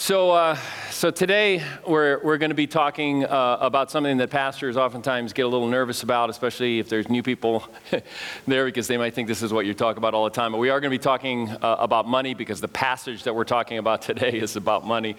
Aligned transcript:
So, 0.00 0.30
uh, 0.30 0.56
so 0.90 1.10
today 1.10 1.62
we're, 1.86 2.24
we're 2.24 2.38
going 2.38 2.48
to 2.48 2.54
be 2.54 2.66
talking 2.66 3.26
uh, 3.26 3.58
about 3.60 3.90
something 3.90 4.16
that 4.16 4.30
pastors 4.30 4.78
oftentimes 4.78 5.34
get 5.34 5.42
a 5.42 5.48
little 5.48 5.68
nervous 5.68 6.02
about, 6.02 6.30
especially 6.30 6.78
if 6.78 6.88
there's 6.88 7.10
new 7.10 7.22
people 7.22 7.68
there 8.46 8.64
because 8.64 8.88
they 8.88 8.96
might 8.96 9.12
think 9.12 9.28
this 9.28 9.42
is 9.42 9.52
what 9.52 9.66
you 9.66 9.74
talk 9.74 9.98
about 9.98 10.14
all 10.14 10.24
the 10.24 10.30
time. 10.30 10.52
But 10.52 10.58
we 10.58 10.70
are 10.70 10.80
going 10.80 10.90
to 10.90 10.94
be 10.94 11.02
talking 11.02 11.50
uh, 11.50 11.76
about 11.78 12.08
money 12.08 12.32
because 12.32 12.62
the 12.62 12.68
passage 12.68 13.24
that 13.24 13.34
we're 13.34 13.44
talking 13.44 13.76
about 13.76 14.00
today 14.10 14.38
is 14.38 14.56
about 14.56 14.86
money. 14.86 15.16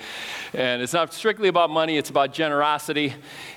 And 0.51 0.81
it's 0.81 0.93
not 0.93 1.13
strictly 1.13 1.47
about 1.47 1.69
money, 1.69 1.99
it's 1.99 2.09
about 2.09 2.33
generosity. 2.33 3.13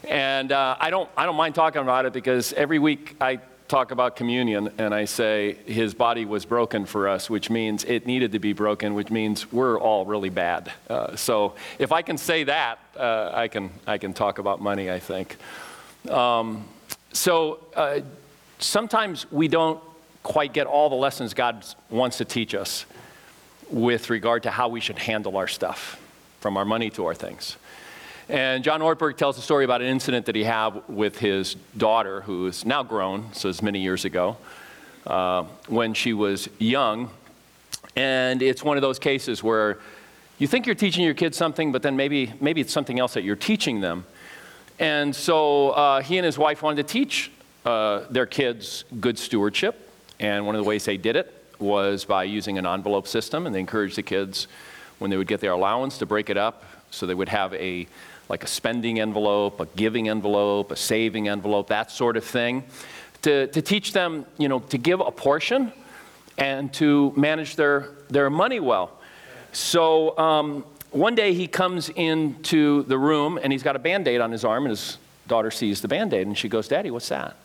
And 0.06 0.52
uh, 0.52 0.76
I, 0.78 0.90
don't, 0.90 1.08
I 1.16 1.24
don't 1.24 1.36
mind 1.36 1.54
talking 1.54 1.80
about 1.80 2.04
it 2.04 2.12
because 2.12 2.52
every 2.52 2.78
week 2.78 3.16
I 3.18 3.40
talk 3.68 3.90
about 3.90 4.16
communion 4.16 4.70
and 4.78 4.94
I 4.94 5.06
say 5.06 5.54
his 5.66 5.94
body 5.94 6.24
was 6.24 6.44
broken 6.44 6.84
for 6.84 7.08
us, 7.08 7.30
which 7.30 7.50
means 7.50 7.84
it 7.84 8.06
needed 8.06 8.32
to 8.32 8.38
be 8.38 8.52
broken, 8.52 8.94
which 8.94 9.10
means 9.10 9.50
we're 9.52 9.78
all 9.78 10.04
really 10.04 10.28
bad. 10.28 10.72
Uh, 10.88 11.16
so 11.16 11.54
if 11.78 11.90
I 11.90 12.02
can 12.02 12.18
say 12.18 12.44
that, 12.44 12.78
uh, 12.96 13.30
I, 13.32 13.48
can, 13.48 13.70
I 13.86 13.98
can 13.98 14.12
talk 14.12 14.38
about 14.38 14.60
money, 14.60 14.90
I 14.90 14.98
think. 14.98 15.36
Um, 16.10 16.66
so 17.12 17.60
uh, 17.74 18.00
sometimes 18.58 19.30
we 19.32 19.48
don't 19.48 19.80
quite 20.22 20.52
get 20.52 20.66
all 20.66 20.88
the 20.88 20.94
lessons 20.96 21.34
God 21.34 21.64
wants 21.90 22.18
to 22.18 22.24
teach 22.24 22.54
us 22.54 22.86
with 23.70 24.10
regard 24.10 24.42
to 24.42 24.50
how 24.50 24.68
we 24.68 24.80
should 24.80 24.98
handle 24.98 25.36
our 25.36 25.48
stuff, 25.48 26.00
from 26.40 26.56
our 26.56 26.64
money 26.64 26.90
to 26.90 27.06
our 27.06 27.14
things. 27.14 27.56
And 28.28 28.64
John 28.64 28.80
Ortberg 28.80 29.18
tells 29.18 29.36
a 29.36 29.42
story 29.42 29.66
about 29.66 29.82
an 29.82 29.88
incident 29.88 30.26
that 30.26 30.34
he 30.34 30.44
had 30.44 30.70
with 30.88 31.18
his 31.18 31.56
daughter, 31.76 32.22
who 32.22 32.46
is 32.46 32.64
now 32.64 32.82
grown, 32.82 33.28
so 33.34 33.50
it's 33.50 33.60
many 33.60 33.80
years 33.80 34.06
ago, 34.06 34.38
uh, 35.06 35.42
when 35.68 35.92
she 35.92 36.14
was 36.14 36.48
young. 36.58 37.10
And 37.96 38.40
it's 38.40 38.64
one 38.64 38.78
of 38.78 38.82
those 38.82 38.98
cases 38.98 39.42
where 39.42 39.78
you 40.38 40.46
think 40.46 40.64
you're 40.64 40.74
teaching 40.74 41.04
your 41.04 41.14
kids 41.14 41.36
something, 41.36 41.70
but 41.70 41.82
then 41.82 41.96
maybe, 41.96 42.32
maybe 42.40 42.62
it's 42.62 42.72
something 42.72 42.98
else 42.98 43.12
that 43.14 43.24
you're 43.24 43.36
teaching 43.36 43.82
them. 43.82 44.06
And 44.78 45.14
so 45.14 45.70
uh, 45.70 46.00
he 46.00 46.16
and 46.16 46.24
his 46.24 46.38
wife 46.38 46.62
wanted 46.62 46.86
to 46.86 46.92
teach 46.92 47.30
uh, 47.66 48.04
their 48.10 48.26
kids 48.26 48.84
good 49.00 49.18
stewardship. 49.18 49.90
And 50.18 50.46
one 50.46 50.54
of 50.54 50.62
the 50.62 50.68
ways 50.68 50.86
they 50.86 50.96
did 50.96 51.16
it 51.16 51.44
was 51.58 52.06
by 52.06 52.24
using 52.24 52.56
an 52.56 52.66
envelope 52.66 53.06
system. 53.06 53.44
And 53.44 53.54
they 53.54 53.60
encouraged 53.60 53.96
the 53.96 54.02
kids, 54.02 54.48
when 54.98 55.10
they 55.10 55.16
would 55.18 55.28
get 55.28 55.40
their 55.40 55.52
allowance, 55.52 55.98
to 55.98 56.06
break 56.06 56.30
it 56.30 56.38
up 56.38 56.64
so 56.90 57.06
they 57.06 57.14
would 57.14 57.28
have 57.28 57.52
a 57.54 57.86
like 58.28 58.42
a 58.42 58.46
spending 58.46 59.00
envelope, 59.00 59.60
a 59.60 59.66
giving 59.76 60.08
envelope, 60.08 60.70
a 60.70 60.76
saving 60.76 61.28
envelope, 61.28 61.68
that 61.68 61.90
sort 61.90 62.16
of 62.16 62.24
thing, 62.24 62.64
to, 63.22 63.46
to 63.48 63.62
teach 63.62 63.92
them, 63.92 64.26
you 64.38 64.48
know, 64.48 64.60
to 64.60 64.78
give 64.78 65.00
a 65.00 65.10
portion 65.10 65.72
and 66.38 66.72
to 66.74 67.12
manage 67.16 67.56
their, 67.56 67.90
their 68.08 68.30
money 68.30 68.60
well. 68.60 68.98
So 69.52 70.16
um, 70.18 70.64
one 70.90 71.14
day 71.14 71.34
he 71.34 71.46
comes 71.46 71.88
into 71.90 72.82
the 72.84 72.98
room 72.98 73.38
and 73.42 73.52
he's 73.52 73.62
got 73.62 73.76
a 73.76 73.78
band 73.78 74.08
aid 74.08 74.20
on 74.20 74.32
his 74.32 74.44
arm, 74.44 74.64
and 74.64 74.70
his 74.70 74.98
daughter 75.26 75.50
sees 75.50 75.80
the 75.80 75.88
band 75.88 76.12
aid 76.12 76.26
and 76.26 76.36
she 76.36 76.48
goes, 76.48 76.68
Daddy, 76.68 76.90
what's 76.90 77.08
that? 77.08 77.36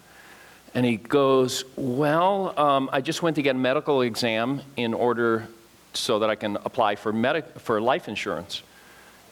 And 0.74 0.86
he 0.86 0.98
goes, 0.98 1.64
Well, 1.76 2.58
um, 2.60 2.90
I 2.92 3.02
just 3.02 3.24
went 3.24 3.36
to 3.38 3.42
get 3.42 3.56
a 3.56 3.60
medical 3.60 4.02
exam 4.02 4.62
in 4.78 4.94
order 4.94 5.48
so 5.94 6.20
that 6.20 6.30
I 6.30 6.36
can 6.36 6.58
apply 6.58 6.96
for, 6.96 7.12
medic- 7.12 7.60
for 7.60 7.82
life 7.82 8.08
insurance. 8.08 8.62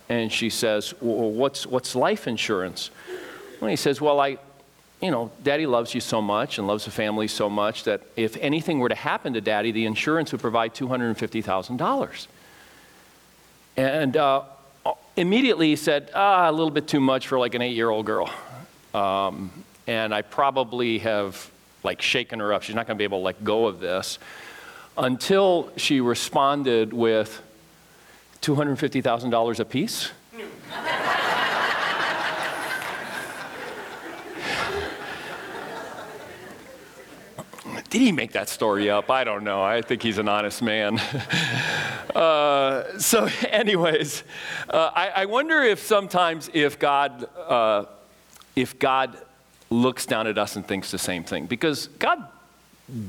And 0.09 0.31
she 0.31 0.50
says, 0.50 0.94
well, 1.02 1.31
what's, 1.31 1.66
what's 1.66 1.95
life 1.95 2.27
insurance? 2.27 2.91
Well, 3.59 3.69
he 3.69 3.75
says, 3.75 4.00
Well, 4.00 4.19
I, 4.19 4.38
you 5.02 5.11
know, 5.11 5.31
daddy 5.44 5.66
loves 5.66 5.94
you 5.94 6.02
so 6.02 6.22
much 6.22 6.58
and 6.58 6.67
loves 6.67 6.86
the 6.86 6.91
family 6.91 7.27
so 7.27 7.49
much 7.49 7.83
that 7.83 8.02
if 8.16 8.38
anything 8.38 8.80
were 8.80 8.89
to 8.89 8.95
happen 8.95 9.33
to 9.33 9.41
daddy, 9.41 9.72
the 9.72 9.86
insurance 9.86 10.31
would 10.31 10.41
provide 10.41 10.73
$250,000. 10.73 12.27
And 13.77 14.17
uh, 14.17 14.44
immediately 15.16 15.69
he 15.69 15.75
said, 15.75 16.09
ah, 16.16 16.49
a 16.49 16.52
little 16.52 16.71
bit 16.71 16.88
too 16.88 16.99
much 16.99 17.27
for 17.27 17.38
like 17.38 17.53
an 17.53 17.61
eight 17.61 17.75
year 17.75 17.89
old 17.89 18.05
girl. 18.05 18.30
Um, 18.94 19.52
and 19.86 20.14
I 20.14 20.21
probably 20.21 20.99
have 20.99 21.49
like 21.83 22.02
shaken 22.02 22.39
her 22.39 22.54
up. 22.54 22.64
She's 22.64 22.76
not 22.76 22.87
going 22.87 22.95
to 22.95 22.99
be 22.99 23.04
able 23.04 23.20
to 23.20 23.23
let 23.23 23.43
go 23.43 23.67
of 23.67 23.80
this 23.80 24.20
until 24.98 25.71
she 25.77 26.02
responded 26.02 26.92
with, 26.92 27.42
$250,000 28.47 29.59
a 29.59 29.65
piece. 29.65 30.11
Did 37.89 38.02
he 38.02 38.11
make 38.13 38.31
that 38.33 38.47
story 38.47 38.89
up? 38.89 39.11
I 39.11 39.25
don't 39.25 39.43
know. 39.43 39.61
I 39.63 39.81
think 39.81 40.02
he's 40.02 40.17
an 40.17 40.30
honest 40.30 40.61
man. 40.61 40.99
uh, 42.15 42.97
so, 42.99 43.25
anyways, 43.49 44.23
uh, 44.69 44.91
I, 44.93 45.09
I, 45.09 45.25
wonder 45.25 45.61
if 45.61 45.80
sometimes 45.80 46.49
if 46.53 46.80
God, 46.80 47.27
uh, 47.37 47.86
if 48.55 48.80
God 48.80 49.17
looks 49.69 50.05
down 50.05 50.27
at 50.27 50.37
us 50.37 50.55
and 50.55 50.65
thinks 50.65 50.91
the 50.91 50.97
same 50.97 51.23
thing, 51.23 51.47
because 51.47 51.87
God 51.99 52.25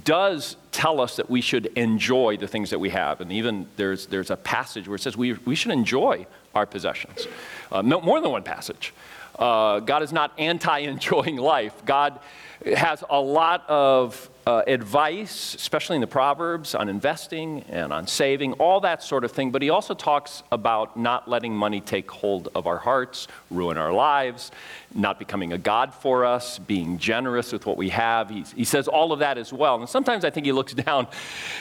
does 0.04 0.56
tell 0.72 1.00
us 1.00 1.16
that 1.16 1.30
we 1.30 1.40
should 1.40 1.66
enjoy 1.76 2.36
the 2.36 2.48
things 2.48 2.70
that 2.70 2.78
we 2.78 2.90
have. 2.90 3.20
And 3.20 3.30
even 3.30 3.66
there's, 3.76 4.06
there's 4.06 4.30
a 4.30 4.36
passage 4.36 4.88
where 4.88 4.96
it 4.96 5.00
says 5.00 5.16
we, 5.16 5.34
we 5.34 5.54
should 5.54 5.70
enjoy 5.70 6.26
our 6.54 6.66
possessions. 6.66 7.28
Uh, 7.70 7.82
no, 7.82 8.00
more 8.00 8.20
than 8.20 8.30
one 8.30 8.42
passage. 8.42 8.92
Uh, 9.38 9.78
God 9.80 10.02
is 10.02 10.12
not 10.12 10.32
anti 10.36 10.78
enjoying 10.80 11.36
life. 11.54 11.84
God 11.84 12.18
has 12.66 13.04
a 13.08 13.20
lot 13.20 13.64
of 13.68 14.28
uh, 14.48 14.62
advice, 14.66 15.54
especially 15.54 15.96
in 15.96 16.00
the 16.00 16.06
Proverbs, 16.06 16.74
on 16.74 16.88
investing 16.88 17.62
and 17.68 17.92
on 17.92 18.06
saving, 18.06 18.54
all 18.54 18.80
that 18.80 19.02
sort 19.02 19.22
of 19.22 19.30
thing. 19.30 19.50
But 19.50 19.60
he 19.60 19.68
also 19.68 19.92
talks 19.92 20.42
about 20.50 20.96
not 20.96 21.28
letting 21.28 21.54
money 21.54 21.82
take 21.82 22.10
hold 22.10 22.48
of 22.54 22.66
our 22.66 22.78
hearts, 22.78 23.28
ruin 23.50 23.76
our 23.76 23.92
lives, 23.92 24.50
not 24.94 25.18
becoming 25.18 25.52
a 25.52 25.58
God 25.58 25.92
for 25.92 26.24
us, 26.24 26.58
being 26.58 26.96
generous 26.96 27.52
with 27.52 27.66
what 27.66 27.76
we 27.76 27.90
have. 27.90 28.30
He, 28.30 28.42
he 28.56 28.64
says 28.64 28.88
all 28.88 29.12
of 29.12 29.18
that 29.18 29.36
as 29.36 29.52
well. 29.52 29.80
And 29.80 29.86
sometimes 29.86 30.24
I 30.24 30.30
think 30.30 30.46
he 30.46 30.52
looks 30.52 30.72
down 30.86 31.08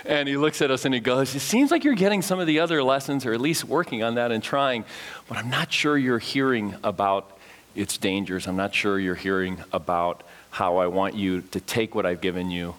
and 0.05 0.29
he 0.29 0.37
looks 0.37 0.61
at 0.61 0.71
us 0.71 0.85
and 0.85 0.93
he 0.93 1.01
goes, 1.01 1.35
It 1.35 1.41
seems 1.41 1.71
like 1.71 1.83
you're 1.83 1.93
getting 1.93 2.21
some 2.21 2.39
of 2.39 2.47
the 2.47 2.61
other 2.61 2.81
lessons, 2.81 3.25
or 3.25 3.33
at 3.33 3.41
least 3.41 3.65
working 3.65 4.01
on 4.01 4.15
that 4.15 4.31
and 4.31 4.41
trying, 4.41 4.85
but 5.27 5.37
I'm 5.37 5.49
not 5.49 5.73
sure 5.73 5.97
you're 5.97 6.19
hearing 6.19 6.73
about 6.85 7.37
its 7.75 7.97
dangers. 7.97 8.47
I'm 8.47 8.55
not 8.55 8.73
sure 8.73 8.97
you're 8.97 9.13
hearing 9.13 9.61
about 9.73 10.23
how 10.52 10.78
I 10.78 10.88
want 10.88 11.16
you 11.16 11.41
to 11.41 11.59
take 11.59 11.96
what 11.96 12.06
I've 12.06 12.22
given 12.22 12.52
you 12.52 12.75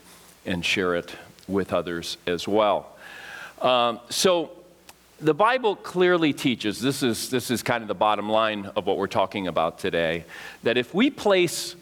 and 0.47 0.65
share 0.65 0.95
it 0.95 1.15
with 1.47 1.73
others 1.73 2.17
as 2.27 2.47
well. 2.47 2.97
Um, 3.61 4.01
so, 4.11 4.51
the 5.21 5.35
Bible 5.35 5.75
clearly 5.75 6.33
teaches 6.33 6.81
this 6.81 7.03
is, 7.03 7.29
this 7.29 7.51
is 7.51 7.63
kind 7.63 7.83
of 7.83 7.89
the 7.89 7.95
bottom 7.95 8.29
line 8.29 8.67
of 8.77 8.87
what 8.87 8.99
we're 8.99 9.09
talking 9.09 9.49
about 9.49 9.81
today 9.81 10.25
that 10.63 10.77
if 10.77 10.95
we 10.95 11.11
place 11.11 11.75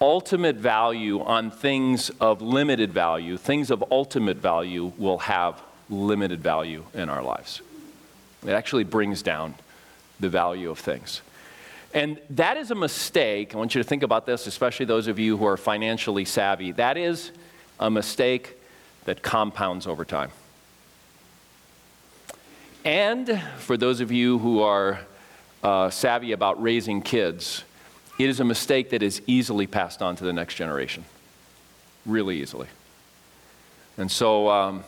ultimate 0.00 0.56
value 0.56 1.22
on 1.22 1.50
things 1.50 2.10
of 2.20 2.42
limited 2.42 2.92
value, 2.92 3.38
things 3.38 3.70
of 3.70 3.82
ultimate 3.90 4.36
value 4.36 4.92
will 4.98 5.18
have 5.18 5.62
limited 5.88 6.42
value 6.42 6.84
in 6.92 7.08
our 7.08 7.22
lives. 7.22 7.62
It 8.46 8.50
actually 8.50 8.84
brings 8.84 9.22
down 9.22 9.54
the 10.20 10.28
value 10.28 10.70
of 10.70 10.78
things. 10.78 11.22
And 11.94 12.20
that 12.30 12.56
is 12.56 12.72
a 12.72 12.74
mistake. 12.74 13.54
I 13.54 13.58
want 13.58 13.76
you 13.76 13.82
to 13.82 13.88
think 13.88 14.02
about 14.02 14.26
this, 14.26 14.48
especially 14.48 14.84
those 14.84 15.06
of 15.06 15.20
you 15.20 15.36
who 15.36 15.46
are 15.46 15.56
financially 15.56 16.24
savvy. 16.24 16.72
That 16.72 16.96
is 16.96 17.30
a 17.78 17.88
mistake 17.88 18.56
that 19.04 19.22
compounds 19.22 19.86
over 19.86 20.04
time. 20.04 20.32
And 22.84 23.40
for 23.58 23.76
those 23.76 24.00
of 24.00 24.10
you 24.10 24.38
who 24.40 24.60
are 24.60 25.00
uh, 25.62 25.88
savvy 25.88 26.32
about 26.32 26.60
raising 26.60 27.00
kids, 27.00 27.62
it 28.18 28.28
is 28.28 28.40
a 28.40 28.44
mistake 28.44 28.90
that 28.90 29.02
is 29.02 29.22
easily 29.28 29.68
passed 29.68 30.02
on 30.02 30.16
to 30.16 30.24
the 30.24 30.32
next 30.32 30.56
generation. 30.56 31.04
Really 32.04 32.42
easily. 32.42 32.66
And 33.96 34.10
so 34.10 34.48
um, 34.48 34.84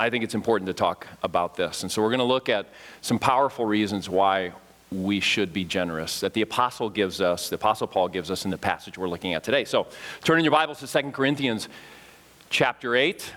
I 0.00 0.10
think 0.10 0.24
it's 0.24 0.34
important 0.34 0.66
to 0.66 0.74
talk 0.74 1.06
about 1.22 1.56
this. 1.56 1.82
And 1.82 1.92
so 1.92 2.02
we're 2.02 2.08
going 2.08 2.18
to 2.18 2.24
look 2.24 2.48
at 2.48 2.66
some 3.02 3.20
powerful 3.20 3.64
reasons 3.64 4.08
why 4.08 4.52
we 4.92 5.20
should 5.20 5.52
be 5.52 5.64
generous 5.64 6.20
that 6.20 6.34
the 6.34 6.42
apostle 6.42 6.90
gives 6.90 7.20
us, 7.20 7.48
the 7.48 7.54
apostle 7.54 7.86
Paul 7.86 8.08
gives 8.08 8.30
us 8.30 8.44
in 8.44 8.50
the 8.50 8.58
passage 8.58 8.98
we're 8.98 9.08
looking 9.08 9.34
at 9.34 9.44
today. 9.44 9.64
So 9.64 9.86
turn 10.24 10.38
in 10.38 10.44
your 10.44 10.52
Bibles 10.52 10.80
to 10.80 11.02
2 11.02 11.10
Corinthians 11.12 11.68
chapter 12.50 12.96
8. 12.96 13.32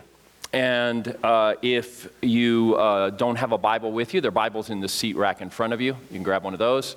And 0.52 1.16
uh, 1.24 1.56
if 1.62 2.08
you 2.22 2.76
uh, 2.76 3.12
don't 3.12 3.36
have 3.38 3.52
a 3.52 3.58
Bible 3.58 3.92
with 3.92 4.14
you, 4.14 4.22
there 4.22 4.30
are 4.30 4.32
Bibles 4.32 4.70
in 4.70 4.82
the 4.82 4.88
seat 4.88 5.16
rack 5.16 5.42
in 5.42 5.50
front 5.50 5.74
of 5.74 5.82
you. 5.82 5.94
You 5.94 6.14
can 6.14 6.24
grab 6.24 6.44
one 6.44 6.54
of 6.54 6.60
those. 6.60 6.96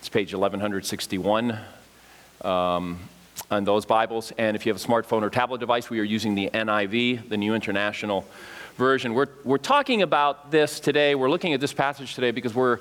It's 0.00 0.08
page 0.08 0.32
1161 0.32 1.58
um, 2.42 2.98
on 3.50 3.64
those 3.64 3.86
Bibles. 3.86 4.32
And 4.38 4.56
if 4.56 4.66
you 4.66 4.72
have 4.72 4.82
a 4.82 4.84
smartphone 4.84 5.22
or 5.22 5.30
tablet 5.30 5.58
device, 5.58 5.90
we 5.90 6.00
are 6.00 6.04
using 6.04 6.34
the 6.34 6.50
NIV, 6.50 7.28
the 7.28 7.36
New 7.36 7.54
International 7.54 8.26
Version. 8.76 9.14
We're, 9.14 9.28
we're 9.44 9.58
talking 9.58 10.02
about 10.02 10.50
this 10.50 10.80
today. 10.80 11.14
We're 11.14 11.30
looking 11.30 11.52
at 11.52 11.60
this 11.60 11.72
passage 11.72 12.14
today 12.14 12.30
because 12.30 12.54
we're 12.54 12.78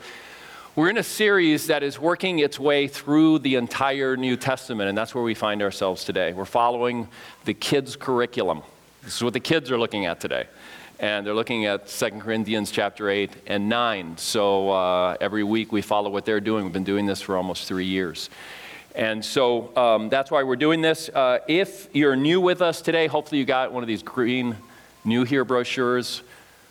we're 0.74 0.90
in 0.90 0.98
a 0.98 1.04
series 1.04 1.68
that 1.68 1.84
is 1.84 2.00
working 2.00 2.40
its 2.40 2.58
way 2.58 2.88
through 2.88 3.40
the 3.40 3.56
entire 3.56 4.16
New 4.16 4.38
Testament, 4.38 4.88
and 4.88 4.98
that's 4.98 5.14
where 5.14 5.24
we 5.24 5.34
find 5.34 5.62
ourselves 5.62 6.06
today. 6.06 6.32
We're 6.32 6.46
following 6.46 7.10
the 7.44 7.54
kids' 7.54 7.98
curriculum. 7.98 8.62
This 9.04 9.18
is 9.18 9.24
what 9.24 9.34
the 9.34 9.42
kids 9.42 9.70
are 9.70 9.78
looking 9.78 10.06
at 10.06 10.22
today. 10.22 10.48
and 11.00 11.26
they're 11.26 11.34
looking 11.34 11.66
at 11.66 11.88
2 11.88 12.10
Corinthians 12.20 12.72
chapter 12.72 13.10
8 13.10 13.32
and 13.48 13.68
9. 13.68 14.18
So 14.18 14.70
uh, 14.70 15.18
every 15.20 15.44
week 15.44 15.72
we 15.72 15.82
follow 15.82 16.10
what 16.10 16.26
they're 16.26 16.40
doing. 16.40 16.64
We've 16.64 16.72
been 16.72 16.84
doing 16.84 17.06
this 17.06 17.22
for 17.22 17.36
almost 17.36 17.68
three 17.68 17.86
years. 17.86 18.30
And 18.96 19.26
so 19.26 19.76
um, 19.76 20.10
that's 20.10 20.30
why 20.30 20.44
we're 20.44 20.56
doing 20.56 20.82
this. 20.82 21.10
Uh, 21.10 21.40
if 21.48 21.90
you're 21.92 22.16
new 22.16 22.40
with 22.40 22.62
us 22.62 22.82
today, 22.82 23.08
hopefully 23.08 23.40
you 23.40 23.46
got 23.46 23.74
one 23.74 23.84
of 23.84 23.88
these 23.88 24.04
green 24.04 24.56
New 25.04 25.24
Here 25.24 25.44
brochures 25.44 26.22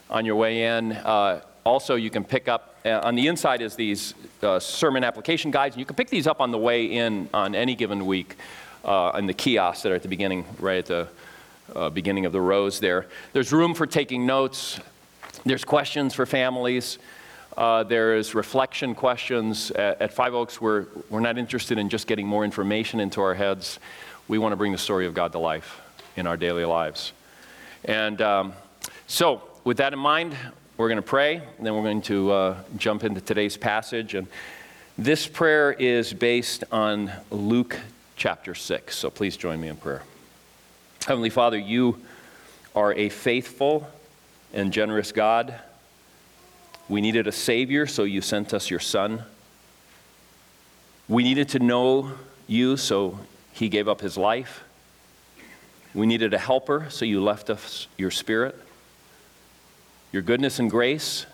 on 0.08 0.25
your 0.25 0.37
way 0.37 0.62
in. 0.79 0.93
Uh, 0.93 1.43
also, 1.64 1.96
you 1.96 2.08
can 2.08 2.25
pick 2.25 2.46
up, 2.49 2.69
on 2.85 3.15
the 3.15 3.27
inside 3.27 3.61
is 3.61 3.77
these 3.77 4.15
uh, 4.43 4.59
sermon 4.59 5.05
application 5.05 5.50
guides, 5.50 5.75
and 5.75 5.81
you 5.81 5.87
can 5.87 5.97
pick 5.97 6.09
these 6.09 6.27
up 6.27 6.41
on 6.41 6.50
the 6.50 6.59
way 6.59 6.87
in 6.87 7.29
on 7.35 7.55
any 7.55 7.75
given 7.75 8.06
week 8.06 8.37
uh, 8.85 9.12
in 9.17 9.27
the 9.27 9.35
kiosks 9.35 9.82
that 9.82 9.93
are 9.93 9.97
at 9.97 10.03
the 10.03 10.09
beginning, 10.09 10.44
right 10.59 10.79
at 10.79 10.87
the 10.87 11.09
uh, 11.75 11.91
beginning 11.91 12.27
of 12.27 12.32
the 12.32 12.41
rows 12.41 12.81
there. 12.81 13.06
There's 13.32 13.53
room 13.53 13.75
for 13.75 13.87
taking 13.87 14.27
notes. 14.27 14.81
There's 15.44 15.65
questions 15.65 16.15
for 16.15 16.27
families. 16.27 16.99
Uh, 17.56 17.82
there's 17.82 18.35
reflection 18.35 18.94
questions. 18.94 19.71
At, 19.73 20.00
at, 20.00 20.12
Five 20.12 20.35
Oaks, 20.35 20.61
we're, 20.61 20.87
we're 21.09 21.21
not 21.21 21.37
interested 21.37 21.79
in 21.79 21.88
just 21.88 22.06
getting 22.06 22.27
more 22.27 22.44
information 22.44 23.00
into 23.00 23.21
our 23.21 23.35
heads. 23.35 23.79
We 24.29 24.38
want 24.38 24.53
to 24.53 24.56
bring 24.56 24.73
the 24.73 24.79
story 24.79 25.06
of 25.06 25.15
God 25.15 25.32
to 25.32 25.38
life 25.38 25.81
in 26.17 26.27
our 26.27 26.37
daily 26.37 26.65
lives. 26.65 27.12
And 27.85 28.21
um, 28.23 28.53
so, 29.06 29.43
with 29.65 29.79
that 29.79 29.93
in 29.93 29.99
mind, 29.99 30.37
we're 30.81 30.88
going 30.88 30.97
to 30.97 31.03
pray, 31.03 31.43
and 31.59 31.67
then 31.67 31.75
we're 31.75 31.82
going 31.82 32.00
to 32.00 32.31
uh, 32.32 32.56
jump 32.79 33.05
into 33.05 33.21
today's 33.21 33.55
passage. 33.59 34.15
And 34.15 34.27
this 34.97 35.27
prayer 35.27 35.73
is 35.75 36.15
based 36.15 36.65
on 36.73 37.12
Luke 37.31 37.79
chapter 38.17 38.55
6. 38.55 38.97
So 38.97 39.11
please 39.11 39.37
join 39.37 39.61
me 39.61 39.69
in 39.69 39.77
prayer. 39.77 40.03
Heavenly 41.06 41.29
Father, 41.29 41.59
you 41.59 42.00
are 42.75 42.94
a 42.94 43.11
faithful 43.11 43.91
and 44.55 44.73
generous 44.73 45.12
God. 45.12 45.55
We 46.88 47.03
needed 47.03 47.27
a 47.27 47.32
Savior, 47.32 47.87
so 47.87 48.05
you 48.05 48.23
sent 48.23 48.55
us 48.55 48.71
your 48.71 48.81
Son. 48.81 49.25
We 51.09 51.25
needed 51.25 51.50
to 51.50 51.59
know 51.59 52.12
you, 52.47 52.79
so 52.79 53.21
He 53.53 53.69
gave 53.69 53.87
up 53.87 54.00
His 54.00 54.17
life. 54.17 54.65
We 55.93 56.06
needed 56.06 56.32
a 56.32 56.38
helper, 56.38 56.87
so 56.88 57.05
you 57.05 57.23
left 57.23 57.50
us 57.50 57.87
your 57.99 58.11
Spirit. 58.11 58.59
Your 60.12 60.22
goodness 60.22 60.58
and 60.58 60.70
grace 60.70 61.26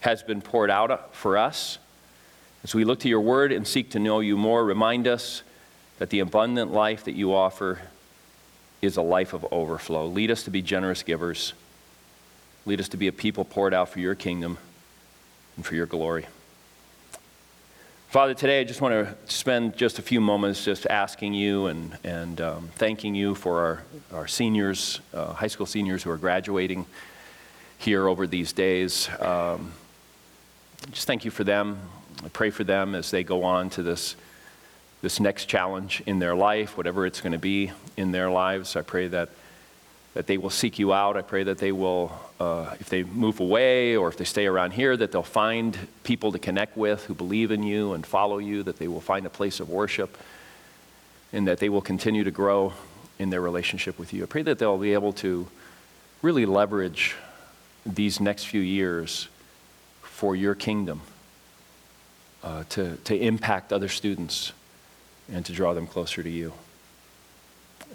has 0.00 0.22
been 0.22 0.40
poured 0.40 0.70
out 0.70 1.14
for 1.14 1.38
us. 1.38 1.78
As 2.64 2.74
we 2.74 2.84
look 2.84 3.00
to 3.00 3.08
your 3.08 3.20
word 3.20 3.52
and 3.52 3.66
seek 3.66 3.90
to 3.90 4.00
know 4.00 4.18
you 4.18 4.36
more, 4.36 4.64
remind 4.64 5.06
us 5.06 5.42
that 5.98 6.10
the 6.10 6.18
abundant 6.18 6.72
life 6.72 7.04
that 7.04 7.14
you 7.14 7.32
offer 7.32 7.80
is 8.82 8.96
a 8.96 9.02
life 9.02 9.32
of 9.32 9.46
overflow. 9.52 10.06
Lead 10.06 10.30
us 10.30 10.42
to 10.42 10.50
be 10.50 10.60
generous 10.60 11.04
givers. 11.04 11.52
Lead 12.66 12.80
us 12.80 12.88
to 12.88 12.96
be 12.96 13.06
a 13.06 13.12
people 13.12 13.44
poured 13.44 13.72
out 13.72 13.88
for 13.88 14.00
your 14.00 14.16
kingdom 14.16 14.58
and 15.54 15.64
for 15.64 15.76
your 15.76 15.86
glory. 15.86 16.26
Father, 18.08 18.34
today 18.34 18.60
I 18.60 18.64
just 18.64 18.80
want 18.80 18.92
to 18.92 19.32
spend 19.32 19.76
just 19.76 20.00
a 20.00 20.02
few 20.02 20.20
moments 20.20 20.64
just 20.64 20.86
asking 20.86 21.34
you 21.34 21.66
and, 21.66 21.96
and 22.02 22.40
um, 22.40 22.70
thanking 22.74 23.14
you 23.14 23.36
for 23.36 23.60
our, 23.60 23.82
our 24.12 24.26
seniors, 24.26 25.00
uh, 25.14 25.32
high 25.32 25.46
school 25.46 25.66
seniors 25.66 26.02
who 26.02 26.10
are 26.10 26.16
graduating 26.16 26.86
here 27.78 28.08
over 28.08 28.26
these 28.26 28.52
days. 28.52 29.08
Um, 29.20 29.72
just 30.92 31.06
thank 31.06 31.24
you 31.24 31.30
for 31.30 31.44
them. 31.44 31.78
I 32.24 32.28
pray 32.28 32.50
for 32.50 32.64
them 32.64 32.94
as 32.94 33.10
they 33.10 33.24
go 33.24 33.44
on 33.44 33.70
to 33.70 33.82
this 33.82 34.16
this 35.02 35.20
next 35.20 35.44
challenge 35.44 36.02
in 36.06 36.18
their 36.18 36.34
life, 36.34 36.76
whatever 36.76 37.06
it's 37.06 37.20
going 37.20 37.32
to 37.32 37.38
be 37.38 37.70
in 37.96 38.12
their 38.12 38.30
lives. 38.30 38.76
I 38.76 38.82
pray 38.82 39.08
that, 39.08 39.28
that 40.14 40.26
they 40.26 40.38
will 40.38 40.50
seek 40.50 40.78
you 40.78 40.92
out. 40.92 41.16
I 41.16 41.22
pray 41.22 41.44
that 41.44 41.58
they 41.58 41.70
will, 41.70 42.12
uh, 42.40 42.74
if 42.80 42.88
they 42.88 43.04
move 43.04 43.38
away 43.38 43.96
or 43.96 44.08
if 44.08 44.16
they 44.16 44.24
stay 44.24 44.46
around 44.46 44.72
here, 44.72 44.96
that 44.96 45.12
they'll 45.12 45.22
find 45.22 45.76
people 46.02 46.32
to 46.32 46.38
connect 46.38 46.76
with 46.76 47.04
who 47.04 47.14
believe 47.14 47.50
in 47.50 47.62
you 47.62 47.92
and 47.92 48.04
follow 48.04 48.38
you, 48.38 48.62
that 48.62 48.78
they 48.78 48.88
will 48.88 49.00
find 49.00 49.26
a 49.26 49.30
place 49.30 49.60
of 49.60 49.68
worship, 49.68 50.16
and 51.32 51.46
that 51.46 51.58
they 51.58 51.68
will 51.68 51.82
continue 51.82 52.24
to 52.24 52.30
grow 52.30 52.72
in 53.18 53.30
their 53.30 53.42
relationship 53.42 53.98
with 53.98 54.12
you. 54.12 54.22
I 54.22 54.26
pray 54.26 54.42
that 54.42 54.58
they'll 54.58 54.78
be 54.78 54.94
able 54.94 55.12
to 55.14 55.46
really 56.22 56.46
leverage 56.46 57.14
these 57.86 58.20
next 58.20 58.44
few 58.44 58.60
years 58.60 59.28
for 60.02 60.36
your 60.36 60.54
kingdom. 60.54 61.00
Uh, 62.46 62.62
to, 62.68 62.96
to 62.98 63.16
impact 63.16 63.72
other 63.72 63.88
students 63.88 64.52
and 65.32 65.44
to 65.44 65.52
draw 65.52 65.74
them 65.74 65.84
closer 65.84 66.22
to 66.22 66.30
you. 66.30 66.52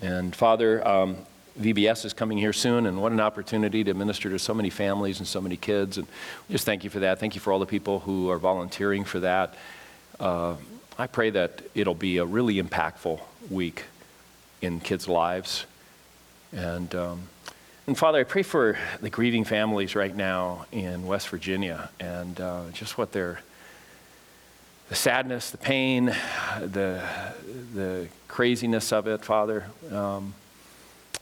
And 0.02 0.36
Father, 0.36 0.86
um, 0.86 1.16
VBS 1.58 2.04
is 2.04 2.12
coming 2.12 2.38
here 2.38 2.52
soon, 2.52 2.86
and 2.86 3.02
what 3.02 3.14
an 3.14 3.22
opportunity 3.22 3.82
to 3.86 3.94
minister 3.94 4.30
to 4.30 4.38
so 4.38 4.54
many 4.54 4.70
families 4.70 5.20
and 5.20 5.28
so 5.28 5.40
many 5.40 5.56
kids. 5.56 5.98
And 5.98 6.06
just 6.50 6.66
thank 6.66 6.84
you 6.84 6.90
for 6.90 7.00
that. 7.00 7.18
Thank 7.18 7.34
you 7.34 7.40
for 7.40 7.54
all 7.54 7.60
the 7.60 7.66
people 7.66 8.02
who 8.02 8.30
are 8.30 8.38
volunteering 8.38 9.06
for 9.06 9.22
that. 9.22 9.56
Uh, 10.20 10.56
I 10.98 11.08
pray 11.08 11.30
that 11.30 11.62
it'll 11.74 11.96
be 11.96 12.18
a 12.18 12.26
really 12.26 12.62
impactful 12.62 13.22
week 13.50 13.86
in 14.62 14.82
kids' 14.82 15.08
lives. 15.08 15.66
And, 16.52 16.94
um, 16.94 17.22
and 17.92 17.98
Father, 17.98 18.22
I 18.22 18.24
pray 18.24 18.44
for 18.44 18.78
the 19.02 19.10
grieving 19.10 19.44
families 19.44 19.98
right 19.98 20.16
now 20.16 20.66
in 20.72 21.06
West 21.08 21.28
Virginia 21.28 21.90
and 22.00 22.40
uh, 22.40 22.64
just 22.72 22.98
what 22.98 23.12
they're 23.12 23.42
the 24.88 24.96
sadness, 24.96 25.50
the 25.50 25.58
pain, 25.58 26.06
the, 26.62 27.04
the 27.74 28.08
craziness 28.30 28.94
of 28.94 29.08
it, 29.08 29.26
Father. 29.26 29.66
Um, 29.92 30.34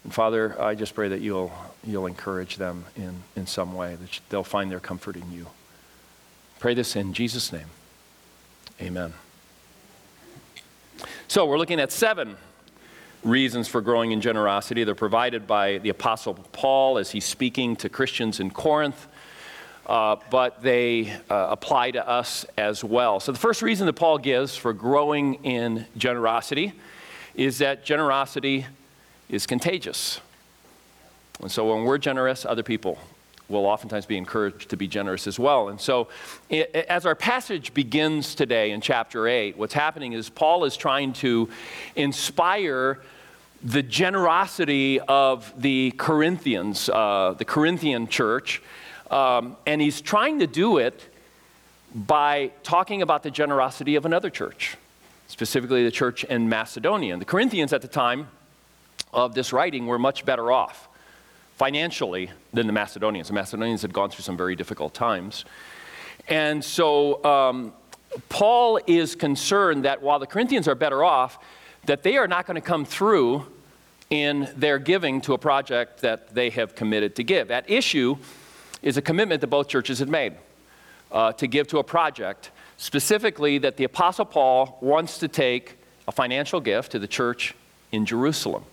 and 0.04 0.14
Father, 0.14 0.62
I 0.62 0.76
just 0.76 0.94
pray 0.94 1.08
that 1.08 1.22
you'll, 1.22 1.52
you'll 1.84 2.06
encourage 2.06 2.58
them 2.58 2.86
in, 2.96 3.16
in 3.36 3.48
some 3.48 3.74
way, 3.74 3.96
that 3.96 4.20
they'll 4.30 4.44
find 4.44 4.70
their 4.70 4.80
comfort 4.80 5.16
in 5.16 5.32
you. 5.32 5.48
Pray 6.60 6.76
this 6.76 6.96
in 6.96 7.14
Jesus' 7.14 7.52
name. 7.52 7.70
Amen. 8.80 9.14
So 11.28 11.48
we're 11.48 11.58
looking 11.58 11.80
at 11.80 11.92
seven 11.92 12.38
reasons 13.24 13.68
for 13.68 13.82
growing 13.82 14.12
in 14.12 14.22
generosity. 14.22 14.84
They're 14.84 14.96
provided 14.96 15.46
by 15.46 15.80
the 15.80 15.90
Apostle 15.90 16.36
Paul 16.52 16.98
as 16.98 17.12
he's 17.12 17.26
speaking 17.26 17.76
to 17.78 17.90
Christians 17.90 18.40
in 18.40 18.52
Corinth 18.52 19.08
uh, 19.90 20.18
but 20.30 20.62
they 20.62 21.12
uh, 21.32 21.48
apply 21.50 21.90
to 21.90 22.08
us 22.08 22.46
as 22.60 22.84
well. 22.84 23.20
So, 23.20 23.32
the 23.32 23.40
first 23.40 23.64
reason 23.64 23.88
that 23.88 23.94
Paul 23.94 24.20
gives 24.20 24.56
for 24.56 24.72
growing 24.72 25.44
in 25.44 25.88
generosity 25.98 26.74
is 27.34 27.58
that 27.58 27.84
generosity 27.84 28.68
is 29.30 29.48
contagious. 29.48 30.22
And 31.42 31.52
so, 31.52 31.74
when 31.74 31.86
we're 31.86 31.98
generous, 31.98 32.46
other 32.46 32.62
people 32.62 33.00
will 33.50 33.66
oftentimes 33.66 34.06
be 34.06 34.18
encouraged 34.18 34.70
to 34.70 34.78
be 34.78 34.88
generous 34.88 35.28
as 35.28 35.40
well. 35.40 35.70
And 35.70 35.82
so, 35.82 36.08
as 36.50 37.06
our 37.06 37.16
passage 37.16 37.74
begins 37.74 38.36
today 38.36 38.72
in 38.72 38.82
chapter 38.82 39.28
8, 39.28 39.58
what's 39.58 39.74
happening 39.74 40.14
is 40.14 40.30
Paul 40.30 40.66
is 40.66 40.78
trying 40.78 41.14
to 41.14 41.50
inspire 41.96 43.00
the 43.64 43.84
generosity 43.84 45.00
of 45.02 45.52
the 45.62 45.92
Corinthians, 45.98 46.90
uh, 46.90 47.36
the 47.38 47.46
Corinthian 47.46 48.08
church, 48.08 48.62
um, 49.12 49.58
and 49.66 49.82
he's 49.82 50.02
trying 50.02 50.40
to 50.40 50.48
do 50.48 50.78
it 50.78 51.04
by 51.94 52.52
talking 52.64 53.02
about 53.02 53.24
the 53.24 53.32
generosity 53.32 53.96
of 53.96 54.06
another 54.06 54.30
church, 54.30 54.78
specifically 55.28 55.84
the 55.84 55.92
church 55.92 56.24
in 56.24 56.48
Macedonia. 56.48 57.18
The 57.18 57.26
Corinthians 57.26 57.74
at 57.74 57.82
the 57.82 57.88
time 57.88 58.28
of 59.12 59.34
this 59.34 59.52
writing 59.52 59.88
were 59.88 59.98
much 59.98 60.24
better 60.24 60.52
off 60.52 60.89
financially 61.60 62.32
than 62.54 62.66
the 62.68 62.74
Macedonians. 62.74 63.28
The 63.28 63.34
Macedonians 63.34 63.82
had 63.82 63.94
gone 63.94 64.10
through 64.10 64.24
some 64.24 64.38
very 64.38 64.56
difficult 64.56 64.94
times. 64.94 65.44
And 66.30 66.64
so 66.64 67.24
um, 67.26 67.74
Paul 68.30 68.80
is 68.88 69.14
concerned 69.14 69.84
that 69.84 70.02
while 70.02 70.20
the 70.20 70.26
Corinthians 70.26 70.70
are 70.70 70.76
better 70.76 71.04
off, 71.04 71.38
that 71.86 72.02
they 72.02 72.16
are 72.16 72.28
not 72.28 72.48
going 72.48 72.56
to 72.56 72.62
come 72.62 72.86
through 72.86 73.46
in 74.10 74.50
their 74.56 74.80
giving 74.80 75.20
to 75.22 75.34
a 75.34 75.38
project 75.38 76.02
that 76.02 76.34
they 76.34 76.50
have 76.50 76.76
committed 76.76 77.16
to 77.18 77.24
give. 77.24 77.52
At 77.52 77.70
issue 77.70 78.18
is 78.82 78.96
a 78.96 79.02
commitment 79.02 79.42
that 79.42 79.48
both 79.48 79.68
churches 79.68 80.00
had 80.00 80.10
made 80.10 80.36
uh, 81.12 81.34
to 81.34 81.46
give 81.46 81.68
to 81.68 81.80
a 81.80 81.84
project, 81.84 82.52
specifically 82.78 83.58
that 83.58 83.76
the 83.76 83.84
Apostle 83.84 84.26
Paul 84.26 84.78
wants 84.82 85.18
to 85.20 85.28
take 85.28 85.78
a 86.08 86.12
financial 86.12 86.62
gift 86.62 86.94
to 86.94 87.00
the 87.00 87.08
church 87.08 87.54
in 87.92 88.06
Jerusalem. 88.06 88.64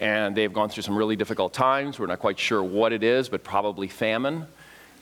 And 0.00 0.36
they've 0.36 0.52
gone 0.52 0.68
through 0.68 0.84
some 0.84 0.96
really 0.96 1.16
difficult 1.16 1.52
times. 1.52 1.98
We're 1.98 2.06
not 2.06 2.20
quite 2.20 2.38
sure 2.38 2.62
what 2.62 2.92
it 2.92 3.02
is, 3.02 3.28
but 3.28 3.42
probably 3.42 3.88
famine 3.88 4.46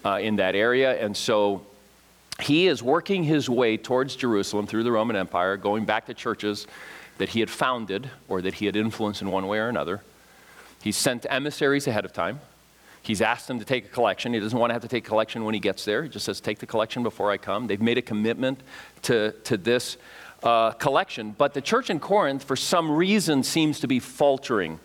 uh, 0.05 0.19
in 0.23 0.37
that 0.37 0.55
area. 0.55 0.99
And 1.03 1.17
so 1.17 1.67
he 2.41 2.67
is 2.67 2.83
working 2.83 3.23
his 3.23 3.49
way 3.49 3.77
towards 3.77 4.17
Jerusalem 4.17 4.67
through 4.67 4.85
the 4.85 4.93
Roman 4.93 5.17
Empire, 5.17 5.57
going 5.57 5.85
back 5.85 6.07
to 6.07 6.15
churches 6.15 6.67
that 7.19 7.31
he 7.31 7.41
had 7.41 7.51
founded 7.51 8.11
or 8.29 8.43
that 8.43 8.55
he 8.55 8.67
had 8.67 8.77
influenced 8.77 9.23
in 9.23 9.31
one 9.31 9.47
way 9.47 9.59
or 9.59 9.69
another. 9.69 10.03
He 10.83 10.93
sent 10.93 11.27
emissaries 11.29 11.87
ahead 11.87 12.05
of 12.05 12.13
time 12.13 12.41
He's 13.07 13.23
asked 13.23 13.47
them 13.47 13.61
to 13.61 13.65
take 13.65 13.85
a 13.85 13.89
collection. 13.89 14.35
He 14.35 14.41
doesn't 14.41 14.59
want 14.59 14.71
to 14.71 14.73
have 14.73 14.83
to 14.83 14.89
take 14.89 15.05
collection 15.05 15.45
when 15.45 15.55
he 15.55 15.61
gets 15.61 15.85
there. 15.85 16.03
He 16.03 16.09
just 16.09 16.25
says, 16.25 16.41
Take 16.41 16.59
the 16.59 16.67
collection 16.67 17.05
before 17.05 17.31
I 17.31 17.37
come. 17.37 17.69
They've 17.69 17.81
made 17.81 17.99
a 17.99 18.03
commitment 18.03 18.61
to, 19.03 19.31
to 19.45 19.57
this 19.57 19.97
uh, 20.43 20.73
collection. 20.73 21.31
But 21.39 21.55
the 21.55 21.61
church 21.61 21.89
in 21.89 22.01
Corinth, 22.01 22.43
for 22.43 22.57
some 22.57 22.91
reason, 22.91 23.45
seems 23.45 23.79
to 23.81 23.87
be 23.87 24.01
faltering 24.01 24.81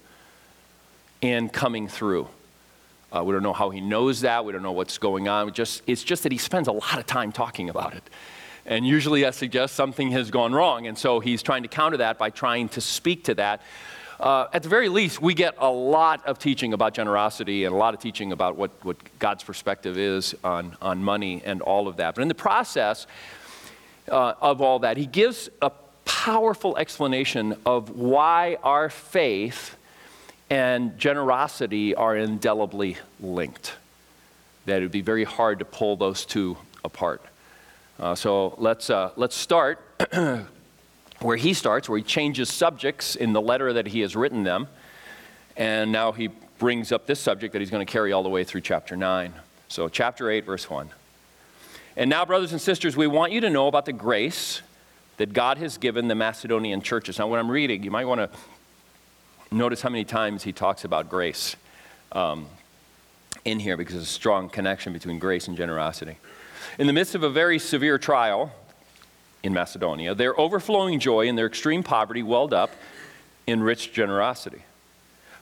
in 1.21 1.49
coming 1.49 1.87
through 1.87 2.27
Uh, 3.13 3.21
we 3.23 3.33
don't 3.33 3.43
know 3.43 3.53
how 3.53 3.69
he 3.69 3.81
knows 3.81 4.21
that. 4.21 4.45
We 4.45 4.53
don't 4.53 4.63
know 4.63 4.71
what's 4.71 4.97
going 4.97 5.27
on. 5.27 5.49
It 5.49 5.53
just, 5.53 5.83
it's 5.85 6.03
just 6.03 6.23
that 6.23 6.31
he 6.31 6.37
spends 6.37 6.67
a 6.67 6.71
lot 6.71 6.97
of 6.97 7.05
time 7.05 7.31
talking 7.31 7.69
about 7.69 7.93
it. 7.93 8.03
And 8.65 8.87
usually 8.87 9.23
that 9.23 9.35
suggests 9.35 9.75
something 9.75 10.11
has 10.11 10.31
gone 10.31 10.53
wrong. 10.53 10.87
And 10.87 10.97
so 10.97 11.19
he's 11.19 11.43
trying 11.43 11.63
to 11.63 11.67
counter 11.67 11.97
that 11.97 12.17
by 12.17 12.29
trying 12.29 12.69
to 12.69 12.81
speak 12.81 13.25
to 13.25 13.35
that. 13.35 13.61
Uh, 14.19 14.47
at 14.53 14.63
the 14.63 14.69
very 14.69 14.87
least, 14.87 15.21
we 15.21 15.33
get 15.33 15.55
a 15.57 15.69
lot 15.69 16.25
of 16.25 16.37
teaching 16.37 16.73
about 16.73 16.93
generosity 16.93 17.65
and 17.65 17.73
a 17.73 17.77
lot 17.77 17.93
of 17.93 17.99
teaching 17.99 18.31
about 18.31 18.55
what, 18.55 18.71
what 18.83 18.95
God's 19.19 19.43
perspective 19.43 19.97
is 19.97 20.35
on, 20.43 20.77
on 20.81 21.03
money 21.03 21.41
and 21.43 21.61
all 21.61 21.87
of 21.87 21.97
that. 21.97 22.15
But 22.15 22.21
in 22.21 22.27
the 22.27 22.35
process 22.35 23.07
uh, 24.07 24.35
of 24.39 24.61
all 24.61 24.79
that, 24.79 24.95
he 24.95 25.07
gives 25.07 25.49
a 25.61 25.71
powerful 26.05 26.77
explanation 26.77 27.57
of 27.65 27.89
why 27.89 28.57
our 28.63 28.89
faith 28.89 29.75
and 30.51 30.99
generosity 30.99 31.95
are 31.95 32.15
indelibly 32.17 32.97
linked. 33.21 33.73
That 34.65 34.79
it 34.79 34.81
would 34.81 34.91
be 34.91 35.01
very 35.01 35.23
hard 35.23 35.59
to 35.59 35.65
pull 35.65 35.95
those 35.95 36.25
two 36.25 36.57
apart. 36.83 37.21
Uh, 37.97 38.15
so 38.15 38.55
let's, 38.57 38.89
uh, 38.89 39.11
let's 39.15 39.35
start 39.35 39.79
where 41.21 41.37
he 41.37 41.53
starts, 41.53 41.87
where 41.87 41.97
he 41.97 42.03
changes 42.03 42.49
subjects 42.49 43.15
in 43.15 43.31
the 43.31 43.41
letter 43.41 43.71
that 43.71 43.87
he 43.87 44.01
has 44.01 44.13
written 44.13 44.43
them. 44.43 44.67
And 45.55 45.89
now 45.89 46.11
he 46.11 46.27
brings 46.59 46.91
up 46.91 47.07
this 47.07 47.21
subject 47.21 47.53
that 47.53 47.59
he's 47.59 47.71
going 47.71 47.85
to 47.85 47.91
carry 47.91 48.11
all 48.11 48.21
the 48.21 48.29
way 48.29 48.43
through 48.43 48.61
chapter 48.61 48.97
9. 48.97 49.33
So, 49.69 49.87
chapter 49.87 50.29
8, 50.29 50.45
verse 50.45 50.69
1. 50.69 50.89
And 51.95 52.09
now, 52.09 52.25
brothers 52.25 52.51
and 52.51 52.59
sisters, 52.59 52.97
we 52.97 53.07
want 53.07 53.31
you 53.31 53.39
to 53.39 53.49
know 53.49 53.67
about 53.67 53.85
the 53.85 53.93
grace 53.93 54.61
that 55.15 55.31
God 55.31 55.59
has 55.59 55.77
given 55.77 56.09
the 56.09 56.15
Macedonian 56.15 56.81
churches. 56.81 57.19
Now, 57.19 57.27
when 57.27 57.39
I'm 57.39 57.49
reading, 57.49 57.83
you 57.83 57.91
might 57.91 58.05
want 58.05 58.19
to 58.19 58.37
notice 59.51 59.81
how 59.81 59.89
many 59.89 60.05
times 60.05 60.43
he 60.43 60.53
talks 60.53 60.85
about 60.85 61.09
grace 61.09 61.57
um, 62.13 62.47
in 63.43 63.59
here 63.59 63.75
because 63.75 63.95
there's 63.95 64.07
a 64.07 64.09
strong 64.09 64.49
connection 64.49 64.93
between 64.93 65.19
grace 65.19 65.47
and 65.47 65.57
generosity. 65.57 66.17
In 66.79 66.87
the 66.87 66.93
midst 66.93 67.15
of 67.15 67.23
a 67.23 67.29
very 67.29 67.59
severe 67.59 67.97
trial 67.97 68.53
in 69.43 69.53
Macedonia, 69.53 70.15
their 70.15 70.39
overflowing 70.39 70.99
joy 70.99 71.27
and 71.27 71.37
their 71.37 71.47
extreme 71.47 71.83
poverty 71.83 72.23
welled 72.23 72.53
up 72.53 72.71
in 73.45 73.61
rich 73.61 73.91
generosity. 73.91 74.63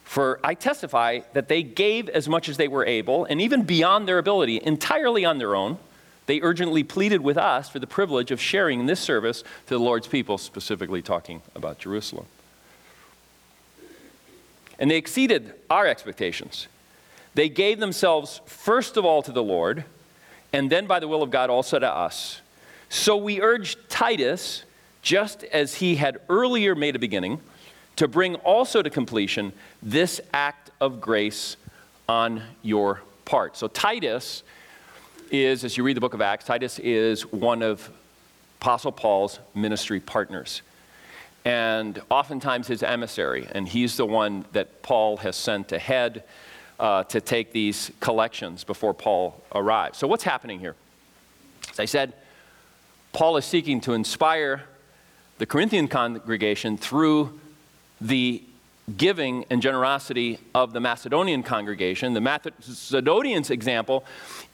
For 0.04 0.40
I 0.44 0.56
testify 0.56 1.20
that 1.34 1.48
they 1.48 1.62
gave 1.62 2.10
as 2.10 2.28
much 2.28 2.50
as 2.50 2.58
they 2.58 2.68
were 2.68 2.86
able, 2.86 3.26
and 3.26 3.40
even 3.40 3.62
beyond 3.62 4.08
their 4.08 4.18
ability, 4.18 4.60
entirely 4.64 5.24
on 5.24 5.38
their 5.38 5.56
own. 5.56 5.78
They 6.26 6.42
urgently 6.42 6.84
pleaded 6.84 7.22
with 7.22 7.38
us 7.38 7.70
for 7.70 7.80
the 7.80 7.88
privilege 7.88 8.32
of 8.32 8.42
sharing 8.42 8.80
in 8.80 8.86
this 8.86 9.00
service 9.00 9.42
to 9.42 9.74
the 9.76 9.80
Lord's 9.80 10.08
people, 10.08 10.38
specifically 10.38 11.02
talking 11.02 11.42
about 11.56 11.80
Jerusalem. 11.80 12.26
And 14.80 14.90
they 14.90 14.98
exceeded 14.98 15.54
our 15.70 15.86
expectations. 15.86 16.68
They 17.36 17.50
gave 17.50 17.80
themselves 17.80 18.42
first 18.48 18.98
of 18.98 19.06
all 19.06 19.22
to 19.22 19.32
the 19.32 19.44
Lord 19.44 19.84
and 20.52 20.70
then 20.70 20.88
by 20.88 21.00
the 21.00 21.08
will 21.08 21.22
of 21.22 21.30
God 21.30 21.50
also 21.50 21.78
to 21.78 21.88
us. 21.88 22.42
So 22.90 23.18
we 23.18 23.40
urge 23.40 23.78
Titus, 23.88 24.64
just 25.02 25.44
as 25.44 25.76
he 25.76 25.96
had 25.96 26.18
earlier 26.28 26.74
made 26.74 26.96
a 26.96 27.00
beginning, 27.00 27.40
to 27.98 28.08
bring 28.08 28.36
also 28.36 28.82
to 28.82 28.90
completion 28.90 29.54
this 29.84 30.20
act 30.34 30.72
of 30.82 31.00
grace 31.00 31.56
on 32.08 32.42
your 32.64 33.02
part. 33.26 33.58
So 33.58 33.68
Titus 33.68 34.44
is, 35.30 35.64
as 35.64 35.78
you 35.78 35.84
read 35.84 35.96
the 35.96 36.02
book 36.02 36.16
of 36.16 36.22
Acts, 36.22 36.46
Titus 36.46 36.80
is 36.80 37.32
one 37.32 37.62
of 37.62 37.90
Apostle 38.60 38.92
Paul's 38.92 39.40
ministry 39.54 40.00
partners. 40.00 40.64
And 41.46 42.02
oftentimes 42.10 42.68
his 42.68 42.84
emissary, 42.84 43.48
and 43.52 43.68
he's 43.68 43.98
the 43.98 44.06
one 44.06 44.46
that 44.52 44.82
Paul 44.82 45.18
has 45.18 45.36
sent 45.36 45.72
ahead 45.72 46.24
uh, 46.80 47.04
to 47.06 47.22
take 47.22 47.52
these 47.52 47.92
collections 48.00 48.64
before 48.64 48.94
Paul 48.94 49.42
arrives. 49.54 49.98
So, 49.98 50.08
what's 50.08 50.24
happening 50.24 50.60
here? 50.60 50.76
As 51.72 51.80
I 51.80 51.86
said, 51.86 52.14
Paul 53.14 53.38
is 53.38 53.46
seeking 53.46 53.82
to 53.82 53.94
inspire 53.94 54.64
the 55.40 55.46
Corinthian 55.46 55.88
congregation 55.88 56.78
through 56.78 57.40
the 58.02 58.44
giving 58.98 59.46
and 59.50 59.62
generosity 59.62 60.40
of 60.56 60.74
the 60.74 60.80
Macedonian 60.80 61.44
congregation. 61.44 62.14
The 62.14 62.22
Macedonians 62.22 63.50
example 63.50 64.06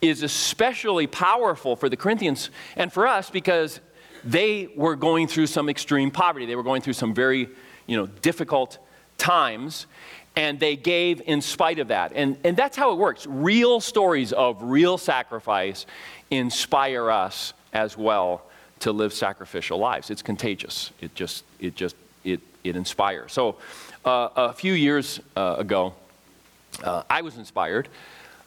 is 0.02 0.22
especially 0.22 1.06
powerful 1.06 1.76
for 1.76 1.88
the 1.88 1.96
Corinthians 1.96 2.50
and 2.76 2.92
for 2.92 3.06
us 3.06 3.30
because 3.30 3.80
they 4.24 4.68
were 4.74 4.96
going 4.96 5.28
through 5.28 5.46
some 5.46 5.68
extreme 5.68 6.10
poverty. 6.10 6.46
They 6.46 6.56
were 6.56 6.62
going 6.62 6.82
through 6.82 6.94
some 6.94 7.14
very, 7.14 7.48
you 7.86 7.96
know, 7.96 8.06
difficult 8.06 8.78
times 9.18 9.86
and 10.36 10.60
they 10.60 10.76
gave 10.76 11.22
in 11.24 11.40
spite 11.40 11.78
of 11.78 11.88
that. 11.88 12.12
And, 12.14 12.36
and 12.44 12.56
that's 12.56 12.76
how 12.76 12.92
it 12.92 12.96
works. 12.96 13.26
Real 13.26 13.80
stories 13.80 14.32
of 14.32 14.62
real 14.62 14.98
sacrifice 14.98 15.86
inspire 16.30 17.10
us 17.10 17.54
as 17.72 17.96
well 17.96 18.42
to 18.80 18.92
live 18.92 19.14
sacrificial 19.14 19.78
lives. 19.78 20.10
It's 20.10 20.22
contagious. 20.22 20.90
It 21.00 21.14
just, 21.14 21.44
it 21.58 21.74
just, 21.74 21.96
it, 22.24 22.40
it 22.62 22.76
inspires. 22.76 23.32
So 23.32 23.56
uh, 24.04 24.28
a 24.36 24.52
few 24.52 24.74
years 24.74 25.20
uh, 25.36 25.56
ago, 25.58 25.94
uh, 26.84 27.02
I 27.08 27.22
was 27.22 27.38
inspired 27.38 27.88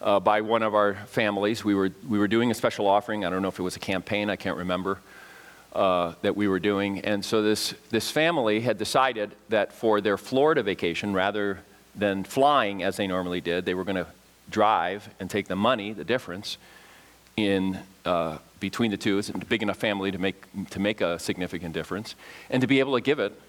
uh, 0.01 0.19
by 0.19 0.41
one 0.41 0.61
of 0.61 0.75
our 0.75 0.93
families. 1.07 1.65
We 1.65 1.73
were, 1.73 1.89
we 2.07 2.19
were 2.19 2.27
doing 2.27 2.51
a 2.51 2.53
special 2.53 2.85
offering. 2.85 3.25
I 3.25 3.31
don't 3.31 3.41
know 3.41 3.47
if 3.47 3.57
it 3.57 3.63
was 3.63 3.75
a 3.75 3.79
campaign, 3.79 4.29
I 4.29 4.35
can't 4.35 4.57
remember. 4.57 4.99
Uh, 5.73 6.15
that 6.23 6.35
we 6.35 6.47
were 6.47 6.59
doing. 6.59 6.99
And 7.01 7.23
so 7.23 7.43
this, 7.43 7.75
this 7.91 8.09
family 8.09 8.61
had 8.61 8.79
decided 8.79 9.35
that 9.49 9.71
for 9.71 10.01
their 10.01 10.17
Florida 10.17 10.63
vacation, 10.63 11.13
rather 11.13 11.59
than 11.95 12.23
flying 12.23 12.83
as 12.83 12.97
they 12.97 13.07
normally 13.07 13.41
did. 13.41 13.65
They 13.65 13.73
were 13.73 13.83
going 13.83 13.97
to 13.97 14.07
drive 14.49 15.09
and 15.19 15.29
take 15.29 15.47
the 15.47 15.55
money, 15.55 15.93
the 15.93 16.03
difference, 16.03 16.57
in 17.38 17.79
uh, 18.05 18.38
between 18.59 18.91
the 18.91 18.97
two. 18.97 19.17
It's 19.17 19.29
a 19.29 19.33
big 19.33 19.61
enough 19.61 19.77
family 19.77 20.11
to 20.11 20.17
make, 20.17 20.43
to 20.71 20.79
make 20.79 21.01
a 21.01 21.19
significant 21.19 21.73
difference, 21.73 22.15
and 22.49 22.61
to 22.61 22.67
be 22.67 22.79
able 22.79 22.95
to 22.95 23.01
give 23.01 23.19
it 23.19 23.39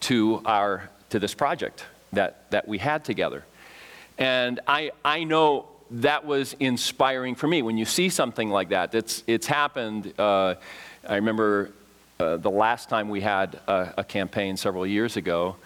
to, 0.00 0.42
our, 0.44 0.90
to 1.10 1.18
this 1.18 1.34
project 1.34 1.84
that, 2.12 2.50
that 2.50 2.68
we 2.68 2.78
had 2.78 3.04
together. 3.04 3.44
And 4.18 4.60
I, 4.66 4.90
I 5.04 5.24
know 5.24 5.66
that 5.90 6.24
was 6.24 6.54
inspiring 6.58 7.34
for 7.34 7.46
me. 7.46 7.62
When 7.62 7.76
you 7.76 7.84
see 7.84 8.08
something 8.08 8.50
like 8.50 8.70
that, 8.70 8.94
it's, 8.94 9.22
it's 9.26 9.46
happened. 9.46 10.12
Uh, 10.18 10.54
I 11.08 11.16
remember 11.16 11.72
uh, 12.20 12.36
the 12.36 12.50
last 12.50 12.88
time 12.88 13.08
we 13.08 13.20
had 13.20 13.58
a, 13.66 13.94
a 13.98 14.04
campaign 14.04 14.56
several 14.56 14.86
years 14.86 15.16
ago 15.16 15.56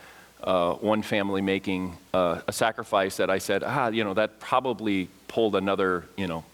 uh, 0.43 0.75
one 0.75 1.03
family 1.03 1.43
making 1.43 1.97
uh, 2.15 2.41
a 2.47 2.53
sacrifice 2.53 3.17
that 3.17 3.31
I 3.31 3.39
said, 3.39 3.63
ah, 3.65 3.89
you 3.89 4.05
know, 4.05 4.15
that 4.15 4.39
probably 4.39 5.09
pulled 5.29 5.57
another, 5.57 6.05
you 6.17 6.27
know, 6.27 6.45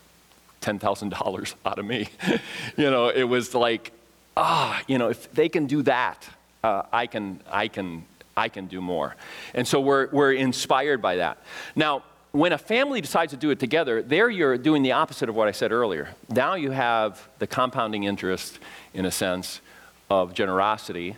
$10,000 0.63 1.55
out 1.67 1.79
of 1.79 1.85
me. 1.85 2.09
you 2.77 2.91
know, 2.91 3.09
it 3.09 3.25
was 3.25 3.55
like, 3.55 3.93
ah, 4.37 4.81
you 4.87 4.99
know, 4.99 5.09
if 5.09 5.33
they 5.33 5.49
can 5.49 5.67
do 5.67 5.83
that, 5.83 6.27
uh, 6.65 6.83
I, 6.93 7.07
can, 7.07 7.41
I, 7.51 7.69
can, 7.69 8.05
I 8.37 8.49
can 8.49 8.67
do 8.67 8.81
more. 8.81 9.15
And 9.55 9.67
so 9.67 9.81
we're, 9.81 10.09
we're 10.11 10.33
inspired 10.33 11.03
by 11.03 11.17
that. 11.17 11.39
Now, 11.77 12.03
when 12.33 12.53
a 12.53 12.59
family 12.59 13.01
decides 13.03 13.33
to 13.33 13.37
do 13.37 13.51
it 13.51 13.61
together, 13.61 14.03
there 14.03 14.31
you're 14.31 14.57
doing 14.57 14.83
the 14.83 14.93
opposite 14.93 15.29
of 15.29 15.35
what 15.35 15.49
I 15.49 15.53
said 15.53 15.71
earlier. 15.71 16.09
Now 16.31 16.55
you 16.55 16.71
have 16.71 17.29
the 17.39 17.47
compounding 17.47 18.05
interest, 18.05 18.59
in 18.95 19.05
a 19.05 19.11
sense, 19.11 19.61
of 20.09 20.33
generosity, 20.33 21.17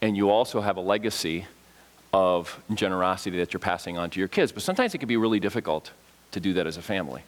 and 0.00 0.16
you 0.16 0.30
also 0.30 0.62
have 0.62 0.78
a 0.78 0.80
legacy 0.80 1.46
of 2.14 2.58
generosity 2.72 3.38
that 3.38 3.52
you're 3.52 3.60
passing 3.60 3.98
on 3.98 4.08
to 4.10 4.18
your 4.18 4.28
kids. 4.28 4.50
But 4.50 4.62
sometimes 4.62 4.94
it 4.94 4.98
can 4.98 5.08
be 5.08 5.18
really 5.18 5.40
difficult 5.40 5.90
to 6.30 6.40
do 6.40 6.54
that 6.54 6.66
as 6.66 6.78
a 6.78 6.82
family. 6.82 7.22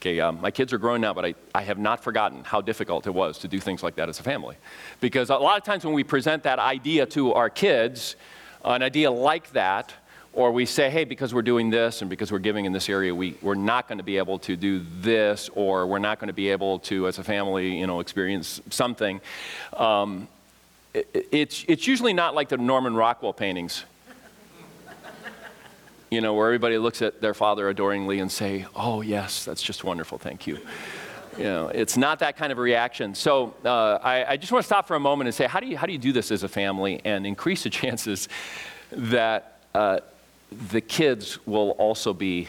Okay, 0.00 0.20
um, 0.20 0.40
my 0.40 0.52
kids 0.52 0.72
are 0.72 0.78
grown 0.78 1.00
now, 1.00 1.12
but 1.12 1.24
I, 1.24 1.34
I 1.54 1.62
have 1.62 1.78
not 1.78 2.02
forgotten 2.02 2.44
how 2.44 2.60
difficult 2.60 3.06
it 3.06 3.10
was 3.10 3.38
to 3.38 3.48
do 3.48 3.58
things 3.58 3.82
like 3.82 3.96
that 3.96 4.08
as 4.08 4.20
a 4.20 4.22
family. 4.22 4.56
Because 5.00 5.30
a 5.30 5.36
lot 5.36 5.58
of 5.58 5.64
times 5.64 5.84
when 5.84 5.94
we 5.94 6.04
present 6.04 6.44
that 6.44 6.58
idea 6.58 7.06
to 7.06 7.34
our 7.34 7.50
kids, 7.50 8.14
an 8.64 8.82
idea 8.82 9.10
like 9.10 9.50
that, 9.52 9.92
or 10.32 10.52
we 10.52 10.64
say, 10.64 10.90
hey, 10.90 11.04
because 11.04 11.34
we're 11.34 11.42
doing 11.42 11.70
this 11.70 12.02
and 12.02 12.10
because 12.10 12.30
we're 12.30 12.38
giving 12.38 12.64
in 12.64 12.72
this 12.72 12.88
area, 12.88 13.12
we, 13.12 13.36
we're 13.42 13.54
not 13.54 13.88
going 13.88 13.98
to 13.98 14.04
be 14.04 14.16
able 14.16 14.38
to 14.38 14.56
do 14.56 14.84
this, 15.00 15.50
or 15.54 15.86
we're 15.86 15.98
not 15.98 16.20
going 16.20 16.28
to 16.28 16.34
be 16.34 16.50
able 16.50 16.78
to, 16.80 17.08
as 17.08 17.18
a 17.18 17.24
family, 17.24 17.78
you 17.78 17.86
know, 17.86 18.00
experience 18.00 18.60
something. 18.70 19.20
Um, 19.72 20.28
it's, 20.94 21.64
it's 21.68 21.86
usually 21.86 22.12
not 22.12 22.34
like 22.34 22.48
the 22.48 22.56
Norman 22.56 22.94
Rockwell 22.94 23.32
paintings, 23.32 23.84
you 26.10 26.20
know, 26.20 26.34
where 26.34 26.46
everybody 26.46 26.78
looks 26.78 27.02
at 27.02 27.20
their 27.20 27.34
father 27.34 27.68
adoringly 27.68 28.20
and 28.20 28.30
say, 28.30 28.66
oh, 28.76 29.00
yes, 29.00 29.44
that's 29.44 29.62
just 29.62 29.82
wonderful, 29.82 30.18
thank 30.18 30.46
you. 30.46 30.58
You 31.38 31.44
know, 31.44 31.68
it's 31.68 31.96
not 31.96 32.18
that 32.20 32.36
kind 32.36 32.52
of 32.52 32.58
a 32.58 32.60
reaction. 32.60 33.14
So 33.14 33.54
uh, 33.64 33.98
I, 34.02 34.32
I, 34.32 34.36
just 34.36 34.52
want 34.52 34.64
to 34.64 34.66
stop 34.66 34.88
for 34.88 34.96
a 34.96 35.00
moment 35.00 35.28
and 35.28 35.34
say, 35.34 35.46
how 35.46 35.60
do 35.60 35.66
you, 35.66 35.76
how 35.76 35.86
do 35.86 35.92
you 35.92 35.98
do 35.98 36.12
this 36.12 36.32
as 36.32 36.42
a 36.42 36.48
family 36.48 37.00
and 37.04 37.24
increase 37.24 37.62
the 37.62 37.70
chances 37.70 38.28
that 38.90 39.60
uh, 39.74 40.00
the 40.50 40.80
kids 40.80 41.38
will 41.46 41.70
also 41.72 42.12
be 42.12 42.48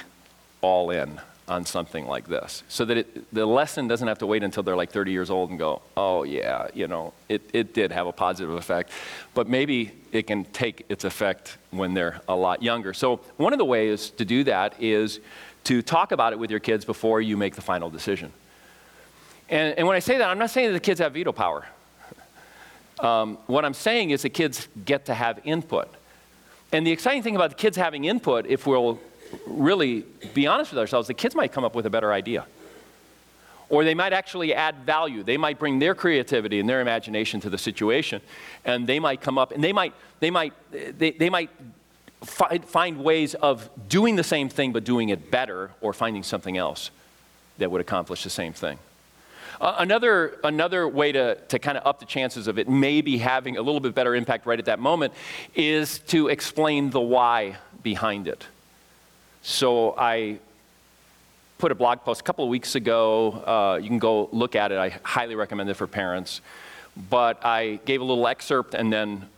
all 0.62 0.90
in 0.92 1.20
on 1.48 1.66
something 1.66 2.08
like 2.08 2.28
this 2.28 2.64
so 2.70 2.86
that 2.86 2.98
it, 2.98 3.34
the 3.34 3.46
lesson 3.46 3.88
doesn't 3.88 4.08
have 4.08 4.20
to 4.20 4.26
wait 4.26 4.42
until 4.42 4.64
they're 4.64 4.76
like 4.76 4.92
30 4.92 5.12
years 5.12 5.30
old 5.30 5.50
and 5.50 5.60
go, 5.60 5.82
oh, 5.98 6.24
yeah, 6.24 6.68
you 6.74 6.88
know, 6.88 7.14
it, 7.28 7.42
it 7.52 7.74
did 7.74 7.92
have 7.92 8.08
a 8.08 8.12
positive 8.12 8.54
effect. 8.54 8.90
But 9.34 9.50
maybe 9.50 9.92
it 10.12 10.28
can 10.28 10.46
take 10.46 10.86
its 10.88 11.04
effect 11.04 11.58
when 11.72 11.94
they're 11.94 12.22
a 12.30 12.36
lot 12.36 12.64
younger. 12.64 12.94
So, 12.94 13.18
one 13.38 13.54
of 13.54 13.60
the 13.60 13.66
ways 13.66 14.12
to 14.12 14.26
do 14.26 14.44
that 14.46 14.76
is 14.80 15.20
to 15.66 15.82
talk 15.82 16.12
about 16.12 16.32
it 16.34 16.40
with 16.40 16.50
your 16.50 16.60
kids 16.60 16.86
before 16.86 17.22
you 17.22 17.38
make 17.38 17.56
the 17.56 17.62
final 17.62 17.90
decision. 17.90 18.32
And, 19.50 19.78
and 19.78 19.86
when 19.86 19.96
I 19.96 20.00
say 20.00 20.18
that, 20.18 20.30
I'm 20.30 20.40
not 20.40 20.50
saying 20.50 20.68
that 20.68 20.74
the 20.74 20.80
kids 20.80 21.00
have 21.02 21.14
veto 21.14 21.34
power. 21.34 21.66
Um, 23.00 23.38
what 23.48 23.66
I'm 23.66 23.74
saying 23.74 24.12
is 24.12 24.22
the 24.22 24.30
kids 24.30 24.68
get 24.86 25.06
to 25.08 25.14
have 25.14 25.42
input. 25.44 25.94
And 26.72 26.88
the 26.88 26.92
exciting 26.92 27.22
thing 27.22 27.36
about 27.36 27.50
the 27.50 27.56
kids 27.56 27.76
having 27.76 28.06
input, 28.06 28.46
if 28.46 28.66
we'll 28.66 29.00
really 29.46 30.06
be 30.34 30.48
honest 30.48 30.72
with 30.72 30.80
ourselves, 30.80 31.08
the 31.08 31.14
kids 31.14 31.36
might 31.36 31.52
come 31.52 31.64
up 31.64 31.76
with 31.76 31.86
a 31.86 31.90
better 31.90 32.14
idea. 32.14 32.46
Or 33.70 33.84
they 33.84 33.94
might 33.94 34.12
actually 34.12 34.54
add 34.54 34.76
value. 34.86 35.24
They 35.24 35.38
might 35.38 35.58
bring 35.58 35.80
their 35.80 35.96
creativity 35.96 36.60
and 36.60 36.68
their 36.68 36.82
imagination 36.82 37.40
to 37.42 37.50
the 37.50 37.58
situation. 37.58 38.22
And 38.66 38.86
they 38.86 39.00
might 39.00 39.22
come 39.22 39.38
up 39.38 39.52
and 39.52 39.64
they 39.64 39.72
might, 39.72 39.94
they 40.20 40.30
might, 40.30 40.54
they, 40.72 41.12
they 41.12 41.30
might 41.30 41.50
find, 42.22 42.64
find 42.66 43.04
ways 43.04 43.34
of 43.36 43.70
doing 43.88 44.16
the 44.16 44.24
same 44.24 44.50
thing 44.50 44.74
but 44.74 44.84
doing 44.84 45.10
it 45.10 45.32
better 45.32 45.72
or 45.80 45.94
finding 45.94 46.24
something 46.24 46.58
else 46.58 46.92
that 47.58 47.72
would 47.72 47.82
accomplish 47.82 48.24
the 48.24 48.30
same 48.30 48.54
thing. 48.54 48.78
Another, 49.64 50.40
another 50.44 50.88
way 50.88 51.12
to, 51.12 51.36
to 51.36 51.60
kind 51.60 51.78
of 51.78 51.86
up 51.86 52.00
the 52.00 52.06
chances 52.08 52.48
of 52.48 52.58
it 52.58 52.68
maybe 52.68 53.20
having 53.20 53.58
a 53.58 53.62
little 53.62 53.80
bit 53.80 53.94
better 53.94 54.16
impact 54.16 54.48
right 54.48 54.58
at 54.58 54.66
that 54.66 54.80
moment 54.80 55.14
is 55.54 56.00
to 56.08 56.30
explain 56.30 56.90
the 56.90 57.00
why 57.00 57.58
behind 57.84 58.28
it. 58.28 58.44
So 59.44 59.94
I 59.96 60.40
put 61.60 61.72
a 61.72 61.76
blog 61.76 62.00
post 62.00 62.22
a 62.22 62.24
couple 62.24 62.44
of 62.44 62.50
weeks 62.50 62.74
ago. 62.74 63.32
Uh, 63.32 63.80
you 63.80 63.88
can 63.88 64.00
go 64.00 64.30
look 64.32 64.56
at 64.56 64.72
it. 64.72 64.80
I 64.80 64.90
highly 65.04 65.36
recommend 65.36 65.70
it 65.70 65.76
for 65.76 65.86
parents. 65.86 66.42
But 67.10 67.46
I 67.46 67.80
gave 67.86 68.02
a 68.02 68.04
little 68.04 68.28
excerpt 68.28 68.74
and 68.74 68.92
then 68.92 69.30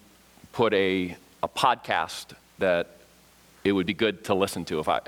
put 0.54 0.74
a, 0.74 1.18
a 1.44 1.50
podcast 1.50 2.34
that 2.60 2.96
it 3.66 3.74
would 3.74 3.86
be 3.86 3.94
good 3.94 4.24
to 4.26 4.34
listen 4.36 4.64
to 4.66 4.80
if 4.80 4.88
I, 4.88 5.00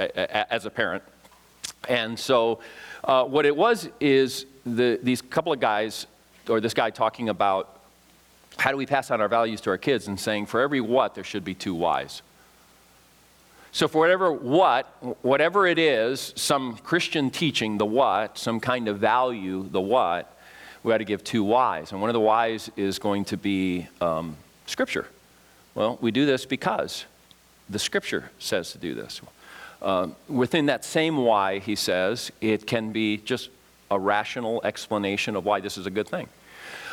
as 0.49 0.65
a 0.65 0.69
parent. 0.69 1.03
And 1.87 2.19
so, 2.19 2.59
uh, 3.03 3.23
what 3.23 3.45
it 3.45 3.55
was 3.55 3.87
is 4.01 4.45
the, 4.65 4.99
these 5.01 5.21
couple 5.21 5.53
of 5.53 5.59
guys, 5.59 6.07
or 6.49 6.59
this 6.59 6.73
guy 6.73 6.89
talking 6.89 7.29
about 7.29 7.81
how 8.57 8.71
do 8.71 8.77
we 8.77 8.85
pass 8.85 9.11
on 9.11 9.21
our 9.21 9.27
values 9.27 9.61
to 9.61 9.69
our 9.69 9.77
kids, 9.77 10.07
and 10.07 10.19
saying 10.19 10.45
for 10.45 10.61
every 10.61 10.81
what, 10.81 11.15
there 11.15 11.23
should 11.23 11.43
be 11.43 11.53
two 11.53 11.75
whys. 11.75 12.21
So, 13.71 13.89
for 13.89 13.99
whatever 13.99 14.31
what, 14.31 14.85
whatever 15.21 15.67
it 15.67 15.77
is, 15.77 16.31
some 16.37 16.77
Christian 16.77 17.29
teaching, 17.29 17.77
the 17.77 17.85
what, 17.85 18.37
some 18.37 18.61
kind 18.61 18.87
of 18.87 18.99
value, 18.99 19.67
the 19.69 19.81
what, 19.81 20.33
we 20.81 20.91
got 20.91 20.99
to 20.99 21.03
give 21.03 21.23
two 21.23 21.43
whys. 21.43 21.91
And 21.91 21.99
one 21.99 22.09
of 22.09 22.13
the 22.13 22.21
whys 22.21 22.71
is 22.77 22.99
going 22.99 23.25
to 23.25 23.37
be 23.37 23.87
um, 23.99 24.37
Scripture. 24.65 25.07
Well, 25.73 25.97
we 25.99 26.11
do 26.11 26.25
this 26.25 26.45
because 26.45 27.05
the 27.69 27.79
Scripture 27.79 28.31
says 28.39 28.71
to 28.71 28.77
do 28.77 28.93
this. 28.93 29.19
Uh, 29.81 30.07
within 30.29 30.67
that 30.67 30.85
same 30.85 31.17
why, 31.17 31.59
he 31.59 31.75
says, 31.75 32.31
it 32.39 32.65
can 32.65 32.91
be 32.91 33.17
just 33.17 33.49
a 33.91 33.99
rational 33.99 34.61
explanation 34.63 35.35
of 35.35 35.45
why 35.45 35.59
this 35.59 35.77
is 35.77 35.85
a 35.85 35.91
good 35.91 36.07
thing. 36.07 36.27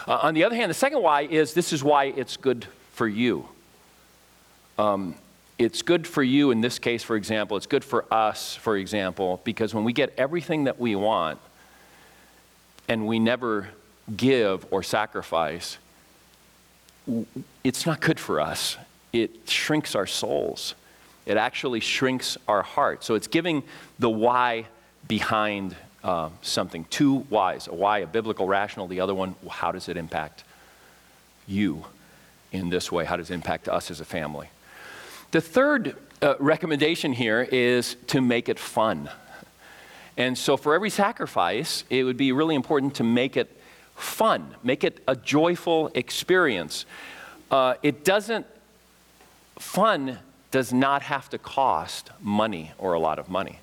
Uh, 0.07 0.19
on 0.23 0.35
the 0.35 0.45
other 0.45 0.57
hand, 0.57 0.71
the 0.71 0.75
second 0.75 1.03
why 1.03 1.23
is 1.23 1.55
this 1.55 1.73
is 1.73 1.83
why 1.83 2.05
it's 2.05 2.37
good 2.37 2.67
for 2.93 3.07
you. 3.07 3.49
Um, 4.79 5.15
it's 5.59 5.83
good 5.83 6.07
for 6.07 6.23
you 6.23 6.51
in 6.51 6.61
this 6.61 6.79
case, 6.79 7.03
for 7.03 7.17
example. 7.17 7.57
It's 7.57 7.67
good 7.67 7.85
for 7.85 8.05
us, 8.13 8.57
for 8.57 8.77
example, 8.77 9.41
because 9.45 9.75
when 9.75 9.85
we 9.85 9.93
get 9.93 10.13
everything 10.19 10.65
that 10.65 10.81
we 10.81 10.97
want 10.97 11.39
and 12.89 13.07
we 13.07 13.19
never 13.19 13.69
give 14.17 14.67
or 14.73 14.83
sacrifice, 14.83 15.79
it's 17.63 17.87
not 17.87 18.01
good 18.01 18.19
for 18.19 18.41
us. 18.41 18.77
It 19.13 19.49
shrinks 19.49 19.95
our 19.95 20.07
souls. 20.07 20.75
It 21.27 21.37
actually 21.37 21.81
shrinks 21.81 22.37
our 22.49 22.63
heart. 22.63 23.05
So 23.05 23.15
it's 23.15 23.29
giving 23.29 23.63
the 23.99 24.11
why 24.11 24.67
behind 25.07 25.77
uh, 26.05 26.31
something. 26.43 26.85
Two 26.91 27.21
whys 27.31 27.67
a 27.67 27.75
why, 27.75 27.99
a 27.99 28.07
biblical 28.07 28.47
rational, 28.47 28.87
the 28.89 29.01
other 29.01 29.15
one, 29.15 29.35
how 29.49 29.73
does 29.73 29.89
it 29.89 29.97
impact 29.97 30.45
you 31.47 31.85
in 32.51 32.69
this 32.71 32.91
way? 32.91 33.05
How 33.05 33.17
does 33.17 33.31
it 33.31 33.35
impact 33.35 33.69
us 33.69 33.91
as 33.91 34.01
a 34.01 34.05
family? 34.05 34.49
The 35.31 35.41
third 35.41 35.97
uh, 36.21 36.35
recommendation 36.39 37.13
here 37.13 37.43
is 37.43 37.97
to 38.09 38.21
make 38.21 38.49
it 38.49 38.59
fun. 38.59 39.09
And 40.17 40.37
so, 40.37 40.57
for 40.57 40.75
every 40.75 40.91
sacrifice, 40.91 41.85
it 41.89 42.05
would 42.05 42.19
be 42.19 42.33
really 42.33 42.55
important 42.55 42.97
to 42.97 43.05
make 43.05 43.37
it 43.37 43.51
fun, 43.97 44.55
make 44.63 44.85
it 44.85 45.03
a 45.09 45.17
joyful 45.17 45.91
experience. 45.95 46.85
Uh, 47.51 47.75
it 47.83 48.05
doesn't, 48.05 48.47
fun 49.59 50.19
does 50.51 50.73
not 50.73 51.03
have 51.03 51.31
to 51.31 51.39
cost 51.39 52.11
money 52.21 52.73
or 52.79 52.93
a 52.93 53.01
lot 53.01 53.19
of 53.19 53.29
money. 53.29 53.59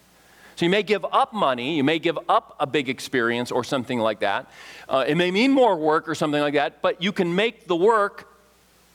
So 0.60 0.66
you 0.66 0.72
may 0.72 0.84
give 0.84 1.06
up 1.06 1.32
money, 1.32 1.78
you 1.78 1.86
may 1.86 2.00
give 2.00 2.20
up 2.28 2.58
a 2.60 2.68
big 2.68 2.90
experience 2.90 3.50
or 3.50 3.64
something 3.64 3.98
like 3.98 4.20
that. 4.20 4.52
Uh, 4.90 5.06
it 5.08 5.16
may 5.16 5.32
mean 5.32 5.54
more 5.54 5.78
work 5.78 6.10
or 6.10 6.16
something 6.16 6.42
like 6.42 6.56
that, 6.56 6.82
but 6.82 7.02
you 7.02 7.14
can 7.14 7.34
make 7.34 7.68
the 7.68 7.78
work 7.78 8.28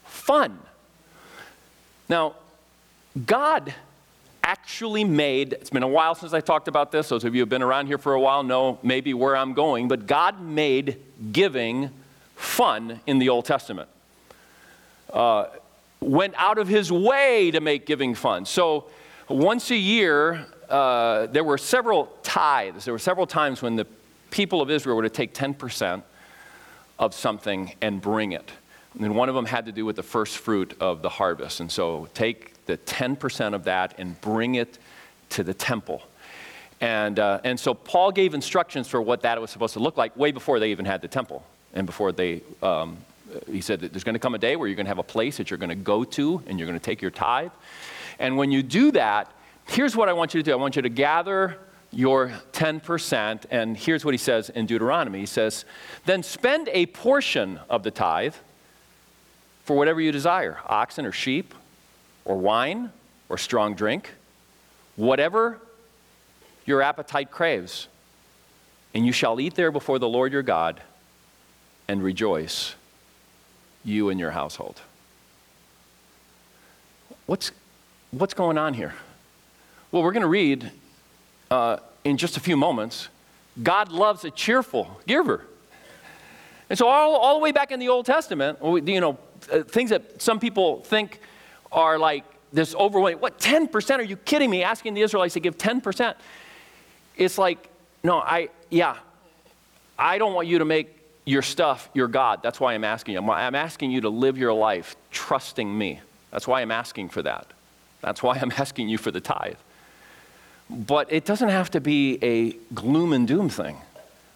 fun. 0.05 0.59
Now, 2.07 2.35
God 3.25 3.73
actually 4.43 5.05
made, 5.05 5.55
it's 5.55 5.71
been 5.71 5.83
a 5.83 5.89
while 5.89 6.15
since 6.15 6.35
I 6.35 6.43
talked 6.43 6.69
about 6.69 6.93
this. 6.93 7.09
Those 7.09 7.25
of 7.25 7.35
you 7.35 7.39
who 7.39 7.45
have 7.45 7.49
been 7.49 7.63
around 7.63 7.87
here 7.87 7.97
for 7.97 8.13
a 8.13 8.21
while 8.21 8.43
know 8.43 8.79
maybe 8.83 9.15
where 9.15 9.35
I'm 9.35 9.55
going, 9.55 9.89
but 9.89 10.07
God 10.07 10.43
made 10.43 10.99
giving 11.33 11.89
fun 12.37 13.01
in 13.07 13.19
the 13.19 13.31
Old 13.31 13.47
Testament. 13.47 13.89
Uh, 15.11 15.47
went 16.01 16.35
out 16.37 16.59
of 16.59 16.69
his 16.69 16.93
way 16.93 17.51
to 17.53 17.63
make 17.63 17.87
giving 17.87 18.15
fun. 18.15 18.45
So 18.45 18.85
once 19.31 19.71
a 19.71 19.77
year, 19.77 20.47
uh, 20.71 21.27
there 21.27 21.45
were 21.45 21.59
several 21.59 22.13
tithes. 22.23 22.85
There 22.85 22.95
were 22.95 22.99
several 22.99 23.27
times 23.27 23.63
when 23.63 23.77
the 23.77 23.87
people 24.31 24.61
of 24.61 24.71
Israel 24.71 24.97
were 24.97 25.03
to 25.03 25.11
take 25.11 25.35
10% 25.35 26.03
of 26.99 27.15
something 27.15 27.75
and 27.81 28.01
bring 28.01 28.33
it. 28.33 28.51
And 28.99 29.17
one 29.17 29.29
of 29.29 29.35
them 29.35 29.47
had 29.47 29.67
to 29.67 29.73
do 29.73 29.85
with 29.85 29.97
the 29.97 30.03
first 30.03 30.39
fruit 30.39 30.77
of 30.81 31.03
the 31.03 31.09
harvest. 31.09 31.61
And 31.61 31.71
so 31.71 32.09
take 32.15 32.65
the 32.67 32.79
10% 32.79 33.55
of 33.55 33.65
that 33.65 33.95
and 33.99 34.21
bring 34.21 34.55
it 34.55 34.79
to 35.31 35.43
the 35.43 35.55
temple. 35.55 36.03
And, 36.81 37.19
uh, 37.19 37.41
and 37.45 37.59
so 37.59 37.75
Paul 37.75 38.13
gave 38.13 38.35
instructions 38.35 38.89
for 38.89 39.01
what 39.01 39.23
that 39.23 39.41
was 39.41 39.51
supposed 39.51 39.75
to 39.75 39.81
look 39.81 39.97
like 39.97 40.17
way 40.17 40.33
before 40.33 40.61
they 40.61 40.71
even 40.71 40.85
had 40.85 41.01
the 41.01 41.09
temple 41.09 41.45
and 41.73 41.87
before 41.87 42.13
they, 42.13 42.43
um, 42.63 42.97
he 43.51 43.61
said 43.61 43.81
that 43.81 43.93
there's 43.93 44.05
going 44.05 44.15
to 44.15 44.21
come 44.21 44.35
a 44.35 44.39
day 44.39 44.55
where 44.57 44.69
you're 44.69 44.77
going 44.77 44.87
to 44.87 44.91
have 44.91 44.99
a 44.99 45.03
place 45.03 45.37
that 45.39 45.51
you're 45.51 45.59
going 45.59 45.71
to 45.71 45.75
go 45.75 46.05
to 46.05 46.43
and 46.47 46.59
you're 46.59 46.69
going 46.69 46.79
to 46.79 46.85
take 46.85 47.03
your 47.03 47.11
tithe. 47.11 47.51
And 48.19 48.37
when 48.37 48.53
you 48.53 48.63
do 48.63 48.93
that, 48.93 49.33
here's 49.67 49.97
what 49.97 50.09
I 50.09 50.13
want 50.13 50.35
you 50.35 50.43
to 50.43 50.45
do 50.45 50.53
I 50.53 50.57
want 50.57 50.77
you 50.77 50.83
to 50.83 50.89
gather 50.89 51.59
your 51.97 52.33
10%. 52.53 53.45
And 53.51 53.77
here's 53.77 54.05
what 54.05 54.13
he 54.13 54.19
says 54.19 54.51
in 54.51 54.67
Deuteronomy 54.67 55.21
He 55.21 55.27
says, 55.27 55.65
Then 56.05 56.23
spend 56.23 56.69
a 56.73 56.87
portion 56.87 57.61
of 57.71 57.83
the 57.83 57.91
tithe 57.91 58.35
for 59.65 59.77
whatever 59.77 60.01
you 60.01 60.13
desire 60.13 60.59
oxen 60.67 61.07
or 61.07 61.13
sheep 61.13 61.55
or 62.25 62.37
wine 62.37 62.91
or 63.29 63.39
strong 63.39 63.75
drink, 63.75 64.11
whatever 64.97 65.59
your 66.67 66.83
appetite 66.83 67.31
craves. 67.31 67.89
And 68.93 69.05
you 69.05 69.13
shall 69.13 69.41
eat 69.41 69.55
there 69.55 69.73
before 69.73 69.99
the 69.99 70.09
Lord 70.09 70.33
your 70.33 70.43
God 70.43 70.81
and 71.89 72.03
rejoice, 72.03 72.75
you 73.85 74.09
and 74.09 74.21
your 74.21 74.31
household. 74.31 74.81
What's, 77.27 77.51
what's 78.13 78.35
going 78.35 78.57
on 78.57 78.75
here? 78.75 78.95
Well, 79.95 80.03
we're 80.03 80.11
going 80.11 80.23
to 80.23 80.27
read 80.27 80.73
uh, 81.53 81.77
in 82.03 82.17
just 82.17 82.37
a 82.37 82.41
few 82.41 82.57
moments 82.57 83.11
God 83.63 83.93
loves 83.93 84.25
a 84.25 84.31
cheerful 84.33 85.01
giver. 85.07 85.47
And 86.69 86.77
so, 86.77 86.89
all, 86.89 87.15
all 87.15 87.39
the 87.39 87.41
way 87.41 87.53
back 87.53 87.71
in 87.71 87.79
the 87.79 87.91
Old 87.91 88.05
Testament, 88.05 88.59
you 88.61 89.01
know, 89.01 89.17
uh, 89.53 89.63
things 89.63 89.91
that 89.91 90.21
some 90.21 90.41
people 90.41 90.81
think 90.81 91.21
are 91.71 91.97
like 91.97 92.25
this 92.53 92.75
overwhelming. 92.75 93.21
What, 93.21 93.39
10%? 93.39 93.99
Are 94.01 94.03
you 94.03 94.17
kidding 94.17 94.51
me? 94.51 94.65
Asking 94.65 94.95
the 94.95 95.03
Israelites 95.03 95.35
to 95.35 95.41
give 95.41 95.57
10%. 95.57 96.17
It's 97.17 97.39
like, 97.39 97.69
no, 98.03 98.19
I, 98.19 98.49
yeah, 98.71 98.97
I 99.97 100.19
don't 100.19 100.35
want 100.35 100.49
you 100.49 100.59
to 100.59 100.65
make 100.65 100.89
your 101.25 101.43
stuff 101.43 101.89
your 101.95 102.09
God. 102.09 102.43
That's 102.43 102.59
why 102.59 102.75
I'm 102.75 102.83
asking 102.83 103.15
you. 103.15 103.21
I'm 103.31 103.55
asking 103.55 103.93
you 103.93 104.01
to 104.01 104.09
live 104.09 104.39
your 104.39 104.55
life 104.55 104.97
trusting 105.13 105.79
me. 105.79 106.01
That's 106.33 106.49
why 106.49 106.63
I'm 106.63 106.73
asking 106.73 107.11
for 107.11 107.23
that. 107.23 107.47
That's 108.01 108.25
why 108.25 108.41
I'm 108.43 108.51
asking 108.59 108.89
you 108.89 108.99
for 108.99 109.13
the 109.13 109.21
tithe. 109.21 109.55
But 110.71 111.13
it 111.13 111.25
doesn't 111.25 111.51
have 111.51 111.71
to 111.73 111.81
be 111.81 112.19
a 112.23 112.53
gloom 112.75 113.13
and 113.13 113.29
doom 113.29 113.49
thing. 113.49 113.77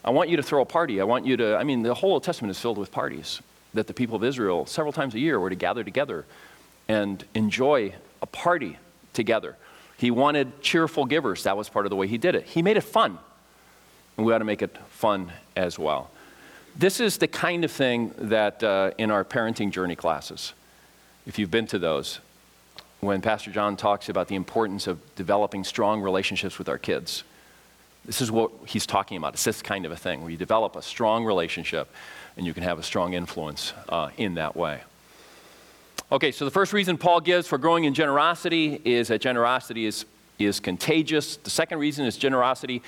I 0.05 0.11
want 0.11 0.29
you 0.29 0.37
to 0.37 0.43
throw 0.43 0.63
a 0.63 0.67
party. 0.67 1.01
I 1.01 1.05
want 1.05 1.27
you 1.27 1.37
to, 1.37 1.57
I 1.57 1.65
mean, 1.65 1.83
the 1.83 1.95
whole 1.95 2.13
Old 2.13 2.25
Testament 2.25 2.51
is 2.51 2.61
filled 2.61 2.79
with 2.79 2.93
parties 2.93 3.41
that 3.75 3.87
the 3.87 3.95
people 3.95 4.17
of 4.17 4.25
Israel, 4.25 4.67
several 4.67 4.93
times 4.93 5.15
a 5.15 5.19
year, 5.19 5.39
were 5.39 5.51
to 5.51 5.57
gather 5.57 5.85
together 5.85 6.25
and 6.89 7.25
enjoy 7.35 7.95
a 8.23 8.27
party 8.27 8.79
together. 9.13 9.57
He 9.97 10.11
wanted 10.11 10.63
cheerful 10.63 11.05
givers. 11.05 11.43
That 11.43 11.57
was 11.57 11.69
part 11.69 11.87
of 11.87 11.91
the 11.91 11.97
way 11.97 12.07
he 12.07 12.19
did 12.19 12.35
it. 12.35 12.45
He 12.45 12.63
made 12.63 12.77
it 12.77 12.83
fun. 12.83 13.19
And 14.17 14.27
we 14.27 14.33
ought 14.33 14.39
to 14.39 14.45
make 14.45 14.63
it 14.63 14.77
fun 14.91 15.33
as 15.57 15.79
well. 15.79 16.11
This 16.77 17.01
is 17.01 17.19
the 17.19 17.27
kind 17.27 17.65
of 17.65 17.73
thing 17.73 18.15
that 18.17 18.63
uh, 18.63 18.93
in 18.99 19.11
our 19.11 19.25
parenting 19.25 19.73
journey 19.73 19.97
classes, 19.97 20.53
if 21.27 21.39
you've 21.39 21.51
been 21.51 21.67
to 21.69 21.79
those, 21.79 22.21
when 23.01 23.21
Pastor 23.21 23.51
John 23.51 23.77
talks 23.77 24.09
about 24.09 24.29
the 24.29 24.35
importance 24.35 24.87
of 24.87 24.99
developing 25.15 25.65
strong 25.65 26.01
relationships 26.01 26.59
with 26.59 26.69
our 26.69 26.79
kids. 26.79 27.23
This 28.05 28.21
is 28.21 28.31
what 28.31 28.51
he's 28.67 28.87
talking 28.87 29.17
about. 29.17 29.35
It's 29.35 29.45
this 29.45 29.63
kind 29.63 29.85
of 29.87 29.93
a 29.93 29.97
thing 29.97 30.23
where 30.23 30.31
you 30.31 30.37
develop 30.37 30.77
a 30.77 30.83
strong 30.83 31.25
relationship 31.25 31.89
and 32.37 32.47
you 32.47 32.55
can 32.55 32.63
have 32.63 32.79
a 32.79 32.83
strong 32.83 33.13
influence 33.13 33.73
uh, 33.89 34.11
in 34.17 34.35
that 34.35 34.57
way. 34.57 34.81
Okay, 36.11 36.33
so 36.33 36.45
the 36.45 36.51
first 36.51 36.73
reason 36.73 36.97
Paul 36.97 37.21
gives 37.21 37.47
for 37.47 37.59
growing 37.59 37.85
in 37.85 37.93
generosity 37.93 38.81
is 38.85 39.09
that 39.09 39.21
generosity 39.21 39.85
is, 39.85 40.07
is 40.39 40.59
contagious. 40.59 41.37
The 41.37 41.51
second 41.51 41.79
reason 41.79 42.07
is 42.07 42.17
generosity 42.17 42.83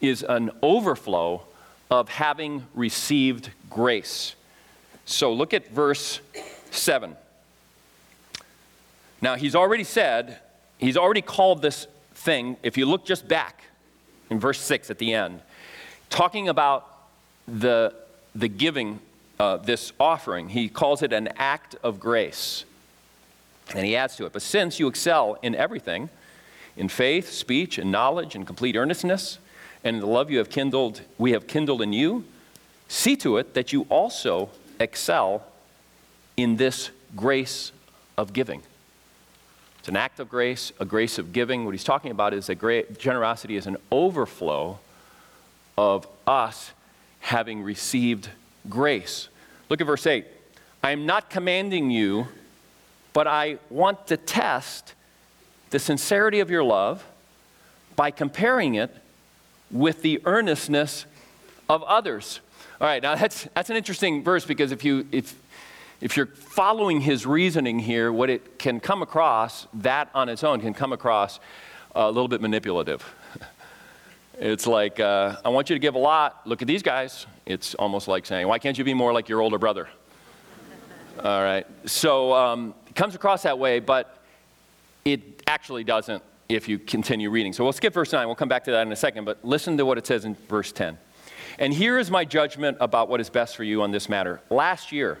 is 0.00 0.22
an 0.28 0.50
overflow 0.62 1.42
of 1.90 2.08
having 2.08 2.66
received 2.74 3.50
grace. 3.70 4.34
So 5.06 5.32
look 5.32 5.54
at 5.54 5.70
verse 5.70 6.20
7. 6.70 7.16
Now, 9.20 9.36
he's 9.36 9.54
already 9.54 9.84
said, 9.84 10.38
he's 10.78 10.96
already 10.96 11.22
called 11.22 11.62
this 11.62 11.86
thing, 12.14 12.56
if 12.62 12.76
you 12.76 12.86
look 12.86 13.04
just 13.04 13.28
back 13.28 13.64
in 14.30 14.40
verse 14.40 14.60
6 14.60 14.90
at 14.90 14.98
the 14.98 15.14
end, 15.14 15.40
talking 16.10 16.48
about 16.48 16.86
the, 17.46 17.94
the 18.34 18.48
giving 18.48 19.00
uh, 19.38 19.58
this 19.58 19.92
offering, 19.98 20.48
he 20.48 20.68
calls 20.68 21.02
it 21.02 21.12
an 21.12 21.28
act 21.36 21.76
of 21.82 22.00
grace. 22.00 22.64
And 23.74 23.84
he 23.84 23.96
adds 23.96 24.16
to 24.16 24.26
it, 24.26 24.32
but 24.32 24.42
since 24.42 24.78
you 24.78 24.86
excel 24.86 25.38
in 25.42 25.54
everything, 25.54 26.08
in 26.76 26.88
faith, 26.88 27.30
speech, 27.30 27.78
and 27.78 27.90
knowledge, 27.90 28.34
and 28.34 28.46
complete 28.46 28.76
earnestness, 28.76 29.38
and 29.82 30.02
the 30.02 30.06
love 30.06 30.30
you 30.30 30.38
have 30.38 30.50
kindled, 30.50 31.00
we 31.18 31.32
have 31.32 31.46
kindled 31.46 31.82
in 31.82 31.92
you, 31.92 32.24
see 32.88 33.16
to 33.16 33.38
it 33.38 33.54
that 33.54 33.72
you 33.72 33.86
also 33.88 34.50
excel 34.78 35.44
in 36.36 36.56
this 36.56 36.90
grace 37.14 37.72
of 38.16 38.32
giving. 38.32 38.62
It's 39.86 39.90
an 39.90 39.96
act 39.96 40.18
of 40.18 40.28
grace, 40.28 40.72
a 40.80 40.84
grace 40.84 41.16
of 41.16 41.32
giving. 41.32 41.64
What 41.64 41.70
he's 41.70 41.84
talking 41.84 42.10
about 42.10 42.34
is 42.34 42.48
that 42.48 42.98
generosity 42.98 43.54
is 43.54 43.68
an 43.68 43.76
overflow 43.92 44.80
of 45.78 46.08
us 46.26 46.72
having 47.20 47.62
received 47.62 48.28
grace. 48.68 49.28
Look 49.68 49.80
at 49.80 49.86
verse 49.86 50.04
8. 50.04 50.26
I 50.82 50.90
am 50.90 51.06
not 51.06 51.30
commanding 51.30 51.92
you, 51.92 52.26
but 53.12 53.28
I 53.28 53.58
want 53.70 54.08
to 54.08 54.16
test 54.16 54.94
the 55.70 55.78
sincerity 55.78 56.40
of 56.40 56.50
your 56.50 56.64
love 56.64 57.04
by 57.94 58.10
comparing 58.10 58.74
it 58.74 58.92
with 59.70 60.02
the 60.02 60.20
earnestness 60.24 61.06
of 61.68 61.84
others. 61.84 62.40
All 62.80 62.88
right, 62.88 63.00
now 63.00 63.14
that's, 63.14 63.46
that's 63.54 63.70
an 63.70 63.76
interesting 63.76 64.24
verse 64.24 64.44
because 64.44 64.72
if 64.72 64.84
you, 64.84 65.06
if, 65.12 65.36
if 66.00 66.16
you're 66.16 66.26
following 66.26 67.00
his 67.00 67.24
reasoning 67.26 67.78
here, 67.78 68.12
what 68.12 68.28
it 68.28 68.58
can 68.58 68.80
come 68.80 69.02
across, 69.02 69.66
that 69.74 70.10
on 70.14 70.28
its 70.28 70.44
own 70.44 70.60
can 70.60 70.74
come 70.74 70.92
across 70.92 71.40
a 71.94 72.06
little 72.06 72.28
bit 72.28 72.40
manipulative. 72.40 73.04
it's 74.38 74.66
like, 74.66 75.00
uh, 75.00 75.36
I 75.44 75.48
want 75.48 75.70
you 75.70 75.76
to 75.76 75.80
give 75.80 75.94
a 75.94 75.98
lot. 75.98 76.46
Look 76.46 76.60
at 76.60 76.68
these 76.68 76.82
guys. 76.82 77.26
It's 77.46 77.74
almost 77.74 78.08
like 78.08 78.26
saying, 78.26 78.46
why 78.46 78.58
can't 78.58 78.76
you 78.76 78.84
be 78.84 78.92
more 78.92 79.12
like 79.12 79.28
your 79.28 79.40
older 79.40 79.58
brother? 79.58 79.88
All 81.24 81.42
right. 81.42 81.66
So 81.86 82.34
um, 82.34 82.74
it 82.88 82.94
comes 82.94 83.14
across 83.14 83.44
that 83.44 83.58
way, 83.58 83.80
but 83.80 84.22
it 85.06 85.42
actually 85.46 85.84
doesn't 85.84 86.22
if 86.48 86.68
you 86.68 86.78
continue 86.78 87.30
reading. 87.30 87.52
So 87.52 87.64
we'll 87.64 87.72
skip 87.72 87.94
verse 87.94 88.12
9. 88.12 88.26
We'll 88.26 88.36
come 88.36 88.48
back 88.48 88.64
to 88.64 88.70
that 88.72 88.86
in 88.86 88.92
a 88.92 88.96
second, 88.96 89.24
but 89.24 89.44
listen 89.44 89.76
to 89.78 89.86
what 89.86 89.98
it 89.98 90.06
says 90.06 90.24
in 90.24 90.34
verse 90.48 90.72
10. 90.72 90.98
And 91.58 91.72
here 91.72 91.98
is 91.98 92.10
my 92.10 92.24
judgment 92.24 92.76
about 92.80 93.08
what 93.08 93.20
is 93.20 93.30
best 93.30 93.56
for 93.56 93.64
you 93.64 93.82
on 93.82 93.90
this 93.90 94.08
matter. 94.08 94.40
Last 94.50 94.92
year, 94.92 95.20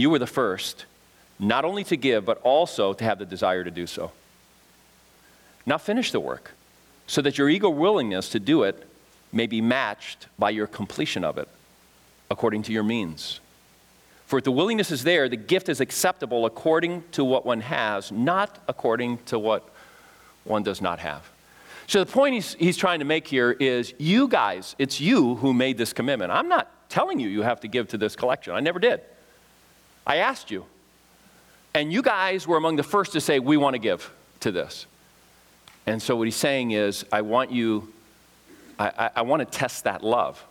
you 0.00 0.10
were 0.10 0.18
the 0.18 0.26
first, 0.26 0.86
not 1.38 1.64
only 1.64 1.84
to 1.84 1.96
give, 1.96 2.24
but 2.24 2.40
also 2.42 2.92
to 2.92 3.04
have 3.04 3.18
the 3.18 3.26
desire 3.26 3.64
to 3.64 3.70
do 3.70 3.86
so. 3.86 4.12
Now 5.66 5.78
finish 5.78 6.10
the 6.10 6.20
work, 6.20 6.52
so 7.06 7.22
that 7.22 7.38
your 7.38 7.48
eager 7.48 7.68
willingness 7.68 8.28
to 8.30 8.40
do 8.40 8.62
it 8.62 8.88
may 9.32 9.46
be 9.46 9.60
matched 9.60 10.26
by 10.38 10.50
your 10.50 10.66
completion 10.66 11.24
of 11.24 11.38
it, 11.38 11.48
according 12.30 12.62
to 12.64 12.72
your 12.72 12.82
means. 12.82 13.40
For 14.26 14.38
if 14.38 14.44
the 14.44 14.52
willingness 14.52 14.90
is 14.90 15.02
there, 15.02 15.28
the 15.28 15.36
gift 15.36 15.68
is 15.68 15.80
acceptable 15.80 16.46
according 16.46 17.04
to 17.12 17.24
what 17.24 17.44
one 17.44 17.60
has, 17.60 18.12
not 18.12 18.58
according 18.68 19.18
to 19.26 19.38
what 19.38 19.68
one 20.44 20.62
does 20.62 20.80
not 20.80 21.00
have. 21.00 21.28
So 21.88 22.04
the 22.04 22.10
point 22.10 22.34
he's, 22.34 22.54
he's 22.54 22.76
trying 22.76 23.00
to 23.00 23.04
make 23.04 23.26
here 23.26 23.50
is 23.50 23.92
you 23.98 24.28
guys, 24.28 24.76
it's 24.78 25.00
you 25.00 25.34
who 25.34 25.52
made 25.52 25.76
this 25.76 25.92
commitment. 25.92 26.30
I'm 26.30 26.48
not 26.48 26.70
telling 26.88 27.18
you 27.18 27.28
you 27.28 27.42
have 27.42 27.60
to 27.60 27.68
give 27.68 27.88
to 27.88 27.98
this 27.98 28.14
collection. 28.14 28.54
I 28.54 28.60
never 28.60 28.78
did. 28.78 29.00
I 30.06 30.16
asked 30.16 30.50
you. 30.50 30.64
And 31.74 31.92
you 31.92 32.02
guys 32.02 32.46
were 32.46 32.56
among 32.56 32.76
the 32.76 32.82
first 32.82 33.12
to 33.12 33.20
say, 33.20 33.38
we 33.38 33.56
want 33.56 33.74
to 33.74 33.78
give 33.78 34.10
to 34.40 34.50
this. 34.50 34.86
And 35.86 36.02
so 36.02 36.16
what 36.16 36.26
he's 36.26 36.36
saying 36.36 36.72
is, 36.72 37.04
I 37.12 37.22
want 37.22 37.52
you, 37.52 37.92
I, 38.78 38.92
I, 38.98 39.10
I 39.16 39.22
want 39.22 39.40
to 39.40 39.58
test 39.58 39.84
that 39.84 40.02
love. 40.02 40.44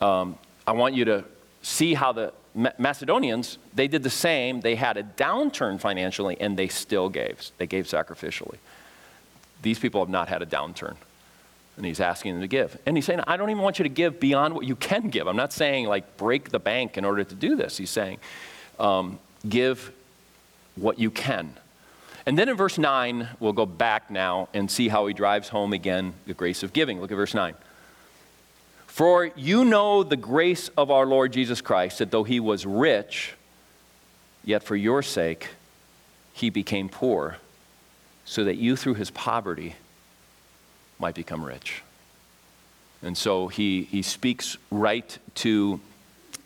Um, 0.00 0.36
I 0.66 0.72
want 0.72 0.94
you 0.94 1.04
to 1.06 1.24
see 1.62 1.94
how 1.94 2.12
the 2.12 2.32
Macedonians, 2.78 3.58
they 3.74 3.86
did 3.86 4.02
the 4.02 4.10
same. 4.10 4.60
They 4.60 4.74
had 4.74 4.96
a 4.96 5.02
downturn 5.02 5.80
financially, 5.80 6.36
and 6.40 6.56
they 6.56 6.68
still 6.68 7.08
gave. 7.08 7.50
They 7.58 7.66
gave 7.66 7.86
sacrificially. 7.86 8.56
These 9.62 9.78
people 9.78 10.00
have 10.00 10.08
not 10.08 10.28
had 10.28 10.42
a 10.42 10.46
downturn. 10.46 10.96
And 11.78 11.86
he's 11.86 12.00
asking 12.00 12.34
them 12.34 12.40
to 12.42 12.48
give. 12.48 12.76
And 12.84 12.96
he's 12.96 13.06
saying, 13.06 13.20
I 13.26 13.36
don't 13.36 13.50
even 13.50 13.62
want 13.62 13.78
you 13.78 13.84
to 13.84 13.88
give 13.88 14.20
beyond 14.20 14.52
what 14.52 14.66
you 14.66 14.76
can 14.76 15.08
give. 15.08 15.28
I'm 15.28 15.36
not 15.36 15.52
saying 15.52 15.86
like 15.86 16.16
break 16.16 16.50
the 16.50 16.58
bank 16.58 16.98
in 16.98 17.04
order 17.04 17.24
to 17.24 17.34
do 17.34 17.54
this. 17.54 17.78
He's 17.78 17.88
saying, 17.90 18.18
um, 18.80 19.18
give 19.48 19.92
what 20.74 20.98
you 20.98 21.10
can. 21.10 21.54
And 22.26 22.36
then 22.36 22.48
in 22.48 22.56
verse 22.56 22.76
9, 22.76 23.28
we'll 23.40 23.52
go 23.52 23.64
back 23.64 24.10
now 24.10 24.48
and 24.52 24.70
see 24.70 24.88
how 24.88 25.06
he 25.06 25.14
drives 25.14 25.48
home 25.48 25.72
again 25.72 26.12
the 26.26 26.34
grace 26.34 26.62
of 26.62 26.72
giving. 26.72 27.00
Look 27.00 27.10
at 27.10 27.16
verse 27.16 27.32
9. 27.32 27.54
For 28.86 29.30
you 29.36 29.64
know 29.64 30.02
the 30.02 30.16
grace 30.16 30.68
of 30.76 30.90
our 30.90 31.06
Lord 31.06 31.32
Jesus 31.32 31.60
Christ, 31.60 32.00
that 32.00 32.10
though 32.10 32.24
he 32.24 32.40
was 32.40 32.66
rich, 32.66 33.34
yet 34.44 34.64
for 34.64 34.74
your 34.74 35.02
sake 35.02 35.50
he 36.32 36.50
became 36.50 36.88
poor, 36.88 37.38
so 38.24 38.44
that 38.44 38.56
you 38.56 38.76
through 38.76 38.94
his 38.94 39.10
poverty 39.12 39.76
might 40.98 41.14
become 41.14 41.44
rich. 41.44 41.82
And 43.02 43.16
so 43.16 43.48
he, 43.48 43.84
he 43.84 44.02
speaks 44.02 44.56
right 44.70 45.18
to 45.36 45.80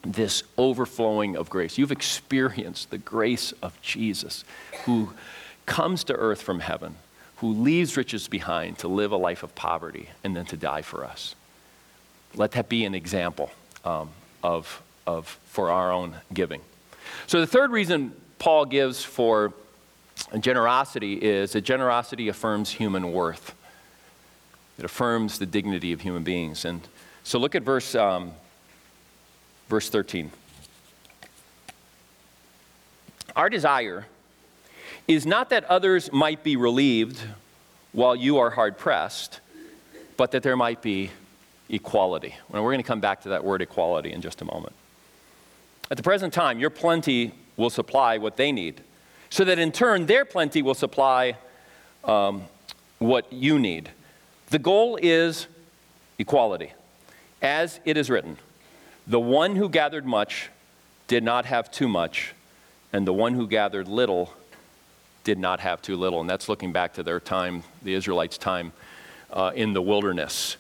this 0.03 0.43
overflowing 0.59 1.37
of 1.37 1.49
grace. 1.49 1.79
You've 1.79 1.93
experienced 1.93 2.91
the 2.91 2.99
grace 2.99 3.53
of 3.62 3.81
Jesus, 3.81 4.45
who 4.85 5.12
comes 5.65 6.05
to 6.05 6.15
earth 6.15 6.43
from 6.43 6.61
heaven, 6.61 6.97
who 7.37 7.53
leaves 7.53 7.97
riches 7.97 8.29
behind 8.29 8.79
to 8.79 8.88
live 8.88 9.12
a 9.12 9.17
life 9.17 9.43
of 9.43 9.55
poverty 9.55 10.11
and 10.25 10.37
then 10.37 10.45
to 10.47 10.57
die 10.57 10.83
for 10.83 11.05
us. 11.05 11.35
Let 12.35 12.53
that 12.53 12.69
be 12.69 12.85
an 12.85 12.95
example 12.95 13.51
um, 13.85 14.11
of, 14.43 14.83
of, 15.07 15.27
for 15.47 15.71
our 15.71 15.93
own 15.93 16.17
giving. 16.33 16.61
So, 17.27 17.41
the 17.41 17.47
third 17.47 17.71
reason 17.71 18.15
Paul 18.38 18.65
gives 18.65 19.05
for 19.05 19.53
generosity 20.41 21.15
is 21.15 21.53
that 21.53 21.62
generosity 21.62 22.29
affirms 22.29 22.71
human 22.71 23.12
worth. 23.12 23.55
It 24.83 24.87
affirms 24.87 25.38
the 25.38 25.47
dignity 25.47 25.92
of 25.92 26.01
human 26.01 26.25
beings. 26.25 26.64
And 26.64 26.81
so 27.23 27.38
look 27.38 27.55
at 27.55 27.62
verse, 27.62 27.95
um, 27.95 28.33
verse 29.68 29.88
13. 29.88 30.33
Our 33.37 33.49
desire 33.49 34.07
is 35.07 35.25
not 35.25 35.51
that 35.51 35.62
others 35.66 36.11
might 36.11 36.42
be 36.42 36.57
relieved 36.57 37.21
while 37.92 38.16
you 38.16 38.38
are 38.38 38.51
hard 38.51 38.77
pressed, 38.77 39.38
but 40.16 40.33
that 40.33 40.42
there 40.42 40.57
might 40.57 40.83
be 40.83 41.12
equality. 41.68 42.35
And 42.53 42.64
we're 42.64 42.73
going 42.73 42.83
to 42.83 42.83
come 42.83 42.99
back 42.99 43.21
to 43.21 43.29
that 43.29 43.45
word 43.45 43.62
equality 43.62 44.11
in 44.11 44.21
just 44.21 44.42
a 44.42 44.45
moment. 44.45 44.75
At 45.92 45.97
the 45.97 46.03
present 46.03 46.35
time, 46.35 46.59
your 46.59 46.71
plenty 46.71 47.31
will 47.57 47.71
supply 47.71 48.18
what 48.18 48.37
they 48.37 48.51
need, 48.51 48.81
so 49.31 49.45
that 49.45 49.61
in 49.61 49.71
turn, 49.71 50.07
their 50.07 50.25
plenty 50.25 50.61
will 50.61 50.75
supply 50.75 51.37
um, 52.03 52.42
what 52.99 53.33
you 53.33 53.61
need. 53.61 53.88
The 54.53 54.59
goal 54.59 54.99
is 55.01 55.47
equality. 56.19 56.75
As 57.41 57.81
it 57.87 57.97
is 57.97 58.11
written, 58.11 58.37
the 59.07 59.19
one 59.19 59.57
who 59.57 59.71
gathered 59.71 60.05
much 60.05 60.51
did 61.09 61.25
not 61.25 61.47
have 61.47 61.71
too 61.71 61.88
much, 61.88 62.35
and 62.93 63.07
the 63.07 63.15
one 63.15 63.33
who 63.33 63.47
gathered 63.47 63.88
little 63.88 64.35
did 65.25 65.38
not 65.38 65.61
have 65.61 65.81
too 65.81 65.97
little. 65.97 66.21
And 66.21 66.29
that's 66.29 66.51
looking 66.51 66.71
back 66.71 66.93
to 66.95 67.03
their 67.03 67.19
time, 67.19 67.62
the 67.83 67.95
Israelites' 67.95 68.37
time 68.37 68.73
uh, 69.33 69.53
in 69.55 69.73
the 69.73 69.81
wilderness, 69.81 70.59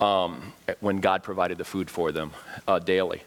um, 0.00 0.54
when 0.80 1.00
God 1.00 1.22
provided 1.22 1.58
the 1.58 1.64
food 1.64 1.90
for 1.90 2.12
them 2.12 2.30
uh, 2.66 2.78
daily. 2.78 3.22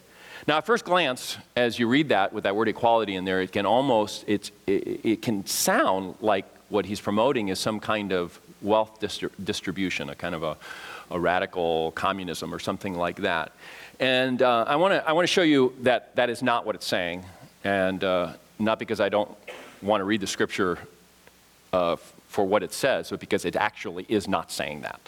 Now, 0.48 0.58
at 0.58 0.66
first 0.66 0.86
glance, 0.86 1.38
as 1.56 1.78
you 1.78 1.88
read 1.88 2.10
that 2.10 2.34
with 2.34 2.46
that 2.46 2.56
word 2.56 2.68
equality 2.68 3.14
in 3.14 3.26
there, 3.26 3.42
it 3.42 3.52
can 3.52 3.68
almost, 3.68 4.24
it's, 4.26 4.52
it, 4.66 5.02
it 5.06 5.22
can 5.22 5.46
sound 5.46 6.16
like 6.20 6.46
what 6.70 6.88
he's 6.88 7.00
promoting 7.00 7.50
is 7.50 7.60
some 7.60 7.80
kind 7.80 8.12
of 8.12 8.40
wealth 8.62 9.00
distri- 9.00 9.32
distribution, 9.44 10.10
a 10.10 10.16
kind 10.16 10.36
of 10.36 10.44
a, 10.44 10.58
a, 11.12 11.20
radical 11.20 11.92
communism 11.92 12.54
or 12.54 12.60
something 12.60 12.94
like 12.94 13.18
that. 13.18 13.52
And 14.00 14.42
uh, 14.42 14.66
I 14.68 14.76
want 14.76 14.94
to 14.94 15.08
I 15.08 15.14
wanna 15.14 15.28
show 15.28 15.42
you 15.42 15.74
that 15.82 16.16
that 16.16 16.30
is 16.30 16.42
not 16.42 16.66
what 16.66 16.76
it's 16.76 16.88
saying, 16.88 17.26
and 17.64 18.04
uh, 18.04 18.34
not 18.58 18.80
because 18.80 19.00
I 19.00 19.10
don't 19.10 19.36
want 19.82 20.02
to 20.02 20.06
read 20.06 20.22
the 20.22 20.28
scripture 20.28 20.78
uh, 21.74 21.96
for 22.28 22.46
what 22.46 22.64
it 22.64 22.74
says, 22.74 23.10
but 23.10 23.20
because 23.20 23.46
it 23.46 23.56
actually 23.56 24.06
is 24.10 24.28
not 24.28 24.52
saying 24.52 24.82
that. 24.82 25.00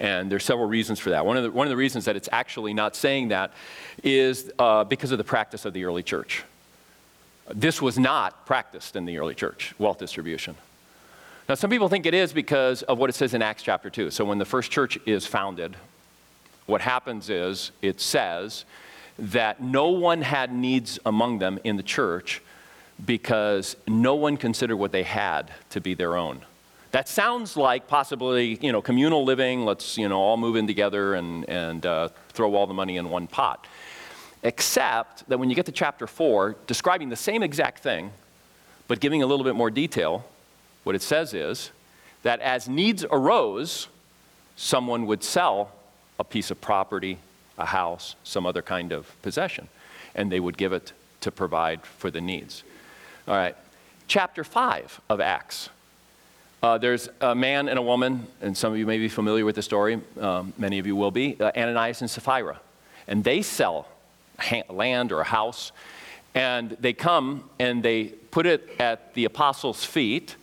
And 0.00 0.30
there's 0.30 0.44
several 0.44 0.68
reasons 0.68 1.00
for 1.00 1.10
that. 1.10 1.26
One 1.26 1.36
of 1.36 1.42
the, 1.42 1.50
one 1.50 1.66
of 1.66 1.70
the 1.70 1.76
reasons 1.76 2.04
that 2.04 2.14
it's 2.14 2.28
actually 2.30 2.72
not 2.72 2.94
saying 2.94 3.28
that 3.28 3.52
is 4.04 4.50
uh, 4.58 4.84
because 4.84 5.10
of 5.10 5.18
the 5.18 5.24
practice 5.24 5.64
of 5.64 5.72
the 5.72 5.84
early 5.84 6.02
church. 6.02 6.44
This 7.52 7.82
was 7.82 7.98
not 7.98 8.46
practiced 8.46 8.94
in 8.94 9.06
the 9.06 9.18
early 9.18 9.34
church, 9.34 9.74
wealth 9.78 9.98
distribution. 9.98 10.54
Now, 11.48 11.54
some 11.54 11.70
people 11.70 11.88
think 11.88 12.04
it 12.04 12.12
is 12.12 12.34
because 12.34 12.82
of 12.82 12.98
what 12.98 13.08
it 13.08 13.14
says 13.14 13.32
in 13.32 13.40
Acts 13.40 13.62
chapter 13.62 13.88
2. 13.88 14.10
So, 14.10 14.22
when 14.22 14.36
the 14.36 14.44
first 14.44 14.70
church 14.70 14.98
is 15.06 15.26
founded, 15.26 15.76
what 16.66 16.82
happens 16.82 17.30
is 17.30 17.70
it 17.80 18.02
says 18.02 18.66
that 19.18 19.58
no 19.62 19.88
one 19.88 20.20
had 20.20 20.52
needs 20.52 20.98
among 21.06 21.38
them 21.38 21.58
in 21.64 21.78
the 21.78 21.82
church 21.82 22.42
because 23.06 23.76
no 23.86 24.14
one 24.14 24.36
considered 24.36 24.76
what 24.76 24.92
they 24.92 25.04
had 25.04 25.50
to 25.70 25.80
be 25.80 25.94
their 25.94 26.18
own. 26.18 26.42
That 26.90 27.08
sounds 27.08 27.56
like 27.56 27.88
possibly, 27.88 28.58
you 28.60 28.70
know, 28.70 28.82
communal 28.82 29.24
living. 29.24 29.64
Let's, 29.64 29.96
you 29.96 30.06
know, 30.06 30.20
all 30.20 30.36
move 30.36 30.56
in 30.56 30.66
together 30.66 31.14
and, 31.14 31.48
and 31.48 31.86
uh, 31.86 32.08
throw 32.28 32.54
all 32.54 32.66
the 32.66 32.74
money 32.74 32.98
in 32.98 33.08
one 33.08 33.26
pot. 33.26 33.66
Except 34.42 35.26
that 35.30 35.38
when 35.38 35.48
you 35.48 35.56
get 35.56 35.64
to 35.66 35.72
chapter 35.72 36.06
4, 36.06 36.56
describing 36.66 37.08
the 37.08 37.16
same 37.16 37.42
exact 37.42 37.82
thing, 37.82 38.10
but 38.86 39.00
giving 39.00 39.22
a 39.22 39.26
little 39.26 39.44
bit 39.44 39.54
more 39.54 39.70
detail, 39.70 40.26
what 40.84 40.94
it 40.94 41.02
says 41.02 41.34
is 41.34 41.70
that 42.22 42.40
as 42.40 42.68
needs 42.68 43.04
arose, 43.10 43.88
someone 44.56 45.06
would 45.06 45.22
sell 45.22 45.72
a 46.18 46.24
piece 46.24 46.50
of 46.50 46.60
property, 46.60 47.18
a 47.58 47.66
house, 47.66 48.16
some 48.24 48.46
other 48.46 48.62
kind 48.62 48.92
of 48.92 49.20
possession, 49.22 49.68
and 50.14 50.30
they 50.30 50.40
would 50.40 50.56
give 50.56 50.72
it 50.72 50.92
to 51.20 51.30
provide 51.30 51.82
for 51.82 52.10
the 52.10 52.20
needs. 52.20 52.64
All 53.26 53.34
right, 53.34 53.56
chapter 54.06 54.44
5 54.44 55.00
of 55.08 55.20
Acts. 55.20 55.68
Uh, 56.60 56.76
there's 56.76 57.08
a 57.20 57.34
man 57.34 57.68
and 57.68 57.78
a 57.78 57.82
woman, 57.82 58.26
and 58.40 58.56
some 58.56 58.72
of 58.72 58.78
you 58.78 58.86
may 58.86 58.98
be 58.98 59.08
familiar 59.08 59.44
with 59.44 59.54
the 59.54 59.62
story, 59.62 60.00
um, 60.20 60.52
many 60.58 60.80
of 60.80 60.86
you 60.86 60.96
will 60.96 61.12
be, 61.12 61.36
uh, 61.40 61.52
Ananias 61.56 62.00
and 62.00 62.10
Sapphira. 62.10 62.58
And 63.06 63.22
they 63.22 63.42
sell 63.42 63.86
ha- 64.40 64.64
land 64.68 65.12
or 65.12 65.20
a 65.20 65.24
house, 65.24 65.70
and 66.34 66.76
they 66.80 66.92
come 66.92 67.48
and 67.60 67.82
they 67.82 68.06
put 68.06 68.44
it 68.44 68.68
at 68.80 69.14
the 69.14 69.24
apostles' 69.24 69.84
feet, 69.84 70.34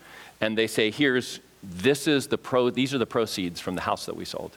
and 0.42 0.58
they 0.58 0.68
say, 0.68 0.92
Here's, 0.92 1.40
this 1.64 2.08
is 2.08 2.28
the 2.28 2.38
pro, 2.38 2.70
these 2.70 2.94
are 2.94 2.98
the 2.98 3.06
proceeds 3.06 3.60
from 3.60 3.76
the 3.76 3.82
house 3.82 4.06
that 4.06 4.16
we 4.16 4.26
sold. 4.26 4.56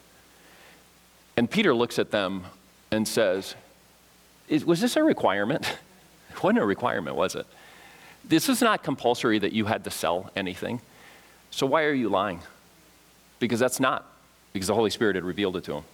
And 1.37 1.51
Peter 1.51 1.75
looks 1.75 1.99
at 1.99 2.11
them 2.11 2.45
and 2.91 3.07
says, 3.07 3.55
Was 4.65 4.81
this 4.81 4.97
a 4.97 5.03
requirement? 5.03 5.77
It 6.31 6.45
wasn't 6.45 6.61
a 6.61 6.67
requirement, 6.67 7.17
was 7.17 7.35
it? 7.35 7.47
This 8.25 8.49
is 8.49 8.61
not 8.61 8.85
compulsory 8.85 9.41
that 9.41 9.53
you 9.53 9.65
had 9.65 9.83
to 9.85 9.91
sell 9.91 10.31
anything. 10.37 10.81
So 11.51 11.67
why 11.67 11.85
are 11.85 11.93
you 11.93 12.09
lying? 12.09 12.41
Because 13.39 13.59
that's 13.59 13.81
not, 13.81 14.07
because 14.53 14.69
the 14.69 14.75
Holy 14.75 14.91
Spirit 14.91 15.17
had 15.17 15.25
revealed 15.25 15.57
it 15.57 15.65
to 15.65 15.75
him. 15.75 15.85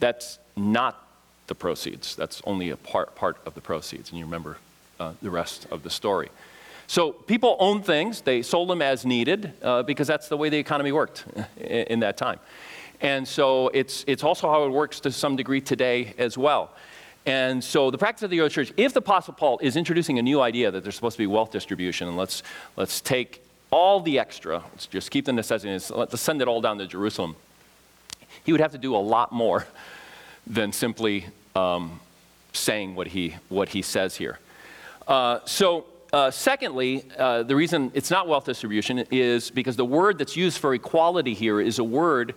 That's 0.00 0.38
not 0.56 1.06
the 1.46 1.54
proceeds. 1.54 2.16
That's 2.16 2.42
only 2.44 2.70
a 2.70 2.76
part, 2.76 3.14
part 3.14 3.38
of 3.46 3.54
the 3.54 3.60
proceeds. 3.60 4.10
And 4.10 4.18
you 4.18 4.24
remember 4.24 4.58
uh, 5.00 5.12
the 5.22 5.30
rest 5.30 5.66
of 5.70 5.82
the 5.82 5.90
story. 5.90 6.28
So 6.88 7.12
people 7.12 7.56
owned 7.60 7.84
things, 7.84 8.22
they 8.22 8.40
sold 8.40 8.70
them 8.70 8.80
as 8.80 9.04
needed 9.04 9.52
uh, 9.62 9.82
because 9.82 10.08
that's 10.08 10.28
the 10.28 10.38
way 10.38 10.48
the 10.48 10.56
economy 10.56 10.90
worked 10.90 11.26
in, 11.58 11.66
in 11.66 12.00
that 12.00 12.16
time. 12.16 12.40
And 13.02 13.28
so 13.28 13.68
it's, 13.68 14.04
it's 14.08 14.24
also 14.24 14.50
how 14.50 14.64
it 14.64 14.70
works 14.70 14.98
to 15.00 15.12
some 15.12 15.36
degree 15.36 15.60
today 15.60 16.14
as 16.16 16.38
well. 16.38 16.72
And 17.26 17.62
so 17.62 17.90
the 17.90 17.98
practice 17.98 18.22
of 18.22 18.30
the 18.30 18.40
early 18.40 18.48
church, 18.48 18.72
if 18.78 18.94
the 18.94 19.00
Apostle 19.00 19.34
Paul 19.34 19.58
is 19.62 19.76
introducing 19.76 20.18
a 20.18 20.22
new 20.22 20.40
idea 20.40 20.70
that 20.70 20.82
there's 20.82 20.94
supposed 20.94 21.16
to 21.16 21.22
be 21.22 21.26
wealth 21.26 21.50
distribution, 21.50 22.08
and 22.08 22.16
let's, 22.16 22.42
let's 22.74 23.02
take 23.02 23.42
all 23.70 24.00
the 24.00 24.18
extra, 24.18 24.64
let's 24.72 24.86
just 24.86 25.10
keep 25.10 25.26
the 25.26 25.32
necessities, 25.32 25.90
let's 25.90 26.18
send 26.18 26.40
it 26.40 26.48
all 26.48 26.62
down 26.62 26.78
to 26.78 26.86
Jerusalem, 26.86 27.36
he 28.44 28.52
would 28.52 28.62
have 28.62 28.72
to 28.72 28.78
do 28.78 28.96
a 28.96 28.98
lot 28.98 29.30
more 29.30 29.66
than 30.46 30.72
simply 30.72 31.26
um, 31.54 32.00
saying 32.54 32.94
what 32.94 33.08
he, 33.08 33.36
what 33.50 33.68
he 33.68 33.82
says 33.82 34.16
here. 34.16 34.38
Uh, 35.06 35.40
so, 35.44 35.84
uh, 36.12 36.30
secondly, 36.30 37.04
uh, 37.18 37.42
the 37.42 37.54
reason 37.54 37.90
it's 37.94 38.10
not 38.10 38.28
wealth 38.28 38.44
distribution 38.44 38.98
is 39.10 39.50
because 39.50 39.76
the 39.76 39.84
word 39.84 40.18
that's 40.18 40.36
used 40.36 40.58
for 40.58 40.74
equality 40.74 41.34
here 41.34 41.60
is 41.60 41.78
a 41.78 41.84
word 41.84 42.34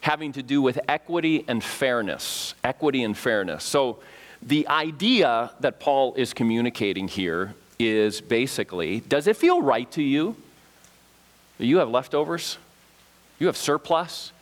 having 0.00 0.32
to 0.32 0.42
do 0.42 0.62
with 0.62 0.78
equity 0.88 1.44
and 1.48 1.62
fairness. 1.62 2.54
Equity 2.64 3.02
and 3.02 3.16
fairness. 3.16 3.64
So, 3.64 3.98
the 4.42 4.66
idea 4.68 5.50
that 5.60 5.80
Paul 5.80 6.14
is 6.14 6.32
communicating 6.32 7.08
here 7.08 7.54
is 7.78 8.20
basically 8.20 9.00
does 9.00 9.26
it 9.26 9.36
feel 9.36 9.60
right 9.60 9.90
to 9.92 10.02
you 10.02 10.36
you 11.60 11.78
have 11.78 11.90
leftovers? 11.90 12.56
You 13.38 13.46
have 13.46 13.56
surplus? 13.56 14.32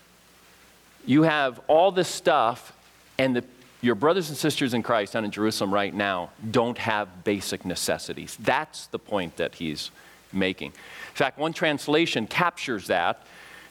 You 1.04 1.22
have 1.22 1.60
all 1.66 1.90
this 1.90 2.08
stuff, 2.08 2.72
and 3.18 3.36
the, 3.36 3.44
your 3.80 3.94
brothers 3.94 4.28
and 4.28 4.36
sisters 4.36 4.74
in 4.74 4.82
Christ 4.82 5.12
down 5.12 5.24
in 5.24 5.30
Jerusalem 5.30 5.72
right 5.72 5.94
now 5.94 6.30
don't 6.50 6.78
have 6.78 7.24
basic 7.24 7.64
necessities. 7.64 8.36
That's 8.40 8.86
the 8.86 8.98
point 8.98 9.36
that 9.36 9.54
he's 9.54 9.90
making. 10.32 10.68
In 10.68 11.14
fact, 11.14 11.38
one 11.38 11.52
translation 11.52 12.26
captures 12.26 12.88
that. 12.88 13.24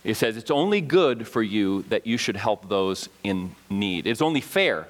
It 0.03 0.15
says, 0.15 0.37
It's 0.37 0.51
only 0.51 0.79
good 0.79 1.27
for 1.27 1.43
you 1.43 1.83
that 1.89 2.07
you 2.07 2.17
should 2.17 2.37
help 2.37 2.69
those 2.69 3.09
in 3.23 3.55
need. 3.69 4.07
It's 4.07 4.21
only 4.21 4.41
fair 4.41 4.87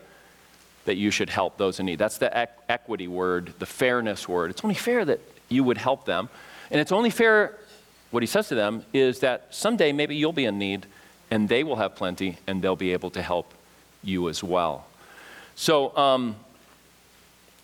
that 0.86 0.96
you 0.96 1.12
should 1.12 1.30
help 1.30 1.58
those 1.58 1.80
in 1.80 1.86
need. 1.86 2.00
That's 2.00 2.18
the 2.18 2.30
equ- 2.30 2.48
equity 2.70 3.08
word, 3.08 3.54
the 3.60 3.66
fairness 3.66 4.28
word. 4.28 4.52
It's 4.52 4.64
only 4.64 4.76
fair 4.76 5.04
that 5.06 5.20
you 5.50 5.64
would 5.64 5.78
help 5.78 6.06
them. 6.06 6.30
And 6.72 6.80
it's 6.80 6.92
only 6.92 7.10
fair, 7.10 7.56
what 8.12 8.24
he 8.24 8.28
says 8.28 8.48
to 8.50 8.56
them, 8.56 8.86
is 8.94 9.20
that 9.20 9.48
someday 9.50 9.92
maybe 9.92 10.16
you'll 10.16 10.34
be 10.34 10.46
in 10.46 10.58
need 10.58 10.86
and 11.30 11.50
they 11.50 11.64
will 11.64 11.76
have 11.76 11.96
plenty 11.96 12.38
and 12.48 12.62
they'll 12.62 12.76
be 12.76 12.94
able 12.94 13.10
to 13.12 13.22
help 13.22 13.54
you 14.04 14.30
as 14.30 14.44
well. 14.44 14.87
So 15.58 15.96
um, 15.98 16.36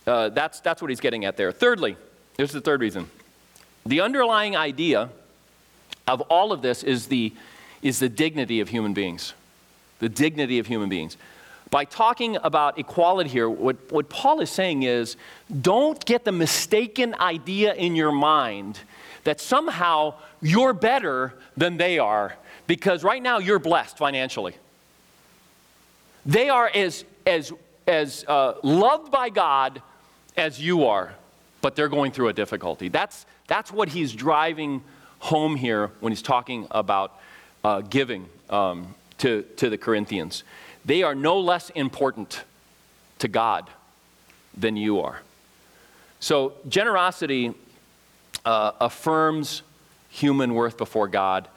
uh, 0.06 0.28
that's, 0.28 0.60
that's 0.60 0.82
what 0.82 0.90
he's 0.90 1.00
getting 1.00 1.24
at 1.24 1.38
there. 1.38 1.52
Thirdly, 1.52 1.96
here's 2.36 2.52
the 2.52 2.60
third 2.60 2.82
reason 2.82 3.08
the 3.86 4.00
underlying 4.02 4.56
idea 4.56 5.08
of 6.06 6.20
all 6.22 6.52
of 6.52 6.60
this 6.60 6.82
is 6.82 7.06
the, 7.06 7.32
is 7.80 8.00
the 8.00 8.08
dignity 8.10 8.60
of 8.60 8.68
human 8.68 8.92
beings. 8.92 9.32
The 10.00 10.08
dignity 10.08 10.58
of 10.58 10.66
human 10.66 10.90
beings 10.90 11.16
by 11.70 11.84
talking 11.84 12.36
about 12.44 12.78
equality 12.78 13.28
here, 13.28 13.48
what, 13.48 13.90
what 13.90 14.08
Paul 14.08 14.40
is 14.40 14.48
saying 14.48 14.84
is 14.84 15.16
don't 15.60 16.04
get 16.04 16.24
the 16.24 16.30
mistaken 16.30 17.16
idea 17.18 17.74
in 17.74 17.96
your 17.96 18.12
mind 18.12 18.78
that 19.24 19.40
somehow 19.40 20.14
you're 20.40 20.72
better 20.72 21.34
than 21.56 21.76
they 21.76 21.98
are 21.98 22.36
because 22.66 23.02
right 23.02 23.20
now 23.20 23.38
you're 23.38 23.58
blessed 23.58 23.98
financially. 23.98 24.54
They 26.24 26.48
are 26.48 26.70
as, 26.72 27.04
as, 27.26 27.52
as 27.86 28.24
uh, 28.26 28.54
loved 28.62 29.10
by 29.10 29.28
God 29.28 29.82
as 30.36 30.60
you 30.60 30.86
are, 30.86 31.14
but 31.60 31.76
they're 31.76 31.88
going 31.88 32.12
through 32.12 32.28
a 32.28 32.32
difficulty. 32.32 32.88
That's, 32.88 33.26
that's 33.46 33.72
what 33.72 33.88
he's 33.88 34.12
driving 34.12 34.82
home 35.20 35.56
here 35.56 35.90
when 36.00 36.12
he's 36.12 36.22
talking 36.22 36.66
about 36.70 37.18
uh, 37.62 37.80
giving 37.80 38.26
um, 38.50 38.94
to, 39.18 39.42
to 39.56 39.70
the 39.70 39.78
Corinthians. 39.78 40.44
They 40.84 41.02
are 41.02 41.14
no 41.14 41.40
less 41.40 41.70
important 41.70 42.44
to 43.20 43.28
God 43.28 43.70
than 44.56 44.76
you 44.76 45.00
are. 45.00 45.20
So, 46.20 46.54
generosity 46.68 47.54
uh, 48.44 48.72
affirms 48.80 49.62
human 50.08 50.54
worth 50.54 50.76
before 50.76 51.08
God. 51.08 51.48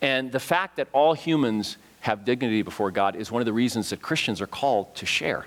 And 0.00 0.32
the 0.32 0.40
fact 0.40 0.76
that 0.76 0.88
all 0.92 1.14
humans 1.14 1.76
have 2.00 2.24
dignity 2.24 2.62
before 2.62 2.90
God 2.90 3.14
is 3.14 3.30
one 3.30 3.42
of 3.42 3.46
the 3.46 3.52
reasons 3.52 3.90
that 3.90 4.00
Christians 4.00 4.40
are 4.40 4.46
called 4.46 4.94
to 4.96 5.06
share 5.06 5.46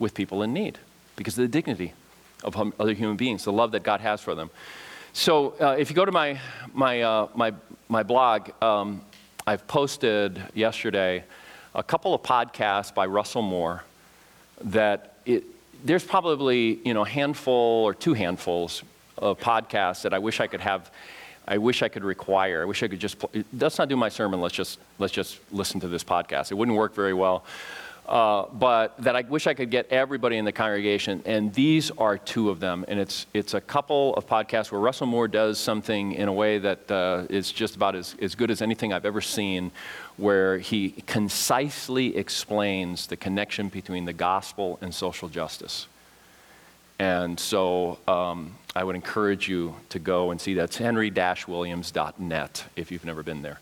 with 0.00 0.12
people 0.14 0.42
in 0.42 0.52
need 0.52 0.78
because 1.14 1.38
of 1.38 1.42
the 1.42 1.48
dignity 1.48 1.92
of 2.42 2.56
other 2.80 2.94
human 2.94 3.16
beings, 3.16 3.44
the 3.44 3.52
love 3.52 3.70
that 3.72 3.84
God 3.84 4.00
has 4.00 4.20
for 4.20 4.34
them. 4.34 4.50
So, 5.12 5.54
uh, 5.60 5.76
if 5.78 5.90
you 5.90 5.96
go 5.96 6.04
to 6.04 6.12
my, 6.12 6.40
my, 6.72 7.02
uh, 7.02 7.28
my, 7.34 7.52
my 7.88 8.02
blog, 8.02 8.50
um, 8.62 9.02
I've 9.46 9.66
posted 9.68 10.40
yesterday 10.54 11.24
a 11.74 11.82
couple 11.82 12.14
of 12.14 12.22
podcasts 12.22 12.94
by 12.94 13.06
Russell 13.06 13.42
Moore 13.42 13.84
that 14.62 15.14
it, 15.26 15.44
there's 15.84 16.04
probably 16.04 16.80
you 16.84 16.94
know 16.94 17.02
a 17.02 17.08
handful 17.08 17.84
or 17.84 17.94
two 17.94 18.14
handfuls 18.14 18.82
of 19.18 19.38
podcasts 19.38 20.02
that 20.02 20.12
I 20.12 20.18
wish 20.18 20.40
I 20.40 20.46
could 20.46 20.60
have. 20.60 20.90
I 21.48 21.58
wish 21.58 21.82
I 21.82 21.88
could 21.88 22.04
require. 22.04 22.62
I 22.62 22.64
wish 22.64 22.82
I 22.82 22.88
could 22.88 23.00
just. 23.00 23.16
Let's 23.58 23.78
not 23.78 23.88
do 23.88 23.96
my 23.96 24.08
sermon. 24.08 24.40
Let's 24.40 24.54
just 24.54 24.78
let's 24.98 25.12
just 25.12 25.38
listen 25.50 25.80
to 25.80 25.88
this 25.88 26.04
podcast. 26.04 26.50
It 26.50 26.54
wouldn't 26.54 26.76
work 26.76 26.94
very 26.94 27.14
well. 27.14 27.44
Uh, 28.10 28.46
but 28.52 28.96
that 28.98 29.14
I 29.14 29.20
wish 29.20 29.46
I 29.46 29.54
could 29.54 29.70
get 29.70 29.86
everybody 29.92 30.36
in 30.36 30.44
the 30.44 30.50
congregation, 30.50 31.22
and 31.26 31.54
these 31.54 31.92
are 31.92 32.18
two 32.18 32.50
of 32.50 32.58
them. 32.58 32.84
And 32.88 32.98
it's, 32.98 33.26
it's 33.32 33.54
a 33.54 33.60
couple 33.60 34.14
of 34.16 34.26
podcasts 34.26 34.72
where 34.72 34.80
Russell 34.80 35.06
Moore 35.06 35.28
does 35.28 35.60
something 35.60 36.14
in 36.14 36.26
a 36.26 36.32
way 36.32 36.58
that 36.58 36.90
uh, 36.90 37.26
is 37.30 37.52
just 37.52 37.76
about 37.76 37.94
as, 37.94 38.16
as 38.20 38.34
good 38.34 38.50
as 38.50 38.62
anything 38.62 38.92
I've 38.92 39.04
ever 39.04 39.20
seen, 39.20 39.70
where 40.16 40.58
he 40.58 40.90
concisely 41.06 42.16
explains 42.16 43.06
the 43.06 43.16
connection 43.16 43.68
between 43.68 44.06
the 44.06 44.12
gospel 44.12 44.80
and 44.82 44.92
social 44.92 45.28
justice. 45.28 45.86
And 46.98 47.38
so 47.38 48.00
um, 48.08 48.56
I 48.74 48.82
would 48.82 48.96
encourage 48.96 49.48
you 49.48 49.76
to 49.90 50.00
go 50.00 50.32
and 50.32 50.40
see 50.40 50.54
that. 50.54 50.64
It's 50.64 50.78
henry-williams.net 50.78 52.64
if 52.74 52.90
you've 52.90 53.04
never 53.04 53.22
been 53.22 53.42
there. 53.42 53.60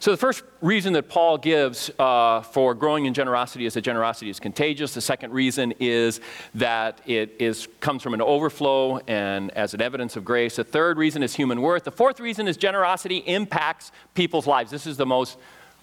So, 0.00 0.12
the 0.12 0.16
first 0.16 0.44
reason 0.60 0.92
that 0.92 1.08
Paul 1.08 1.38
gives 1.38 1.90
uh, 1.98 2.42
for 2.42 2.74
growing 2.74 3.06
in 3.06 3.14
generosity 3.14 3.66
is 3.66 3.74
that 3.74 3.80
generosity 3.80 4.30
is 4.30 4.38
contagious. 4.38 4.94
The 4.94 5.00
second 5.00 5.32
reason 5.32 5.72
is 5.80 6.20
that 6.54 7.00
it 7.04 7.34
is, 7.40 7.66
comes 7.80 8.04
from 8.04 8.14
an 8.14 8.22
overflow 8.22 8.98
and 9.08 9.50
as 9.52 9.74
an 9.74 9.82
evidence 9.82 10.16
of 10.16 10.24
grace. 10.24 10.54
The 10.54 10.62
third 10.62 10.98
reason 10.98 11.24
is 11.24 11.34
human 11.34 11.60
worth. 11.62 11.82
The 11.82 11.90
fourth 11.90 12.20
reason 12.20 12.46
is 12.46 12.56
generosity 12.56 13.18
impacts 13.18 13.90
people's 14.14 14.46
lives. 14.46 14.70
This 14.70 14.86
is 14.86 14.96
the 14.96 15.06
most 15.06 15.36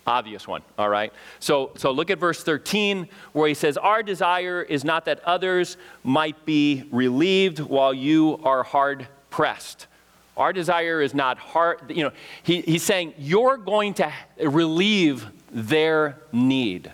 obvious 0.07 0.47
one, 0.47 0.61
all 0.77 0.87
right? 0.87 1.11
So, 1.39 1.71
so 1.75 1.91
look 1.91 2.09
at 2.09 2.17
verse 2.17 2.41
13 2.41 3.09
where 3.33 3.49
he 3.49 3.53
says, 3.53 3.75
Our 3.75 4.01
desire 4.01 4.61
is 4.61 4.85
not 4.85 5.05
that 5.05 5.19
others 5.25 5.75
might 6.05 6.45
be 6.45 6.87
relieved 6.89 7.59
while 7.59 7.93
you 7.93 8.39
are 8.45 8.63
hard 8.63 9.07
pressed 9.29 9.87
our 10.37 10.51
desire 10.51 11.01
is 11.01 11.13
not 11.13 11.37
hard, 11.37 11.79
you 11.89 12.03
know, 12.03 12.11
he, 12.43 12.61
he's 12.61 12.83
saying 12.83 13.13
you're 13.17 13.57
going 13.57 13.93
to 13.95 14.11
relieve 14.39 15.27
their 15.51 16.17
need. 16.31 16.91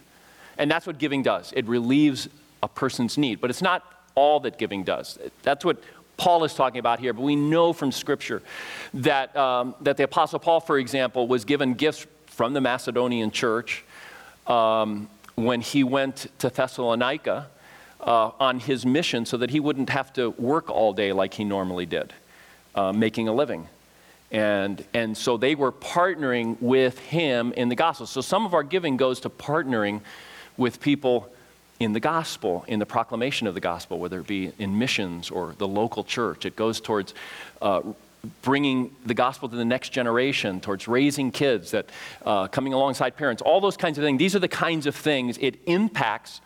And 0.57 0.69
that's 0.69 0.85
what 0.85 0.99
giving 0.99 1.23
does. 1.23 1.51
It 1.55 1.65
relieves 1.65 2.29
a 2.61 2.67
person's 2.67 3.17
need. 3.17 3.41
But 3.41 3.49
it's 3.49 3.61
not 3.61 3.83
all 4.13 4.39
that 4.41 4.57
giving 4.57 4.83
does. 4.83 5.17
That's 5.41 5.65
what 5.65 5.81
Paul 6.17 6.43
is 6.43 6.53
talking 6.53 6.79
about 6.79 6.99
here. 6.99 7.13
But 7.13 7.23
we 7.23 7.35
know 7.35 7.73
from 7.73 7.91
Scripture 7.91 8.43
that, 8.93 9.35
um, 9.35 9.73
that 9.81 9.97
the 9.97 10.03
Apostle 10.03 10.37
Paul, 10.37 10.59
for 10.59 10.77
example, 10.77 11.27
was 11.27 11.45
given 11.45 11.73
gifts 11.73 12.05
from 12.27 12.53
the 12.53 12.61
Macedonian 12.61 13.31
church 13.31 13.83
um, 14.45 15.09
when 15.33 15.61
he 15.61 15.83
went 15.83 16.27
to 16.39 16.49
Thessalonica 16.49 17.47
uh, 18.01 18.31
on 18.39 18.59
his 18.59 18.85
mission 18.85 19.25
so 19.25 19.37
that 19.37 19.49
he 19.49 19.59
wouldn't 19.59 19.89
have 19.89 20.13
to 20.13 20.29
work 20.31 20.69
all 20.69 20.93
day 20.93 21.11
like 21.11 21.33
he 21.33 21.43
normally 21.43 21.87
did 21.87 22.13
uh, 22.75 22.91
making 22.93 23.27
a 23.27 23.33
living. 23.33 23.67
And, 24.31 24.83
and 24.93 25.17
so 25.17 25.37
they 25.37 25.55
were 25.55 25.71
partnering 25.71 26.55
with 26.61 26.97
him 26.99 27.51
in 27.53 27.69
the 27.69 27.75
gospel. 27.75 28.05
So 28.05 28.21
some 28.21 28.45
of 28.45 28.53
our 28.53 28.63
giving 28.63 28.95
goes 28.97 29.19
to 29.21 29.29
partnering 29.29 30.01
with 30.57 30.79
people 30.79 31.31
in 31.79 31.93
the 31.93 31.99
gospel, 31.99 32.63
in 32.67 32.79
the 32.79 32.85
proclamation 32.85 33.47
of 33.47 33.55
the 33.55 33.59
gospel, 33.59 33.99
whether 33.99 34.19
it 34.19 34.27
be 34.27 34.53
in 34.59 34.77
missions 34.77 35.31
or 35.31 35.55
the 35.57 35.67
local 35.67 36.03
church. 36.03 36.45
It 36.45 36.55
goes 36.55 36.79
towards 36.79 37.13
uh, 37.61 37.81
bringing 38.41 38.95
the 39.05 39.15
gospel 39.15 39.49
to 39.49 39.55
the 39.55 39.65
next 39.65 39.89
generation, 39.89 40.61
towards 40.61 40.87
raising 40.87 41.31
kids, 41.31 41.71
that 41.71 41.87
uh, 42.25 42.47
coming 42.47 42.73
alongside 42.73 43.17
parents, 43.17 43.41
all 43.41 43.59
those 43.59 43.77
kinds 43.77 43.97
of 43.97 44.03
things. 44.03 44.19
These 44.19 44.35
are 44.35 44.39
the 44.39 44.47
kinds 44.47 44.85
of 44.85 44.95
things 44.95 45.37
it 45.39 45.55
impacts 45.65 46.39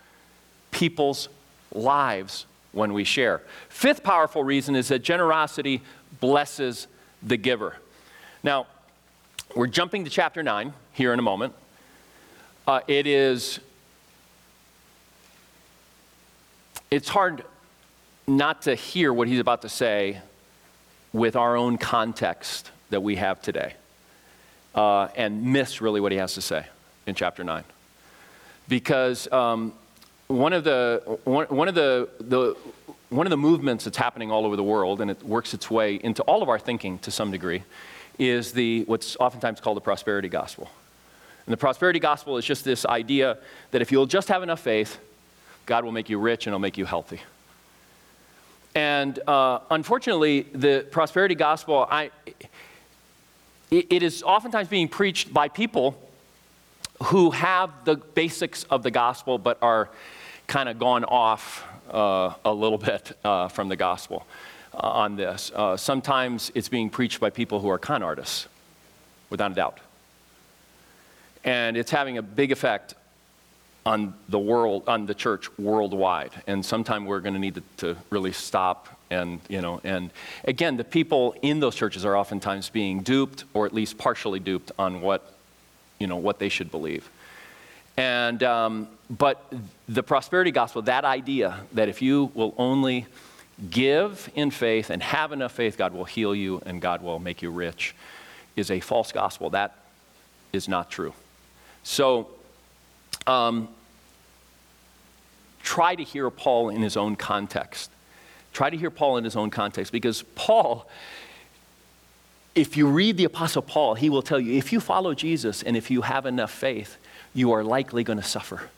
people's 0.72 1.30
lives 1.74 2.46
when 2.76 2.94
we 2.94 3.06
share. 3.06 3.42
Fifth 3.70 4.04
powerful 4.04 4.44
reason 4.44 4.76
is 4.76 4.90
that 4.90 5.00
generosity 5.00 5.82
blesses 6.20 6.88
the 7.24 7.38
giver. 7.38 7.78
Now, 8.44 8.68
we're 9.56 9.68
jumping 9.68 10.04
to 10.04 10.10
chapter 10.10 10.44
9 10.44 10.74
here 10.92 11.14
in 11.14 11.20
a 11.20 11.24
moment. 11.24 11.54
Uh, 12.68 12.82
it 12.88 13.08
is, 13.08 13.60
it's 16.92 17.08
hard 17.08 17.46
not 18.28 18.64
to 18.64 18.76
hear 18.76 19.14
what 19.14 19.30
he's 19.30 19.40
about 19.40 19.62
to 19.62 19.70
say 19.70 20.20
with 21.14 21.38
our 21.38 21.56
own 21.56 21.78
context 21.78 22.72
that 22.90 23.02
we 23.02 23.16
have 23.16 23.42
today 23.42 23.74
uh, 24.74 25.08
and 25.16 25.46
miss 25.46 25.80
really 25.80 26.02
what 26.02 26.12
he 26.12 26.18
has 26.18 26.34
to 26.34 26.42
say 26.42 26.66
in 27.08 27.16
chapter 27.16 27.44
9. 27.44 27.64
Because 28.68 29.32
um, 29.32 29.72
one 30.28 30.54
of 30.54 30.64
the, 30.64 31.20
one, 31.24 31.46
one 31.48 31.68
of 31.68 31.76
the, 31.76 32.10
the 32.20 32.56
one 33.10 33.26
of 33.26 33.32
the 33.32 33.38
movements 33.38 33.84
that's 33.84 33.98
happening 33.98 34.32
all 34.32 34.46
over 34.46 34.56
the 34.56 34.64
world, 34.64 35.02
and 35.02 35.12
it 35.12 35.22
works 35.24 35.54
its 35.54 35.70
way 35.70 35.96
into 35.96 36.24
all 36.24 36.42
of 36.42 36.50
our 36.50 36.60
thinking 36.60 37.00
to 37.00 37.12
some 37.12 37.32
degree, 37.32 37.64
is 38.18 38.52
the, 38.52 38.84
what's 38.86 39.16
oftentimes 39.18 39.62
called 39.62 39.78
the 39.78 39.82
prosperity 39.82 40.28
gospel. 40.28 40.70
And 41.46 41.54
the 41.54 41.58
prosperity 41.58 42.00
gospel 42.00 42.38
is 42.38 42.46
just 42.46 42.66
this 42.66 42.86
idea 42.86 43.38
that 43.72 43.82
if 43.82 43.92
you'll 43.92 44.08
just 44.08 44.28
have 44.30 44.42
enough 44.42 44.60
faith, 44.60 45.00
God 45.66 45.86
will 45.86 45.92
make 45.92 46.10
you 46.10 46.18
rich 46.18 46.48
and 46.48 46.54
He'll 46.54 46.60
make 46.60 46.78
you 46.78 46.86
healthy. 46.86 47.22
And 48.74 49.18
uh, 49.28 49.60
unfortunately, 49.70 50.42
the 50.54 50.86
prosperity 50.92 51.36
gospel, 51.36 51.88
I, 51.90 52.12
it, 53.72 53.88
it 53.90 54.04
is 54.04 54.24
oftentimes 54.24 54.68
being 54.68 54.88
preached 54.88 55.34
by 55.34 55.48
people 55.48 55.98
who 57.04 57.32
have 57.32 57.72
the 57.86 57.96
basics 57.96 58.64
of 58.66 58.84
the 58.84 58.92
gospel 58.92 59.38
but 59.38 59.58
are 59.62 59.90
kind 60.48 60.70
of 60.70 60.80
gone 60.80 61.04
off 61.04 61.66
uh, 61.92 62.34
a 62.44 62.54
little 62.54 62.78
bit 62.78 63.18
uh, 63.24 63.48
from 63.48 63.70
the 63.70 63.76
gospel 63.76 64.26
uh, 64.74 64.78
on 64.78 65.16
this. 65.16 65.52
Uh, 65.54 65.78
sometimes 65.78 66.52
it's 66.56 66.70
being 66.70 66.90
preached 66.90 67.20
by 67.20 67.30
people 67.30 67.60
who 67.60 67.70
are 67.70 67.78
con 67.78 68.04
artists, 68.04 68.48
without 69.30 69.52
a 69.52 69.56
doubt. 69.56 69.80
And 71.44 71.78
it's 71.78 71.92
having 71.92 72.18
a 72.18 72.22
big 72.22 72.52
effect 72.52 72.96
on 73.86 74.16
the 74.30 74.40
world, 74.40 74.84
on 74.88 75.06
the 75.06 75.14
church 75.14 75.56
worldwide. 75.60 76.32
And 76.48 76.66
sometime 76.66 77.06
we're 77.06 77.20
going 77.20 77.36
to 77.36 77.40
need 77.40 77.56
to, 77.56 77.64
to 77.78 77.98
really 78.10 78.32
stop 78.32 78.90
and 79.12 79.40
you 79.48 79.62
know 79.62 79.80
and 79.84 80.10
again 80.46 80.78
the 80.78 80.84
people 80.84 81.36
in 81.44 81.60
those 81.60 81.76
churches 81.76 82.04
are 82.06 82.18
oftentimes 82.18 82.70
being 82.70 83.02
duped 83.02 83.44
or 83.54 83.68
at 83.68 83.72
least 83.72 84.00
partially 84.00 84.40
duped 84.40 84.72
on 84.80 85.00
what 85.00 85.35
you 86.00 86.08
know 86.08 86.18
what 86.18 86.40
they 86.40 86.50
should 86.50 86.72
believe 86.72 87.10
and, 87.98 88.44
um, 88.44 88.88
but 89.10 89.52
the 89.88 90.04
prosperity 90.04 90.52
gospel, 90.52 90.82
that 90.84 91.06
idea 91.06 91.62
that 91.74 91.88
if 91.88 92.02
you 92.02 92.32
will 92.34 92.54
only 92.58 93.06
give 93.70 94.30
in 94.36 94.52
faith 94.52 94.90
and 94.90 95.02
have 95.02 95.32
enough 95.32 95.54
faith, 95.54 95.78
God 95.78 95.94
will 95.94 96.04
heal 96.04 96.36
you 96.36 96.62
and 96.66 96.82
God 96.82 97.02
will 97.02 97.20
make 97.20 97.42
you 97.42 97.52
rich, 97.52 97.96
is 98.56 98.70
a 98.70 98.80
false 98.82 99.12
gospel. 99.12 99.50
That 99.52 99.76
is 100.52 100.68
not 100.68 100.92
true. 100.92 101.14
So, 101.84 102.28
um, 103.28 103.70
try 105.64 105.96
to 105.96 106.04
hear 106.04 106.30
Paul 106.30 106.70
in 106.70 106.82
his 106.82 106.98
own 106.98 107.16
context. 107.16 107.90
Try 108.52 108.70
to 108.70 108.78
hear 108.78 108.90
Paul 108.90 109.18
in 109.18 109.24
his 109.24 109.36
own 109.36 109.50
context 109.50 109.92
because 109.92 110.24
Paul, 110.36 110.88
if 112.56 112.78
you 112.78 112.88
read 112.88 113.18
the 113.18 113.26
Apostle 113.26 113.62
Paul, 113.62 113.96
he 113.96 114.10
will 114.10 114.22
tell 114.22 114.40
you 114.40 114.54
if 114.54 114.72
you 114.72 114.80
follow 114.80 115.14
Jesus 115.14 115.62
and 115.62 115.76
if 115.76 115.92
you 115.92 116.02
have 116.02 116.26
enough 116.26 116.52
faith, 116.52 116.98
you 117.34 117.52
are 117.52 117.64
likely 117.64 118.04
going 118.04 118.18
to 118.18 118.24
suffer. 118.24 118.70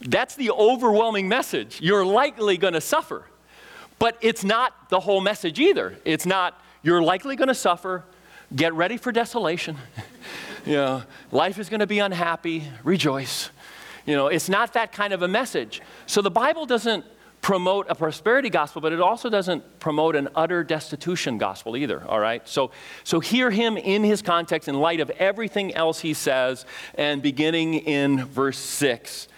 That's 0.00 0.34
the 0.34 0.50
overwhelming 0.50 1.28
message. 1.28 1.78
You're 1.82 2.06
likely 2.06 2.56
going 2.56 2.72
to 2.72 2.80
suffer. 2.80 3.24
But 3.98 4.16
it's 4.22 4.42
not 4.42 4.88
the 4.88 5.00
whole 5.00 5.20
message 5.20 5.60
either. 5.60 5.98
It's 6.06 6.24
not, 6.24 6.58
you're 6.82 7.02
likely 7.02 7.36
going 7.36 7.48
to 7.48 7.54
suffer, 7.54 8.04
get 8.56 8.72
ready 8.72 8.96
for 8.96 9.12
desolation. 9.12 9.76
you 10.66 10.72
know, 10.72 11.02
life 11.30 11.58
is 11.58 11.68
going 11.68 11.80
to 11.80 11.86
be 11.86 11.98
unhappy, 11.98 12.64
rejoice. 12.82 13.50
You 14.06 14.16
know, 14.16 14.28
it's 14.28 14.48
not 14.48 14.72
that 14.72 14.92
kind 14.92 15.12
of 15.12 15.20
a 15.20 15.28
message. 15.28 15.82
So 16.06 16.22
the 16.22 16.30
Bible 16.30 16.64
doesn't 16.64 17.04
promote 17.40 17.86
a 17.88 17.94
prosperity 17.94 18.50
gospel, 18.50 18.82
but 18.82 18.92
it 18.92 19.00
also 19.00 19.30
doesn't 19.30 19.80
promote 19.80 20.14
an 20.16 20.28
utter 20.34 20.62
destitution 20.62 21.38
gospel 21.38 21.76
either, 21.76 22.04
all 22.06 22.20
right? 22.20 22.46
So, 22.48 22.70
so 23.04 23.20
hear 23.20 23.50
him 23.50 23.76
in 23.76 24.04
his 24.04 24.22
context 24.22 24.68
in 24.68 24.74
light 24.74 25.00
of 25.00 25.10
everything 25.10 25.74
else 25.74 26.00
he 26.00 26.14
says, 26.14 26.66
and 26.94 27.22
beginning 27.22 27.74
in 27.74 28.24
verse 28.26 28.58
6, 28.58 29.28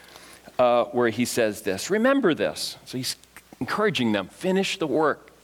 uh, 0.59 0.85
where 0.87 1.09
he 1.09 1.25
says 1.25 1.63
this 1.63 1.91
Remember 1.91 2.35
this. 2.35 2.77
So 2.85 2.99
he's 2.99 3.17
encouraging 3.61 4.13
them 4.13 4.29
finish 4.29 4.79
the 4.79 4.87
work 4.87 5.32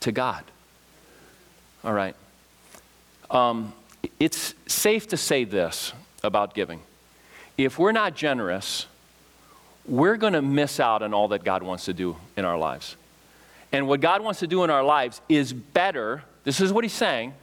to 0.00 0.12
God. 0.12 0.44
All 1.84 1.92
right. 1.92 2.14
Um, 3.30 3.72
it's 4.18 4.54
safe 4.66 5.08
to 5.08 5.16
say 5.16 5.44
this 5.44 5.92
about 6.22 6.54
giving. 6.54 6.80
If 7.56 7.78
we're 7.78 7.92
not 7.92 8.14
generous, 8.14 8.86
we're 9.86 10.16
going 10.16 10.32
to 10.34 10.42
miss 10.42 10.80
out 10.80 11.02
on 11.02 11.14
all 11.14 11.28
that 11.28 11.44
God 11.44 11.62
wants 11.62 11.86
to 11.86 11.92
do 11.92 12.16
in 12.36 12.44
our 12.44 12.58
lives. 12.58 12.96
And 13.72 13.88
what 13.88 14.00
God 14.00 14.22
wants 14.22 14.40
to 14.40 14.46
do 14.46 14.64
in 14.64 14.70
our 14.70 14.82
lives 14.82 15.20
is 15.28 15.52
better. 15.52 16.22
This 16.44 16.60
is 16.60 16.72
what 16.72 16.84
He's 16.84 16.92
saying. 16.92 17.34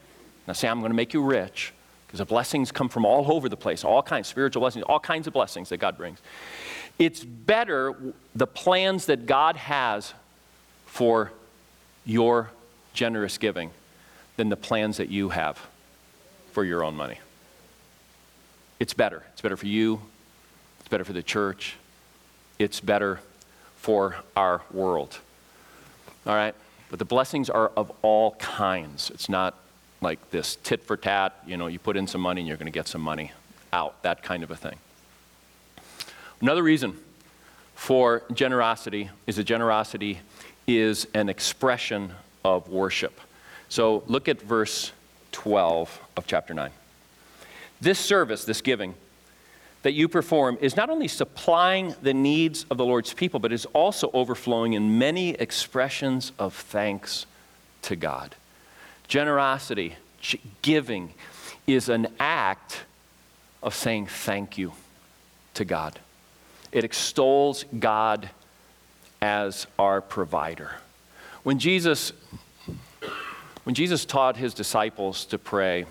Now, 0.47 0.53
say, 0.53 0.67
I'm 0.67 0.79
going 0.79 0.91
to 0.91 0.95
make 0.95 1.13
you 1.13 1.21
rich 1.21 1.73
because 2.07 2.19
the 2.19 2.25
blessings 2.25 2.71
come 2.71 2.87
from 2.87 3.05
all 3.05 3.31
over 3.31 3.49
the 3.49 3.57
place, 3.57 3.83
all 3.83 4.01
kinds, 4.01 4.27
spiritual 4.27 4.61
blessings, 4.61 4.85
all 4.87 4.99
kinds 4.99 5.27
of 5.27 5.33
blessings 5.33 5.69
that 5.69 5.77
God 5.77 5.97
brings. 5.97 6.19
It's 6.97 7.23
better 7.23 8.13
the 8.35 8.47
plans 8.47 9.07
that 9.07 9.25
God 9.25 9.57
has 9.57 10.13
for 10.85 11.31
your 12.05 12.51
generous 12.93 13.37
giving 13.37 13.71
than 14.37 14.49
the 14.49 14.55
plans 14.55 14.97
that 14.97 15.09
you 15.09 15.29
have 15.29 15.59
for 16.51 16.63
your 16.63 16.83
own 16.83 16.95
money. 16.95 17.19
It's 18.79 18.93
better. 18.93 19.23
It's 19.33 19.41
better 19.41 19.57
for 19.57 19.67
you. 19.67 20.01
It's 20.79 20.89
better 20.89 21.03
for 21.03 21.13
the 21.13 21.23
church. 21.23 21.75
It's 22.59 22.79
better 22.79 23.19
for 23.77 24.17
our 24.35 24.61
world. 24.71 25.19
All 26.25 26.35
right? 26.35 26.55
But 26.89 26.99
the 26.99 27.05
blessings 27.05 27.49
are 27.49 27.71
of 27.75 27.91
all 28.01 28.31
kinds. 28.35 29.09
It's 29.09 29.29
not 29.29 29.57
like 30.01 30.31
this 30.31 30.57
tit 30.63 30.83
for 30.83 30.97
tat, 30.97 31.33
you 31.47 31.57
know, 31.57 31.67
you 31.67 31.79
put 31.79 31.97
in 31.97 32.05
some 32.07 32.21
money 32.21 32.41
and 32.41 32.47
you're 32.47 32.57
going 32.57 32.71
to 32.71 32.71
get 32.71 32.87
some 32.87 33.01
money 33.01 33.31
out, 33.73 34.01
that 34.03 34.23
kind 34.23 34.43
of 34.43 34.51
a 34.51 34.55
thing. 34.55 34.77
Another 36.41 36.63
reason 36.63 36.97
for 37.73 38.23
generosity 38.33 39.09
is 39.25 39.37
that 39.37 39.45
generosity 39.45 40.19
is 40.67 41.07
an 41.13 41.29
expression 41.29 42.13
of 42.43 42.69
worship. 42.69 43.19
So 43.69 44.03
look 44.07 44.27
at 44.27 44.41
verse 44.41 44.91
12 45.31 45.99
of 46.17 46.27
chapter 46.27 46.53
9. 46.53 46.71
This 47.81 47.99
service, 47.99 48.45
this 48.45 48.61
giving, 48.61 48.95
that 49.83 49.93
you 49.93 50.07
perform 50.07 50.57
is 50.61 50.75
not 50.75 50.89
only 50.89 51.07
supplying 51.07 51.93
the 52.01 52.13
needs 52.13 52.65
of 52.71 52.77
the 52.77 52.85
Lord's 52.85 53.13
people, 53.13 53.39
but 53.39 53.51
is 53.51 53.65
also 53.67 54.09
overflowing 54.13 54.73
in 54.73 54.97
many 54.97 55.31
expressions 55.31 56.31
of 56.39 56.55
thanks 56.55 57.27
to 57.83 57.95
God. 57.95 58.33
Generosity, 59.07 59.95
giving, 60.63 61.13
is 61.67 61.89
an 61.89 62.07
act 62.19 62.83
of 63.61 63.75
saying 63.75 64.07
thank 64.07 64.57
you 64.57 64.71
to 65.53 65.65
God. 65.65 65.99
It 66.71 66.83
extols 66.83 67.65
God 67.77 68.29
as 69.21 69.67
our 69.77 70.01
provider. 70.01 70.71
When 71.43 71.59
Jesus, 71.59 72.11
when 73.63 73.75
Jesus 73.75 74.05
taught 74.05 74.37
his 74.37 74.53
disciples 74.53 75.25
to 75.25 75.37
pray 75.37 75.85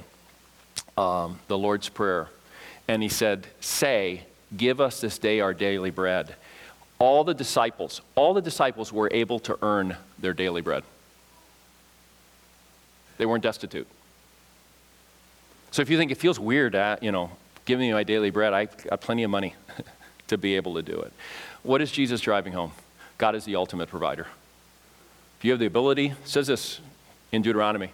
um, 0.96 1.38
the 1.48 1.58
Lord's 1.58 1.88
Prayer, 1.88 2.28
and 2.88 3.02
he 3.02 3.08
said, 3.08 3.46
Say, 3.60 4.22
give 4.56 4.80
us 4.80 5.00
this 5.00 5.18
day 5.18 5.40
our 5.40 5.54
daily 5.54 5.90
bread. 5.90 6.34
All 6.98 7.24
the 7.24 7.34
disciples, 7.34 8.00
all 8.14 8.34
the 8.34 8.42
disciples 8.42 8.92
were 8.92 9.08
able 9.12 9.38
to 9.40 9.58
earn 9.62 9.96
their 10.18 10.32
daily 10.32 10.60
bread. 10.60 10.84
They 13.18 13.26
weren't 13.26 13.42
destitute. 13.42 13.86
So 15.70 15.82
if 15.82 15.90
you 15.90 15.96
think 15.96 16.12
it 16.12 16.18
feels 16.18 16.38
weird, 16.38 16.74
uh, 16.74 16.96
you 17.00 17.10
know, 17.10 17.30
giving 17.64 17.88
me 17.88 17.92
my 17.92 18.04
daily 18.04 18.30
bread, 18.30 18.52
I 18.52 18.66
got 18.66 19.00
plenty 19.00 19.24
of 19.24 19.30
money 19.30 19.54
to 20.28 20.38
be 20.38 20.56
able 20.56 20.74
to 20.74 20.82
do 20.82 21.00
it. 21.00 21.12
What 21.62 21.80
is 21.80 21.90
Jesus 21.90 22.20
driving 22.20 22.52
home? 22.52 22.72
God 23.24 23.34
is 23.34 23.46
the 23.46 23.56
ultimate 23.56 23.88
provider. 23.88 24.26
If 25.38 25.46
you 25.46 25.52
have 25.52 25.58
the 25.58 25.64
ability, 25.64 26.12
says 26.26 26.46
this 26.46 26.80
in 27.32 27.40
Deuteronomy, 27.40 27.88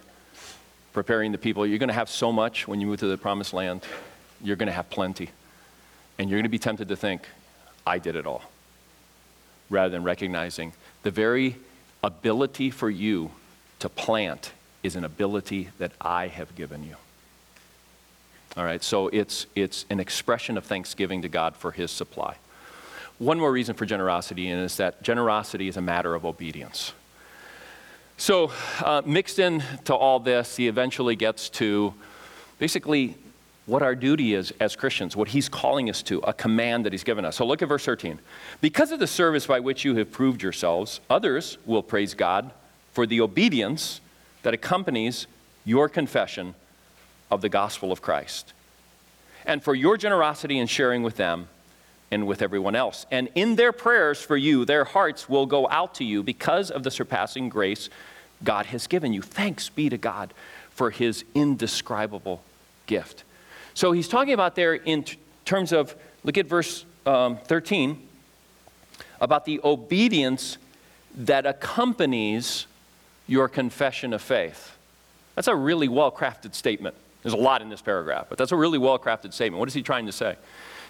preparing 0.91 1.31
the 1.31 1.37
people, 1.37 1.65
you're 1.65 1.79
going 1.79 1.87
to 1.87 1.93
have 1.93 2.09
so 2.09 2.33
much 2.33 2.67
when 2.67 2.81
you 2.81 2.87
move 2.87 2.99
to 2.99 3.07
the 3.07 3.17
promised 3.17 3.53
land 3.53 3.81
you're 4.43 4.57
going 4.57 4.67
to 4.67 4.73
have 4.73 4.89
plenty. 4.89 5.29
And 6.19 6.29
you're 6.29 6.35
going 6.35 6.43
to 6.43 6.49
be 6.49 6.59
tempted 6.59 6.89
to 6.89 6.97
think, 6.97 7.29
I 7.87 7.97
did 7.97 8.17
it 8.17 8.25
all. 8.25 8.41
Rather 9.69 9.87
than 9.87 10.03
recognizing 10.03 10.73
the 11.03 11.11
very 11.11 11.55
ability 12.03 12.69
for 12.69 12.89
you 12.89 13.31
to 13.79 13.87
plant 13.87 14.51
is 14.83 14.97
an 14.97 15.05
ability 15.05 15.69
that 15.77 15.93
I 16.01 16.27
have 16.27 16.53
given 16.55 16.83
you. 16.83 16.97
All 18.57 18.65
right, 18.65 18.83
so 18.83 19.07
it's, 19.07 19.45
it's 19.55 19.85
an 19.89 20.01
expression 20.01 20.57
of 20.57 20.65
thanksgiving 20.65 21.21
to 21.21 21.29
God 21.29 21.55
for 21.55 21.71
his 21.71 21.89
supply. 21.89 22.35
One 23.21 23.39
more 23.39 23.51
reason 23.51 23.75
for 23.75 23.85
generosity 23.85 24.49
and 24.49 24.63
is 24.63 24.77
that 24.77 25.03
generosity 25.03 25.67
is 25.67 25.77
a 25.77 25.81
matter 25.81 26.15
of 26.15 26.25
obedience. 26.25 26.93
So, 28.17 28.51
uh, 28.83 29.03
mixed 29.05 29.37
into 29.37 29.93
all 29.93 30.19
this, 30.19 30.55
he 30.55 30.67
eventually 30.67 31.15
gets 31.15 31.47
to 31.49 31.93
basically 32.57 33.13
what 33.67 33.83
our 33.83 33.93
duty 33.93 34.33
is 34.33 34.51
as 34.59 34.75
Christians, 34.75 35.15
what 35.15 35.27
he's 35.27 35.49
calling 35.49 35.87
us 35.87 36.01
to, 36.01 36.17
a 36.21 36.33
command 36.33 36.83
that 36.87 36.93
he's 36.93 37.03
given 37.03 37.23
us. 37.23 37.35
So 37.35 37.45
look 37.45 37.61
at 37.61 37.69
verse 37.69 37.85
13. 37.85 38.17
Because 38.59 38.91
of 38.91 38.97
the 38.97 39.05
service 39.05 39.45
by 39.45 39.59
which 39.59 39.85
you 39.85 39.93
have 39.97 40.11
proved 40.11 40.41
yourselves, 40.41 40.99
others 41.07 41.59
will 41.67 41.83
praise 41.83 42.15
God 42.15 42.49
for 42.91 43.05
the 43.05 43.21
obedience 43.21 44.01
that 44.41 44.55
accompanies 44.55 45.27
your 45.63 45.87
confession 45.87 46.55
of 47.29 47.41
the 47.41 47.49
gospel 47.49 47.91
of 47.91 48.01
Christ, 48.01 48.53
and 49.45 49.63
for 49.63 49.75
your 49.75 49.95
generosity 49.95 50.57
in 50.57 50.65
sharing 50.65 51.03
with 51.03 51.17
them 51.17 51.49
and 52.11 52.27
with 52.27 52.41
everyone 52.41 52.75
else. 52.75 53.05
And 53.09 53.29
in 53.35 53.55
their 53.55 53.71
prayers 53.71 54.21
for 54.21 54.35
you, 54.35 54.65
their 54.65 54.83
hearts 54.83 55.29
will 55.29 55.45
go 55.45 55.67
out 55.69 55.95
to 55.95 56.03
you 56.03 56.21
because 56.21 56.69
of 56.69 56.83
the 56.83 56.91
surpassing 56.91 57.49
grace 57.49 57.89
God 58.43 58.67
has 58.67 58.87
given 58.87 59.13
you. 59.13 59.21
Thanks 59.21 59.69
be 59.69 59.89
to 59.89 59.97
God 59.97 60.33
for 60.69 60.89
his 60.89 61.23
indescribable 61.33 62.43
gift. 62.85 63.23
So 63.73 63.93
he's 63.93 64.07
talking 64.07 64.33
about 64.33 64.55
there 64.55 64.73
in 64.73 65.03
t- 65.03 65.17
terms 65.45 65.71
of, 65.71 65.95
look 66.23 66.37
at 66.37 66.47
verse 66.47 66.85
um, 67.05 67.37
13, 67.45 68.07
about 69.21 69.45
the 69.45 69.61
obedience 69.63 70.57
that 71.15 71.45
accompanies 71.45 72.65
your 73.27 73.47
confession 73.47 74.13
of 74.13 74.21
faith. 74.21 74.75
That's 75.35 75.47
a 75.47 75.55
really 75.55 75.87
well 75.87 76.11
crafted 76.11 76.53
statement. 76.55 76.95
There's 77.23 77.33
a 77.33 77.37
lot 77.37 77.61
in 77.61 77.69
this 77.69 77.81
paragraph, 77.81 78.27
but 78.29 78.37
that's 78.37 78.51
a 78.51 78.55
really 78.55 78.77
well 78.77 78.97
crafted 78.97 79.33
statement. 79.33 79.59
What 79.59 79.69
is 79.69 79.73
he 79.73 79.83
trying 79.83 80.05
to 80.07 80.11
say? 80.11 80.37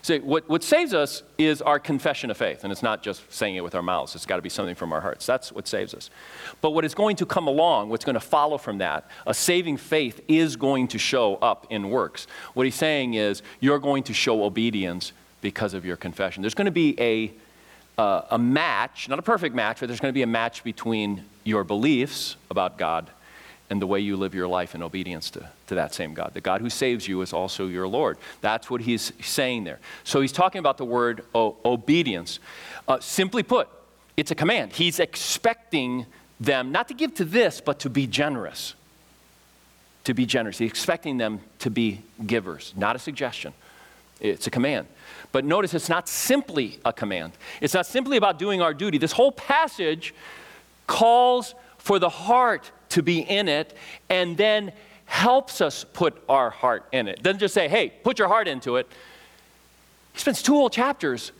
So 0.03 0.17
what, 0.19 0.49
what 0.49 0.63
saves 0.63 0.95
us 0.95 1.21
is 1.37 1.61
our 1.61 1.77
confession 1.77 2.31
of 2.31 2.37
faith, 2.37 2.63
and 2.63 2.71
it's 2.71 2.81
not 2.81 3.03
just 3.03 3.31
saying 3.31 3.55
it 3.55 3.63
with 3.63 3.75
our 3.75 3.83
mouths. 3.83 4.15
It's 4.15 4.25
got 4.25 4.37
to 4.37 4.41
be 4.41 4.49
something 4.49 4.73
from 4.73 4.91
our 4.93 5.01
hearts. 5.01 5.27
That's 5.27 5.51
what 5.51 5.67
saves 5.67 5.93
us. 5.93 6.09
But 6.59 6.71
what 6.71 6.85
is 6.85 6.95
going 6.95 7.17
to 7.17 7.25
come 7.25 7.47
along, 7.47 7.89
what's 7.89 8.05
going 8.05 8.15
to 8.15 8.19
follow 8.19 8.57
from 8.57 8.79
that, 8.79 9.07
a 9.27 9.33
saving 9.33 9.77
faith 9.77 10.21
is 10.27 10.55
going 10.55 10.87
to 10.89 10.97
show 10.97 11.35
up 11.35 11.67
in 11.69 11.91
works. 11.91 12.25
What 12.55 12.65
he's 12.65 12.75
saying 12.75 13.13
is 13.13 13.43
you're 13.59 13.79
going 13.79 14.01
to 14.03 14.13
show 14.13 14.43
obedience 14.43 15.13
because 15.41 15.75
of 15.75 15.85
your 15.85 15.97
confession. 15.97 16.41
There's 16.41 16.55
going 16.55 16.65
to 16.65 16.71
be 16.71 16.99
a, 16.99 17.31
uh, 18.01 18.23
a 18.31 18.39
match, 18.39 19.07
not 19.07 19.19
a 19.19 19.23
perfect 19.23 19.53
match, 19.53 19.81
but 19.81 19.87
there's 19.87 19.99
going 19.99 20.11
to 20.11 20.17
be 20.17 20.23
a 20.23 20.27
match 20.27 20.63
between 20.63 21.25
your 21.43 21.63
beliefs 21.63 22.37
about 22.49 22.79
God 22.79 23.07
and 23.71 23.81
the 23.81 23.87
way 23.87 24.01
you 24.01 24.17
live 24.17 24.35
your 24.35 24.49
life 24.49 24.75
in 24.75 24.83
obedience 24.83 25.29
to, 25.29 25.49
to 25.67 25.75
that 25.75 25.93
same 25.93 26.13
God. 26.13 26.31
The 26.33 26.41
God 26.41 26.59
who 26.59 26.69
saves 26.69 27.07
you 27.07 27.21
is 27.21 27.31
also 27.31 27.67
your 27.67 27.87
Lord. 27.87 28.17
That's 28.41 28.69
what 28.69 28.81
he's 28.81 29.13
saying 29.21 29.63
there. 29.63 29.79
So 30.03 30.19
he's 30.19 30.33
talking 30.33 30.59
about 30.59 30.77
the 30.77 30.83
word 30.83 31.23
obedience. 31.33 32.39
Uh, 32.85 32.99
simply 32.99 33.43
put, 33.43 33.69
it's 34.17 34.29
a 34.29 34.35
command. 34.35 34.73
He's 34.73 34.99
expecting 34.99 36.05
them 36.37 36.73
not 36.73 36.89
to 36.89 36.93
give 36.93 37.15
to 37.15 37.23
this, 37.23 37.61
but 37.61 37.79
to 37.79 37.89
be 37.89 38.07
generous. 38.07 38.75
To 40.03 40.13
be 40.13 40.25
generous. 40.25 40.57
He's 40.57 40.69
expecting 40.69 41.17
them 41.17 41.39
to 41.59 41.69
be 41.69 42.01
givers, 42.25 42.73
not 42.75 42.97
a 42.97 42.99
suggestion. 42.99 43.53
It's 44.19 44.47
a 44.47 44.51
command. 44.51 44.87
But 45.31 45.45
notice 45.45 45.73
it's 45.73 45.87
not 45.87 46.09
simply 46.09 46.77
a 46.83 46.91
command. 46.91 47.31
It's 47.61 47.73
not 47.73 47.85
simply 47.85 48.17
about 48.17 48.37
doing 48.37 48.61
our 48.61 48.73
duty. 48.73 48.97
This 48.97 49.13
whole 49.13 49.31
passage 49.31 50.13
calls 50.87 51.55
for 51.77 51.99
the 51.99 52.09
heart 52.09 52.69
to 52.91 53.01
be 53.01 53.19
in 53.19 53.47
it 53.47 53.75
and 54.09 54.37
then 54.37 54.71
helps 55.05 55.59
us 55.59 55.83
put 55.83 56.21
our 56.29 56.49
heart 56.49 56.87
in 56.91 57.07
it. 57.07 57.21
Doesn't 57.21 57.39
just 57.39 57.53
say, 57.53 57.67
hey, 57.67 57.91
put 58.03 58.17
your 58.17 58.27
heart 58.27 58.47
into 58.47 58.77
it. 58.77 58.87
He 60.13 60.19
spends 60.19 60.41
two 60.41 60.53
whole 60.53 60.69
chapters 60.69 61.31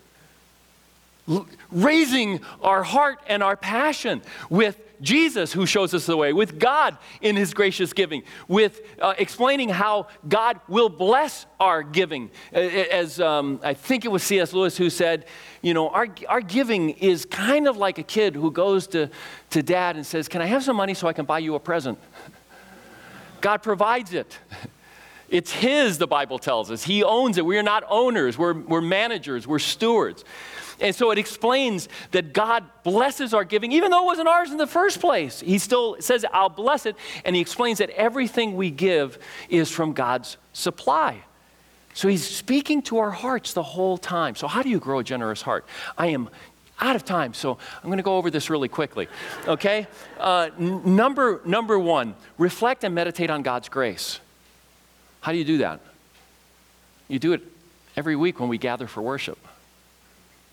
raising 1.72 2.42
our 2.62 2.84
heart 2.84 3.20
and 3.28 3.42
our 3.42 3.56
passion 3.56 4.22
with 4.50 4.78
Jesus, 5.02 5.52
who 5.52 5.66
shows 5.66 5.94
us 5.94 6.06
the 6.06 6.16
way, 6.16 6.32
with 6.32 6.60
God 6.60 6.98
in 7.22 7.36
his 7.36 7.54
gracious 7.54 7.92
giving, 7.94 8.24
with 8.48 8.82
uh, 9.00 9.14
explaining 9.18 9.70
how 9.70 10.08
God 10.28 10.60
will 10.68 10.90
bless 10.90 11.46
our 11.60 11.84
giving. 11.84 12.30
As 12.54 13.20
um, 13.20 13.60
I 13.64 13.74
think 13.74 14.06
it 14.06 14.10
was 14.10 14.24
C.S. 14.24 14.54
Lewis 14.54 14.78
who 14.78 14.90
said, 14.90 15.26
you 15.62 15.74
know, 15.74 15.90
our, 15.90 16.08
our 16.30 16.42
giving 16.42 16.92
is 16.92 17.26
kind 17.26 17.68
of 17.68 17.78
like 17.78 17.98
a 17.98 18.04
kid 18.04 18.36
who 18.36 18.52
goes 18.52 18.88
to, 18.88 19.10
to 19.52 19.64
dad 19.64 19.96
and 19.96 20.06
says, 20.06 20.28
Can 20.28 20.42
I 20.42 20.46
have 20.46 20.64
some 20.64 20.76
money 20.76 20.94
so 20.94 21.08
I 21.08 21.14
can 21.14 21.26
buy 21.26 21.40
you 21.40 21.56
a 21.56 21.60
present? 21.60 22.00
God 23.42 23.58
provides 23.58 24.14
it. 24.14 24.38
It's 25.32 25.50
His, 25.50 25.98
the 25.98 26.08
Bible 26.08 26.40
tells 26.40 26.70
us. 26.70 26.84
He 26.84 27.06
owns 27.06 27.38
it. 27.38 27.46
We 27.46 27.58
are 27.58 27.64
not 27.64 27.86
owners, 27.88 28.38
we're, 28.38 28.54
we're 28.54 28.82
managers, 28.82 29.48
we're 29.48 29.60
stewards. 29.60 30.26
And 30.82 30.96
so 30.96 31.12
it 31.12 31.18
explains 31.18 31.88
that 32.12 32.34
God 32.34 32.64
blesses 32.84 33.34
our 33.34 33.44
giving, 33.44 33.72
even 33.72 33.92
though 33.92 34.04
it 34.04 34.06
wasn't 34.06 34.28
ours 34.28 34.52
in 34.52 34.58
the 34.58 34.68
first 34.68 35.00
place. 35.00 35.40
He 35.40 35.60
still 35.60 35.98
says, 36.00 36.26
I'll 36.34 36.50
bless 36.50 36.86
it. 36.86 36.96
And 37.24 37.36
he 37.36 37.42
explains 37.42 37.78
that 37.78 37.92
everything 37.92 38.56
we 38.56 38.72
give 38.72 39.20
is 39.48 39.70
from 39.70 39.94
God's 39.94 40.38
supply. 40.54 41.24
So 41.94 42.08
he's 42.08 42.26
speaking 42.28 42.82
to 42.84 42.98
our 42.98 43.12
hearts 43.12 43.54
the 43.54 43.64
whole 43.64 43.98
time. 43.98 44.36
So, 44.36 44.48
how 44.48 44.64
do 44.64 44.70
you 44.70 44.80
grow 44.80 45.00
a 45.00 45.04
generous 45.04 45.42
heart? 45.42 45.66
I 45.98 46.08
am 46.08 46.30
out 46.80 46.96
of 46.96 47.06
time, 47.06 47.34
so 47.34 47.58
I'm 47.84 47.90
going 47.90 47.98
to 47.98 48.04
go 48.04 48.18
over 48.18 48.32
this 48.32 48.50
really 48.50 48.70
quickly. 48.70 49.08
Okay? 49.48 49.88
Uh, 50.20 50.50
n- 50.58 50.96
number, 50.96 51.42
number 51.46 51.78
one, 51.78 52.16
reflect 52.38 52.84
and 52.84 52.96
meditate 52.96 53.30
on 53.30 53.44
God's 53.44 53.70
grace. 53.70 54.20
How 55.20 55.32
do 55.32 55.38
you 55.38 55.44
do 55.44 55.60
that? 55.60 55.80
You 57.08 57.20
do 57.20 57.34
it 57.34 57.42
every 57.96 58.16
week 58.16 58.40
when 58.40 58.50
we 58.50 58.58
gather 58.58 58.88
for 58.88 59.02
worship. 59.02 59.38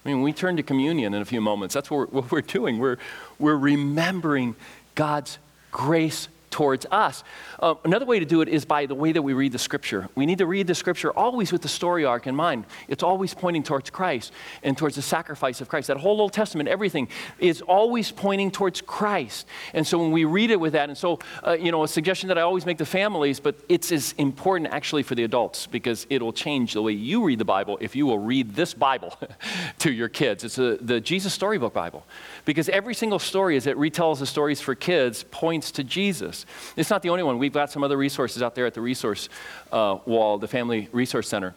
I 0.04 0.08
mean, 0.08 0.22
we 0.22 0.32
turn 0.32 0.56
to 0.56 0.62
communion 0.62 1.14
in 1.14 1.22
a 1.22 1.24
few 1.24 1.40
moments. 1.40 1.74
That's 1.74 1.90
what 1.90 1.98
we're, 1.98 2.06
what 2.20 2.30
we're 2.30 2.40
doing. 2.40 2.78
We're, 2.78 2.98
we're 3.38 3.56
remembering 3.56 4.56
God's 4.94 5.38
grace 5.70 6.28
towards 6.50 6.86
us. 6.90 7.24
Uh, 7.60 7.74
another 7.84 8.06
way 8.06 8.18
to 8.18 8.24
do 8.24 8.40
it 8.40 8.48
is 8.48 8.64
by 8.64 8.86
the 8.86 8.94
way 8.94 9.12
that 9.12 9.22
we 9.22 9.32
read 9.32 9.52
the 9.52 9.58
scripture. 9.58 10.08
We 10.14 10.26
need 10.26 10.38
to 10.38 10.46
read 10.46 10.66
the 10.66 10.74
scripture 10.74 11.12
always 11.12 11.52
with 11.52 11.62
the 11.62 11.68
story 11.68 12.04
arc 12.04 12.26
in 12.26 12.34
mind. 12.34 12.66
It's 12.88 13.02
always 13.02 13.34
pointing 13.34 13.62
towards 13.62 13.90
Christ 13.90 14.32
and 14.62 14.76
towards 14.76 14.96
the 14.96 15.02
sacrifice 15.02 15.60
of 15.60 15.68
Christ. 15.68 15.88
That 15.88 15.98
whole 15.98 16.20
Old 16.20 16.32
Testament, 16.32 16.68
everything 16.68 17.08
is 17.38 17.62
always 17.62 18.10
pointing 18.10 18.50
towards 18.50 18.80
Christ. 18.80 19.46
And 19.74 19.86
so 19.86 19.98
when 19.98 20.12
we 20.12 20.24
read 20.24 20.50
it 20.50 20.60
with 20.60 20.72
that, 20.72 20.88
and 20.88 20.96
so, 20.96 21.18
uh, 21.46 21.52
you 21.52 21.72
know, 21.72 21.84
a 21.84 21.88
suggestion 21.88 22.28
that 22.28 22.38
I 22.38 22.42
always 22.42 22.66
make 22.66 22.78
to 22.78 22.86
families, 22.86 23.40
but 23.40 23.56
it's 23.68 23.92
as 23.92 24.14
important 24.18 24.72
actually 24.72 25.02
for 25.02 25.14
the 25.14 25.24
adults 25.24 25.66
because 25.66 26.06
it'll 26.10 26.32
change 26.32 26.72
the 26.74 26.82
way 26.82 26.92
you 26.92 27.24
read 27.24 27.38
the 27.38 27.44
Bible 27.44 27.78
if 27.80 27.94
you 27.94 28.06
will 28.06 28.18
read 28.18 28.54
this 28.54 28.74
Bible 28.74 29.18
to 29.78 29.92
your 29.92 30.08
kids. 30.08 30.44
It's 30.44 30.58
a, 30.58 30.76
the 30.76 31.00
Jesus 31.00 31.34
Storybook 31.34 31.74
Bible 31.74 32.04
because 32.48 32.70
every 32.70 32.94
single 32.94 33.18
story 33.18 33.58
as 33.58 33.66
it 33.66 33.76
retells 33.76 34.20
the 34.20 34.26
stories 34.26 34.58
for 34.58 34.74
kids 34.74 35.22
points 35.30 35.70
to 35.70 35.84
Jesus. 35.84 36.46
It's 36.76 36.88
not 36.88 37.02
the 37.02 37.10
only 37.10 37.22
one. 37.22 37.38
We've 37.38 37.52
got 37.52 37.70
some 37.70 37.84
other 37.84 37.98
resources 37.98 38.42
out 38.42 38.54
there 38.54 38.64
at 38.64 38.72
the 38.72 38.80
resource 38.80 39.28
uh, 39.70 39.98
wall, 40.06 40.38
the 40.38 40.48
Family 40.48 40.88
Resource 40.90 41.28
Center. 41.28 41.54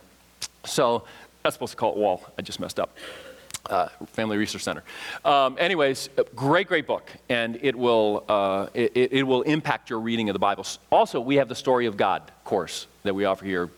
So 0.66 1.06
that's 1.44 1.56
supposed 1.56 1.72
to 1.72 1.78
call 1.78 1.94
it 1.94 1.98
wall. 1.98 2.26
I 2.38 2.42
just 2.42 2.60
messed 2.60 2.78
up. 2.78 2.98
Uh, 3.70 3.88
Family 4.08 4.36
Resource 4.36 4.66
Center. 4.66 4.84
Um, 5.24 5.56
anyways, 5.58 6.10
great, 6.36 6.68
great 6.68 6.88
book, 6.88 7.10
and 7.30 7.58
it 7.62 7.78
will, 7.78 8.26
uh, 8.28 8.68
it, 8.74 9.14
it 9.14 9.24
will 9.24 9.44
impact 9.44 9.90
your 9.90 10.02
reading 10.02 10.28
of 10.28 10.34
the 10.34 10.40
Bible. 10.40 10.66
Also, 10.92 11.22
we 11.22 11.38
have 11.38 11.48
the 11.48 11.56
Story 11.56 11.86
of 11.86 11.96
God 11.96 12.22
course 12.44 12.86
that 13.04 13.16
we 13.16 13.24
offer 13.24 13.46
here 13.46 13.70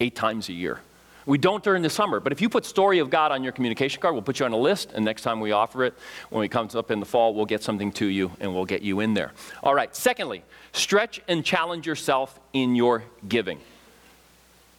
eight 0.00 0.14
times 0.14 0.50
a 0.50 0.52
year. 0.52 0.80
We 1.26 1.38
don't 1.38 1.64
during 1.64 1.82
the 1.82 1.90
summer, 1.90 2.20
but 2.20 2.32
if 2.32 2.42
you 2.42 2.48
put 2.50 2.66
Story 2.66 2.98
of 2.98 3.08
God 3.08 3.32
on 3.32 3.42
your 3.42 3.52
communication 3.52 4.00
card, 4.00 4.14
we'll 4.14 4.22
put 4.22 4.40
you 4.40 4.46
on 4.46 4.52
a 4.52 4.58
list, 4.58 4.92
and 4.92 5.04
next 5.04 5.22
time 5.22 5.40
we 5.40 5.52
offer 5.52 5.84
it, 5.84 5.94
when 6.28 6.44
it 6.44 6.48
comes 6.48 6.74
up 6.74 6.90
in 6.90 7.00
the 7.00 7.06
fall, 7.06 7.34
we'll 7.34 7.46
get 7.46 7.62
something 7.62 7.90
to 7.92 8.06
you 8.06 8.30
and 8.40 8.54
we'll 8.54 8.66
get 8.66 8.82
you 8.82 9.00
in 9.00 9.14
there. 9.14 9.32
All 9.62 9.74
right, 9.74 9.94
secondly, 9.96 10.42
stretch 10.72 11.22
and 11.26 11.44
challenge 11.44 11.86
yourself 11.86 12.38
in 12.52 12.76
your 12.76 13.04
giving. 13.26 13.58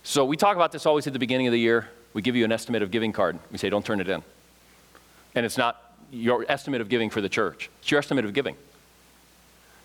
So 0.03 0.23
we 0.23 0.37
talk 0.37 0.55
about 0.55 0.71
this 0.71 0.85
always 0.85 1.07
at 1.07 1.13
the 1.13 1.19
beginning 1.19 1.47
of 1.47 1.51
the 1.51 1.59
year. 1.59 1.89
We 2.13 2.21
give 2.21 2.35
you 2.35 2.45
an 2.45 2.51
estimate 2.51 2.83
of 2.83 2.91
giving 2.91 3.11
card. 3.11 3.39
We 3.51 3.57
say, 3.57 3.69
don't 3.69 3.85
turn 3.85 3.99
it 3.99 4.07
in. 4.07 4.21
And 5.33 5.45
it's 5.45 5.57
not 5.57 5.95
your 6.11 6.45
estimate 6.47 6.79
of 6.79 6.89
giving 6.89 7.09
for 7.09 7.21
the 7.21 7.29
church, 7.29 7.71
it's 7.81 7.89
your 7.89 7.97
estimate 7.97 8.23
of 8.23 8.33
giving. 8.33 8.55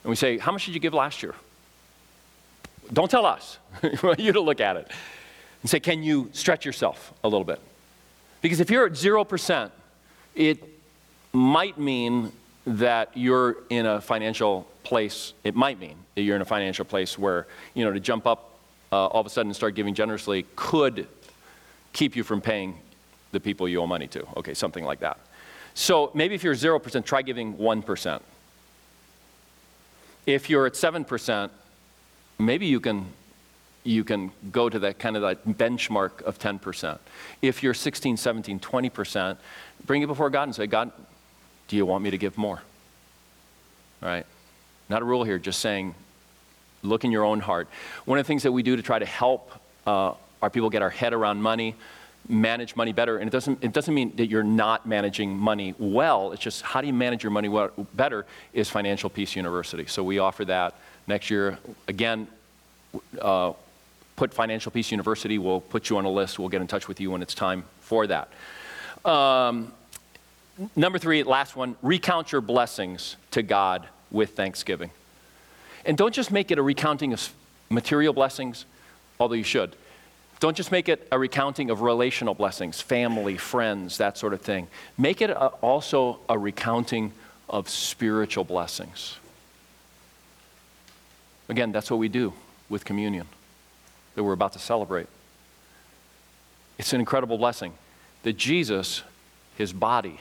And 0.05 0.11
we 0.11 0.17
say, 0.17 0.37
how 0.39 0.53
much 0.53 0.67
did 0.67 0.75
you 0.75 0.81
give 0.81 0.95
last 0.95 1.23
year? 1.23 1.35
Don't 2.93 3.11
tell 3.11 3.25
us. 3.25 3.59
you 4.19 4.33
to 4.33 4.41
look 4.41 4.61
at 4.61 4.77
it 4.77 4.91
and 5.63 5.71
say, 5.71 5.81
can 5.81 6.03
you 6.03 6.31
stretch 6.33 6.65
yourself 6.65 7.13
a 7.23 7.29
little 7.29 7.45
bit? 7.45 7.61
Because 8.41 8.61
if 8.61 8.71
you're 8.71 8.87
at 8.87 8.93
0%, 8.93 9.71
it 10.35 10.65
might 11.33 11.79
mean 11.79 12.33
that 12.67 13.11
you're 13.15 13.57
in 13.69 13.87
a 13.87 14.01
financial 14.01 14.67
place, 14.85 15.35
it 15.45 15.55
might 15.55 15.79
mean 15.79 15.97
that 16.15 16.23
you're 16.23 16.37
in 16.37 16.43
a 16.43 16.47
financial 16.47 16.85
place 16.85 17.19
where, 17.19 17.47
you 17.75 17.85
know, 17.85 17.93
to 17.93 18.01
jump 18.01 18.27
up 18.27 18.59
uh, 18.93 19.07
all 19.07 19.21
of 19.21 19.27
a 19.27 19.31
sudden 19.31 19.51
and 19.51 19.57
start 19.57 19.75
giving 19.75 19.95
generously 19.95 20.47
could 20.57 21.07
keep 21.93 22.17
you 22.17 22.25
from 22.25 22.41
paying 22.41 22.79
the 23.33 23.41
people 23.41 23.69
you 23.69 23.81
owe 23.81 23.87
money 23.87 24.07
to. 24.09 24.27
Okay, 24.39 24.55
something 24.55 24.85
like 24.85 25.01
that. 25.01 25.19
So 25.75 26.11
maybe 26.15 26.35
if 26.35 26.43
you're 26.43 26.55
0%, 26.55 27.05
try 27.05 27.23
giving 27.23 27.55
1%. 27.55 28.21
If 30.27 30.51
you're 30.51 30.67
at 30.67 30.75
7%, 30.75 31.51
maybe 32.39 32.67
you 32.67 32.81
can 32.81 33.07
you 33.83 34.05
can 34.05 34.31
go 34.53 34.69
to 34.69 34.79
that 34.81 34.99
kind 34.99 35.17
of 35.17 35.23
that 35.23 35.47
benchmark 35.47 36.23
of 36.23 36.39
10%. 36.39 36.99
If 37.41 37.63
you're 37.63 37.75
16, 37.75 38.17
17, 38.17 38.61
20%, 38.61 39.37
bring 39.87 40.03
it 40.03 40.07
before 40.07 40.31
God 40.31 40.45
and 40.45 40.55
say, 40.55 40.67
God, 40.67 40.93
do 41.69 41.77
you 41.77 41.87
want 41.87 42.05
me 42.05 42.11
to 42.11 42.19
give 42.19 42.37
more? 42.37 42.61
All 44.03 44.09
right? 44.09 44.27
Not 44.89 45.03
a 45.03 45.05
rule 45.05 45.25
here, 45.25 45.39
just 45.39 45.61
saying, 45.61 45.95
look 46.83 47.05
in 47.05 47.11
your 47.11 47.25
own 47.25 47.41
heart. 47.41 47.69
One 48.05 48.19
of 48.19 48.25
the 48.25 48.29
things 48.29 48.43
that 48.43 48.53
we 48.53 48.63
do 48.63 48.77
to 48.77 48.83
try 48.83 48.99
to 48.99 49.07
help 49.07 49.53
uh, 49.87 50.15
our 50.43 50.51
people 50.51 50.71
get 50.71 50.83
our 50.83 50.91
head 50.91 51.13
around 51.13 51.43
money, 51.43 51.75
manage 52.29 52.77
money 52.77 52.93
better, 52.93 53.19
and 53.19 53.29
it 53.29 53.33
doesn't, 53.33 53.63
it 53.63 53.73
doesn't 53.73 53.95
mean 53.95 54.15
that 54.17 54.27
you're 54.27 54.43
not 54.43 54.87
managing 54.87 55.37
money 55.37 55.75
well, 55.79 56.33
it's 56.33 56.43
just 56.43 56.63
how 56.63 56.81
do 56.81 56.87
you 56.87 56.93
manage 56.93 57.23
your 57.23 57.31
money 57.31 57.49
well, 57.49 57.71
better 57.95 58.27
is 58.53 58.69
Financial 58.69 59.09
Peace 59.11 59.37
University. 59.37 59.87
So 59.87 60.03
we 60.03 60.19
offer 60.19 60.45
that 60.47 60.75
next 61.07 61.31
year. 61.31 61.59
Again, 61.89 62.29
uh, 63.21 63.53
put 64.21 64.35
Financial 64.35 64.71
Peace 64.71 64.91
University, 64.91 65.39
we'll 65.39 65.63
put 65.63 65.89
you 65.89 65.97
on 65.97 66.05
a 66.05 66.11
list. 66.11 66.39
We'll 66.39 66.51
get 66.51 66.61
in 66.61 66.67
touch 66.67 66.89
with 66.89 67.01
you 67.01 67.11
when 67.11 67.23
it's 67.23 67.33
time 67.33 67.65
for 67.81 68.07
that. 68.07 68.29
Um, 69.03 69.73
number 70.77 70.99
three, 70.99 71.23
last 71.23 71.57
one, 71.57 71.75
recount 71.81 72.31
your 72.31 72.43
blessings 72.43 73.17
to 73.31 73.43
God 73.43 73.89
with 74.11 74.37
thanksgiving. 74.37 74.91
And 75.87 75.97
don't 75.97 76.15
just 76.15 76.31
make 76.31 76.51
it 76.51 76.59
a 76.59 76.63
recounting 76.63 77.15
of 77.15 77.33
material 77.71 78.13
blessings, 78.13 78.67
although 79.19 79.37
you 79.37 79.43
should. 79.43 79.75
Don't 80.39 80.55
just 80.55 80.71
make 80.71 80.91
it 80.91 81.09
a 81.11 81.19
recounting 81.19 81.71
of 81.71 81.81
relational 81.81 82.35
blessings, 82.35 82.79
family, 82.79 83.39
friends, 83.39 83.97
that 83.97 84.19
sort 84.19 84.35
of 84.35 84.43
thing. 84.43 84.69
Make 84.99 85.23
it 85.23 85.31
a, 85.31 85.47
also 85.63 86.19
a 86.29 86.39
recounting 86.39 87.13
of 87.49 87.71
spiritual 87.71 88.45
blessings. 88.45 89.17
Again, 91.49 91.73
that's 91.73 91.91
what 91.91 91.97
we 91.97 92.11
do 92.11 92.35
with 92.69 92.85
communion 92.85 93.27
that 94.15 94.25
we're 94.25 94.33
about 94.33 94.53
to 94.55 94.59
celebrate. 94.59 95.07
It's 96.79 96.93
an 96.93 97.01
incredible 97.01 97.39
blessing 97.39 97.75
that 98.23 98.37
Jesus, 98.37 99.03
his 99.57 99.73
body, 99.73 100.21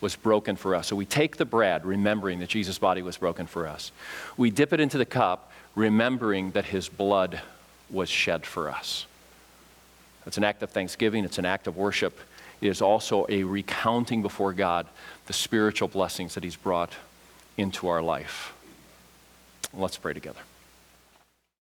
was 0.00 0.16
broken 0.16 0.56
for 0.56 0.74
us. 0.74 0.88
So 0.88 0.96
we 0.96 1.06
take 1.06 1.36
the 1.36 1.44
bread, 1.44 1.86
remembering 1.86 2.40
that 2.40 2.48
Jesus' 2.48 2.78
body 2.78 3.02
was 3.02 3.16
broken 3.16 3.46
for 3.46 3.66
us. 3.66 3.90
We 4.36 4.50
dip 4.50 4.72
it 4.72 4.80
into 4.80 4.98
the 4.98 5.06
cup, 5.06 5.50
remembering 5.74 6.50
that 6.50 6.66
his 6.66 6.88
blood 6.88 7.40
was 7.90 8.08
shed 8.08 8.44
for 8.44 8.68
us. 8.68 9.06
It's 10.26 10.36
an 10.36 10.44
act 10.44 10.62
of 10.62 10.70
thanksgiving, 10.70 11.24
it's 11.24 11.38
an 11.38 11.44
act 11.44 11.66
of 11.66 11.76
worship. 11.76 12.18
It 12.60 12.68
is 12.68 12.80
also 12.80 13.26
a 13.28 13.42
recounting 13.42 14.22
before 14.22 14.52
God 14.52 14.86
the 15.26 15.32
spiritual 15.32 15.88
blessings 15.88 16.34
that 16.34 16.44
he's 16.44 16.56
brought 16.56 16.92
into 17.56 17.88
our 17.88 18.02
life. 18.02 18.52
Let's 19.72 19.98
pray 19.98 20.12
together. 20.12 20.40